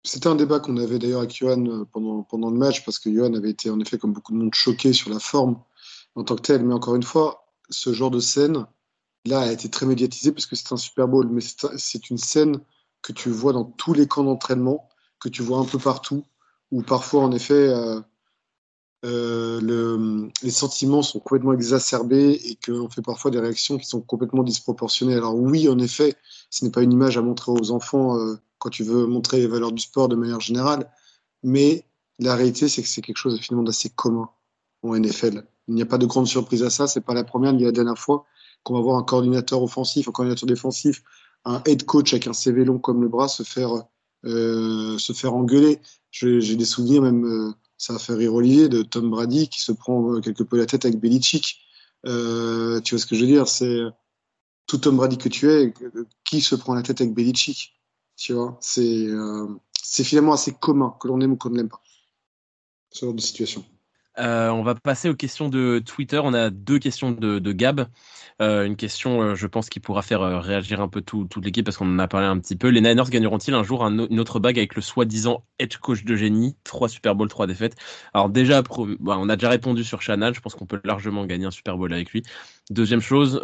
[0.02, 3.12] C'était un débat qu'on avait d'ailleurs avec Johan euh, pendant, pendant le match parce que
[3.12, 5.60] Johan avait été en effet, comme beaucoup de monde, choqué sur la forme
[6.14, 6.64] en tant que telle.
[6.64, 8.66] Mais encore une fois, ce genre de scène,
[9.26, 11.28] là, a été très médiatisé parce que c'est un Super Bowl.
[11.30, 11.42] Mais
[11.76, 12.60] c'est une scène
[13.02, 14.88] que tu vois dans tous les camps d'entraînement,
[15.18, 16.24] que tu vois un peu partout,
[16.70, 18.00] où parfois, en effet, euh,
[19.04, 24.02] euh, le, les sentiments sont complètement exacerbés et qu'on fait parfois des réactions qui sont
[24.02, 25.14] complètement disproportionnées.
[25.14, 26.16] Alors oui, en effet,
[26.50, 29.46] ce n'est pas une image à montrer aux enfants euh, quand tu veux montrer les
[29.46, 30.90] valeurs du sport de manière générale,
[31.42, 31.86] mais
[32.18, 34.28] la réalité, c'est que c'est quelque chose finalement d'assez commun
[34.82, 35.44] en NFL.
[35.68, 36.86] Il n'y a pas de grande surprise à ça.
[36.86, 38.26] C'est pas la première ni la dernière fois
[38.62, 41.02] qu'on va voir un coordinateur offensif, un coordinateur défensif,
[41.46, 43.84] un head coach avec un CV long comme le bras se faire
[44.24, 45.80] euh, se faire engueuler.
[46.10, 49.72] J'ai des souvenirs même euh, ça a fait rire Olivier, de Tom Brady qui se
[49.72, 51.62] prend euh, quelque peu la tête avec Belichick.
[52.04, 53.48] Euh, tu vois ce que je veux dire?
[53.48, 53.80] C'est
[54.66, 55.72] tout Tom Brady que tu es,
[56.24, 57.80] qui se prend la tête avec Belichick?
[58.16, 58.60] Tu vois?
[58.76, 59.48] Euh,
[59.82, 61.82] c'est finalement assez commun, que l'on aime ou qu'on ne l'aime pas.
[62.90, 63.64] Ce genre de situation.
[64.18, 66.20] Euh, on va passer aux questions de Twitter.
[66.22, 67.86] On a deux questions de, Gab.
[68.40, 71.64] Euh, une question, euh, je pense, qui pourra faire réagir un peu tout, toute l'équipe
[71.64, 72.68] parce qu'on en a parlé un petit peu.
[72.68, 76.56] Les Niners gagneront-ils un jour une autre bague avec le soi-disant head coach de génie?
[76.64, 77.76] Trois Super Bowl, trois défaites.
[78.14, 80.32] Alors déjà, bah, on a déjà répondu sur Shannon.
[80.32, 82.22] Je pense qu'on peut largement gagner un Super Bowl avec lui.
[82.70, 83.40] Deuxième chose,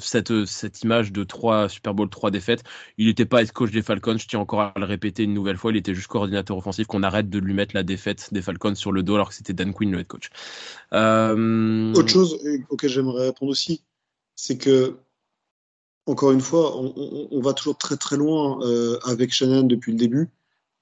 [0.00, 2.62] cette, cette image de trois Super Bowl, trois défaites,
[2.96, 4.16] il n'était pas head coach des Falcons.
[4.18, 5.70] Je tiens encore à le répéter une nouvelle fois.
[5.70, 6.86] Il était juste coordinateur offensif.
[6.86, 9.52] Qu'on arrête de lui mettre la défaite des Falcons sur le dos alors que c'était
[9.52, 10.30] Dan Quinn le head coach.
[10.92, 12.38] Autre chose
[12.70, 13.82] auquel j'aimerais répondre aussi,
[14.34, 14.96] c'est que,
[16.06, 20.28] encore une fois, on, va toujours très très loin euh, avec Shannon depuis le début.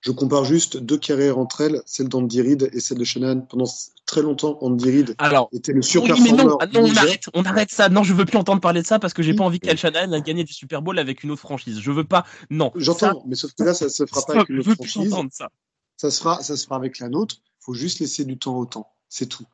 [0.00, 3.42] Je compare juste deux carrières entre elles, celle d'Andy Reid et celle de Shannon.
[3.42, 3.66] Pendant
[4.06, 5.16] très longtemps, Andy Reid
[5.52, 6.56] était le surperformeur.
[6.60, 7.90] Ah non, on arrête, on arrête ça.
[7.90, 10.12] Non, je veux plus entendre parler de ça parce que j'ai pas envie qu'Al Shannon
[10.12, 11.80] ait gagné du Super Bowl avec une autre franchise.
[11.80, 12.24] Je veux pas.
[12.48, 12.72] Non.
[12.76, 15.14] J'entends, mais sauf que là, ça se fera pas avec une autre franchise.
[15.32, 15.50] ça.
[15.98, 17.36] Ça se fera, ça se fera avec la nôtre.
[17.58, 18.88] Faut juste laisser du temps au temps.
[19.10, 19.44] C'est tout.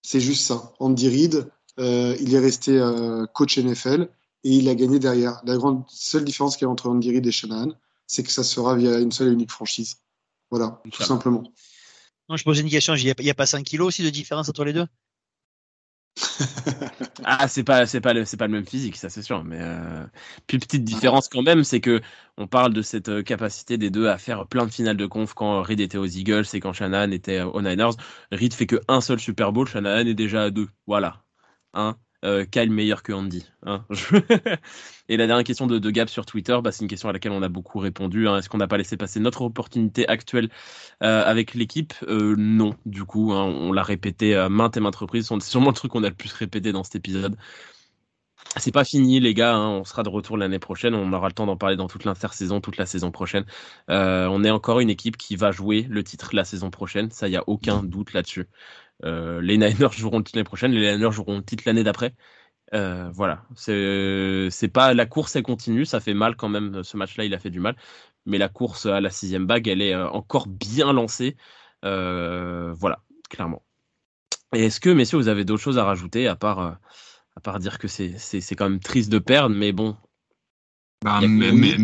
[0.00, 0.72] C'est juste ça.
[0.78, 4.08] Andy Reid, euh, il est resté euh, coach NFL
[4.44, 5.42] et il a gagné derrière.
[5.44, 7.72] La grande seule différence qu'il y a entre Andy Reid et Shanahan,
[8.10, 10.02] c'est que ça sera via une seule et unique franchise.
[10.50, 11.44] Voilà, tout simplement.
[12.28, 12.96] Non, je pose une question.
[12.96, 14.86] Il n'y a, pas 5 kilos aussi de différence entre les deux?
[17.24, 19.44] Ah, c'est pas, c'est pas le, c'est pas le même physique, ça c'est sûr.
[19.44, 20.04] Mais euh...
[20.46, 22.00] puis petite différence quand même, c'est que
[22.38, 25.34] on parle de cette euh, capacité des deux à faire plein de finales de conf
[25.34, 27.92] quand Reed était aux Eagles et quand Shanahan était aux Niners.
[28.32, 30.68] Reed fait que un seul Super Bowl, Shanahan est déjà à deux.
[30.86, 31.22] Voilà.
[31.74, 33.46] Hein euh, Kyle meilleur que Andy.
[33.64, 33.84] Hein
[35.08, 37.32] et la dernière question de, de Gab sur Twitter, bah, c'est une question à laquelle
[37.32, 38.28] on a beaucoup répondu.
[38.28, 38.38] Hein.
[38.38, 40.50] Est-ce qu'on n'a pas laissé passer notre opportunité actuelle
[41.02, 41.94] euh, avec l'équipe?
[42.02, 45.28] Euh, Non, du coup, hein, on l'a répété à maintes et maintes reprises.
[45.28, 47.36] C'est sûrement le truc qu'on a le plus répété dans cet épisode.
[48.56, 49.54] C'est pas fini, les gars.
[49.54, 49.68] Hein.
[49.68, 50.94] On sera de retour l'année prochaine.
[50.94, 53.44] On aura le temps d'en parler dans toute l'intersaison, toute la saison prochaine.
[53.90, 57.10] Euh, on est encore une équipe qui va jouer le titre la saison prochaine.
[57.10, 58.46] Ça, il y a aucun doute là-dessus.
[59.04, 62.14] Euh, les Niners joueront le titre l'année prochaine, les Niners joueront le titre l'année d'après.
[62.72, 66.84] Euh, voilà, c'est pas la course, elle continue, ça fait mal quand même.
[66.84, 67.76] Ce match-là, il a fait du mal,
[68.26, 71.36] mais la course à la sixième bague, elle est euh, encore bien lancée.
[71.82, 73.62] voilà, clairement.
[74.52, 77.78] Et est-ce que, messieurs, vous avez d'autres choses à rajouter à part, à part dire
[77.78, 79.96] que c'est quand même triste de perdre, mais bon.
[81.02, 81.76] Bah, mais,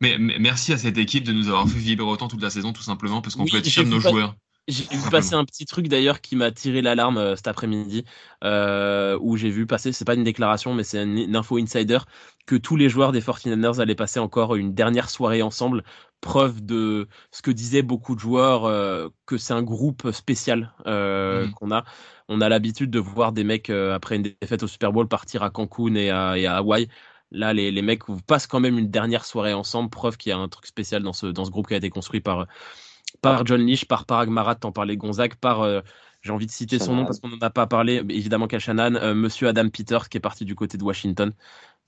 [0.00, 2.82] mais, merci à cette équipe de nous avoir fait vibrer autant toute la saison, tout
[2.82, 4.34] simplement, parce qu'on peut être fier de nos joueurs.
[4.68, 8.04] J'ai vu passer un petit truc d'ailleurs qui m'a tiré l'alarme euh, cet après-midi,
[8.44, 11.98] euh, où j'ai vu passer, c'est pas une déclaration, mais c'est une, info insider,
[12.46, 15.82] que tous les joueurs des 49ers allaient passer encore une dernière soirée ensemble,
[16.20, 21.46] preuve de ce que disaient beaucoup de joueurs, euh, que c'est un groupe spécial euh,
[21.46, 21.52] mm.
[21.54, 21.84] qu'on a.
[22.28, 25.50] On a l'habitude de voir des mecs, après une défaite au Super Bowl, partir à
[25.50, 26.88] Cancun et à, et à Hawaï.
[27.32, 30.38] Là, les, les mecs passent quand même une dernière soirée ensemble, preuve qu'il y a
[30.38, 32.46] un truc spécial dans ce, dans ce groupe qui a été construit par
[33.22, 35.80] par John Leach, par Parag Marat, t'en parlais Gonzague, par euh,
[36.20, 38.02] J'ai envie de citer son nom parce qu'on n'en a pas parlé.
[38.10, 41.32] Évidemment, Kashanan, Monsieur Adam Peters qui est parti du côté de Washington.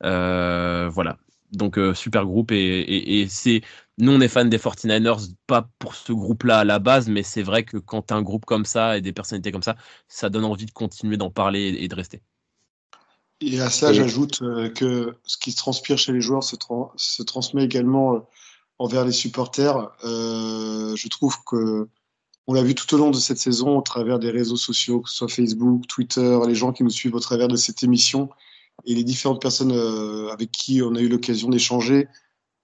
[0.01, 1.19] voilà.
[1.53, 3.61] Donc super groupe et, et c'est
[3.99, 7.43] nous on est fan des 49ers pas pour ce groupe-là à la base, mais c'est
[7.43, 9.77] vrai que quand as un groupe comme ça et des personnalités comme ça,
[10.09, 12.23] ça donne envie de continuer d'en parler et de rester.
[13.41, 16.57] Et à ça, j'ajoute euh, que ce qui se transpire chez les joueurs se,
[16.97, 18.21] se transmet également euh,
[18.79, 19.91] envers les supporters.
[20.05, 21.89] Euh, je trouve que
[22.47, 25.09] on l'a vu tout au long de cette saison au travers des réseaux sociaux, que
[25.09, 28.29] ce soit Facebook, Twitter, les gens qui nous suivent au travers de cette émission
[28.85, 29.73] et les différentes personnes
[30.31, 32.07] avec qui on a eu l'occasion d'échanger,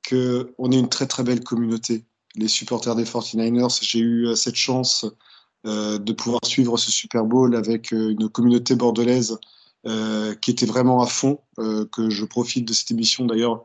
[0.06, 2.04] qu'on est une très très belle communauté.
[2.34, 5.06] Les supporters des 49ers, j'ai eu cette chance
[5.64, 9.38] de pouvoir suivre ce Super Bowl avec une communauté bordelaise
[9.86, 13.64] euh, qui était vraiment à fond, euh, que je profite de cette émission d'ailleurs euh,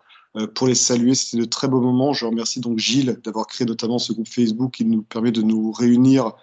[0.54, 1.16] pour les saluer.
[1.16, 2.14] C'était de très beaux moments.
[2.14, 5.72] Je remercie donc Gilles d'avoir créé notamment ce groupe Facebook qui nous permet de nous
[5.72, 6.34] réunir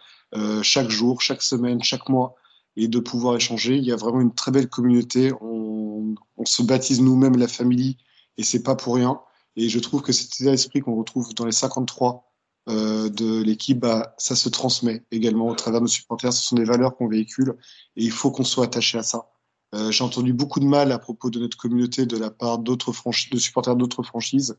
[0.63, 2.35] chaque jour, chaque semaine, chaque mois
[2.77, 3.77] et de pouvoir échanger.
[3.77, 5.33] Il y a vraiment une très belle communauté.
[5.41, 7.97] On, on se baptise nous-mêmes la famille
[8.39, 9.21] et c'est pas pour rien.
[9.57, 12.33] Et je trouve que cet état d'esprit qu'on retrouve dans les 53
[12.69, 16.33] euh, de l'équipe, bah, ça se transmet également au travers de nos supporters.
[16.33, 17.57] Ce sont des valeurs qu'on véhicule
[17.97, 19.32] et il faut qu'on soit attaché à ça.
[19.75, 22.93] Euh, j'ai entendu beaucoup de mal à propos de notre communauté de la part d'autres
[23.31, 24.59] de supporters d'autres franchises.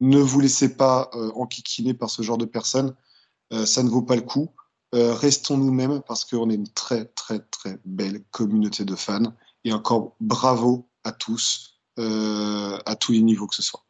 [0.00, 2.94] Ne vous laissez pas euh, enquiquiner par ce genre de personnes.
[3.52, 4.50] Euh, ça ne vaut pas le coup.
[4.92, 9.32] restons nous-mêmes parce qu'on est une très très très belle communauté de fans.
[9.64, 13.84] Et encore bravo à tous, à tous les niveaux que ce soit.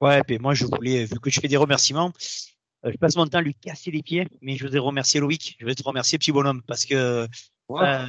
[0.00, 2.12] Ouais, et moi je voulais, vu que je fais des remerciements,
[2.82, 5.66] je passe mon temps à lui casser les pieds, mais je voudrais remercier Loïc, je
[5.66, 7.28] vais te remercier petit bonhomme parce que
[7.80, 8.06] euh,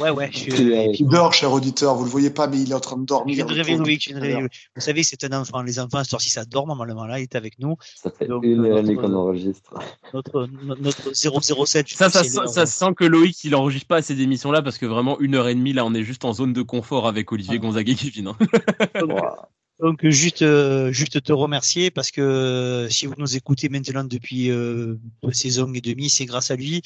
[0.00, 0.30] ouais, ouais.
[0.32, 1.94] Je, il dort, cher auditeur.
[1.94, 3.46] Vous le voyez pas, mais il est en train de dormir.
[3.48, 5.62] Je viens de rêver, Vous savez, c'est un enfant.
[5.62, 7.06] Les enfants, à ce ci ça dort normalement.
[7.06, 7.76] Là, il est avec nous.
[7.96, 9.74] Ça fait Donc, une année qu'on enregistre.
[10.14, 10.48] Notre,
[10.80, 11.88] notre 007.
[11.88, 15.34] Ça, ça, ça, sent que Loïc, il enregistre pas ces émissions-là parce que vraiment, une
[15.34, 17.94] heure et demie, là, on est juste en zone de confort avec Olivier Gonzague et
[17.94, 18.28] Kevin.
[18.28, 18.36] Hein.
[19.80, 24.96] Donc, juste, euh, juste te remercier parce que si vous nous écoutez maintenant depuis euh,
[25.22, 26.82] deux saisons et demie, c'est grâce à lui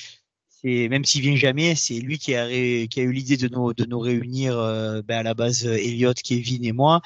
[0.65, 3.85] même s'il vient jamais, c'est lui qui a, qui a eu l'idée de nous, de
[3.85, 7.01] nous réunir euh, ben à la base Elliot, Kevin et moi.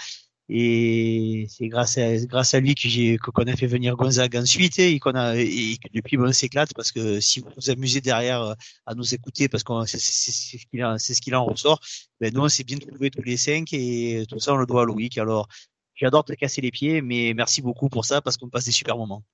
[0.48, 4.78] Et c'est grâce à, grâce à lui que j'ai, qu'on a fait venir Gonzague ensuite
[4.78, 8.00] et qu'on a, et que depuis, bon, on s'éclate parce que si vous vous amusez
[8.00, 8.54] derrière euh,
[8.86, 11.80] à nous écouter parce c'est, c'est, ce qu'il en, c'est ce qu'il en ressort,
[12.20, 14.82] ben nous, on s'est bien trouvé tous les cinq et tout ça, on le doit
[14.82, 15.18] à Loïc.
[15.18, 15.48] Alors,
[15.96, 18.96] j'adore te casser les pieds, mais merci beaucoup pour ça parce qu'on passe des super
[18.96, 19.24] moments.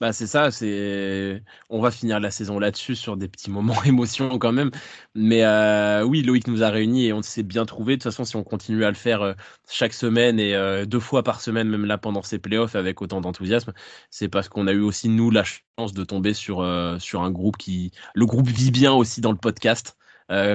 [0.00, 4.38] Bah c'est ça, c'est on va finir la saison là-dessus sur des petits moments émotion
[4.38, 4.70] quand même.
[5.14, 7.96] Mais euh, oui, Loïc nous a réunis et on s'est bien trouvé.
[7.96, 9.34] De toute façon, si on continue à le faire euh,
[9.68, 13.20] chaque semaine et euh, deux fois par semaine, même là pendant ces playoffs avec autant
[13.20, 13.72] d'enthousiasme,
[14.10, 16.64] c'est parce qu'on a eu aussi nous la chance de tomber sur
[17.00, 19.96] sur un groupe qui le groupe vit bien aussi dans le podcast.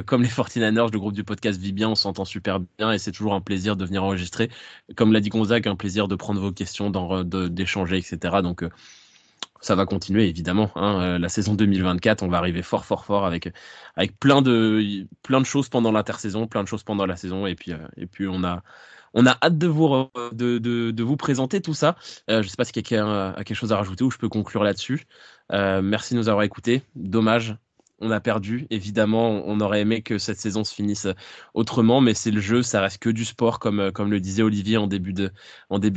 [0.05, 3.11] comme les 49ers, le groupe du podcast vit bien, on s'entend super bien et c'est
[3.11, 4.49] toujours un plaisir de venir enregistrer.
[4.95, 6.89] Comme l'a dit Gonzague, un plaisir de prendre vos questions,
[7.49, 8.41] d'échanger, etc.
[8.41, 8.63] Donc
[9.63, 10.71] ça va continuer évidemment.
[10.75, 11.01] Hein.
[11.01, 13.49] Euh, la saison 2024, on va arriver fort, fort, fort avec
[13.95, 17.55] avec plein de plein de choses pendant l'intersaison, plein de choses pendant la saison, et
[17.55, 18.61] puis euh, et puis on a
[19.13, 19.87] on a hâte de vous
[20.33, 21.95] de, de, vous présenter tout ça.
[22.29, 24.63] Euh, je sais pas si quelqu'un a quelque chose à rajouter ou je peux conclure
[24.63, 25.05] là-dessus.
[25.51, 26.81] Merci de nous avoir écoutés.
[26.95, 27.55] Dommage
[27.99, 28.67] on a perdu.
[28.69, 31.07] Évidemment, on aurait aimé que cette saison se finisse
[31.53, 34.43] autrement, mais c'est le jeu, ça reste que du sport, comme, euh, comme le disait
[34.43, 35.13] Olivier en début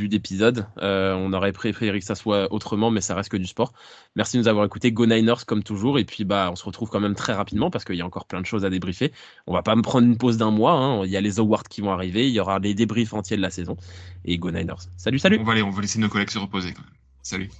[0.09, 0.66] d'épisode.
[0.78, 3.73] Euh, on aurait préféré que ça soit autrement, mais ça reste que du sport.
[4.14, 4.93] Merci de nous avoir écouté.
[4.93, 7.85] Go Niners comme toujours, et puis bah on se retrouve quand même très rapidement parce
[7.85, 9.12] qu'il y a encore plein de choses à débriefer.
[9.47, 10.73] On va pas me prendre une pause d'un mois.
[10.73, 11.05] Hein.
[11.05, 13.43] Il y a les awards qui vont arriver, il y aura les débriefs entiers de
[13.43, 13.77] la saison
[14.24, 14.89] et Go Niners.
[14.97, 15.39] Salut, salut.
[15.40, 17.05] On va aller, on va laisser nos collègues se reposer quand même.
[17.28, 17.50] Salut.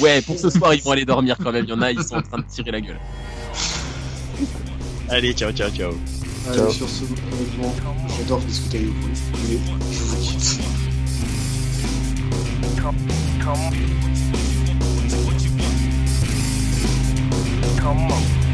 [0.00, 1.64] ouais, pour ce soir, ils vont aller dormir quand même.
[1.64, 3.00] Il y en a, ils sont en train de tirer la gueule.
[5.08, 5.90] Allez, ciao, ciao, ciao.
[6.46, 6.70] Allez, ciao.
[6.70, 7.74] sur ce, honnêtement,
[8.16, 9.08] j'adore discuter avec vous.
[9.48, 9.58] Mais
[9.90, 10.60] je vous quitte.
[12.80, 12.94] Come,
[13.42, 13.72] come.
[17.80, 18.49] Come on.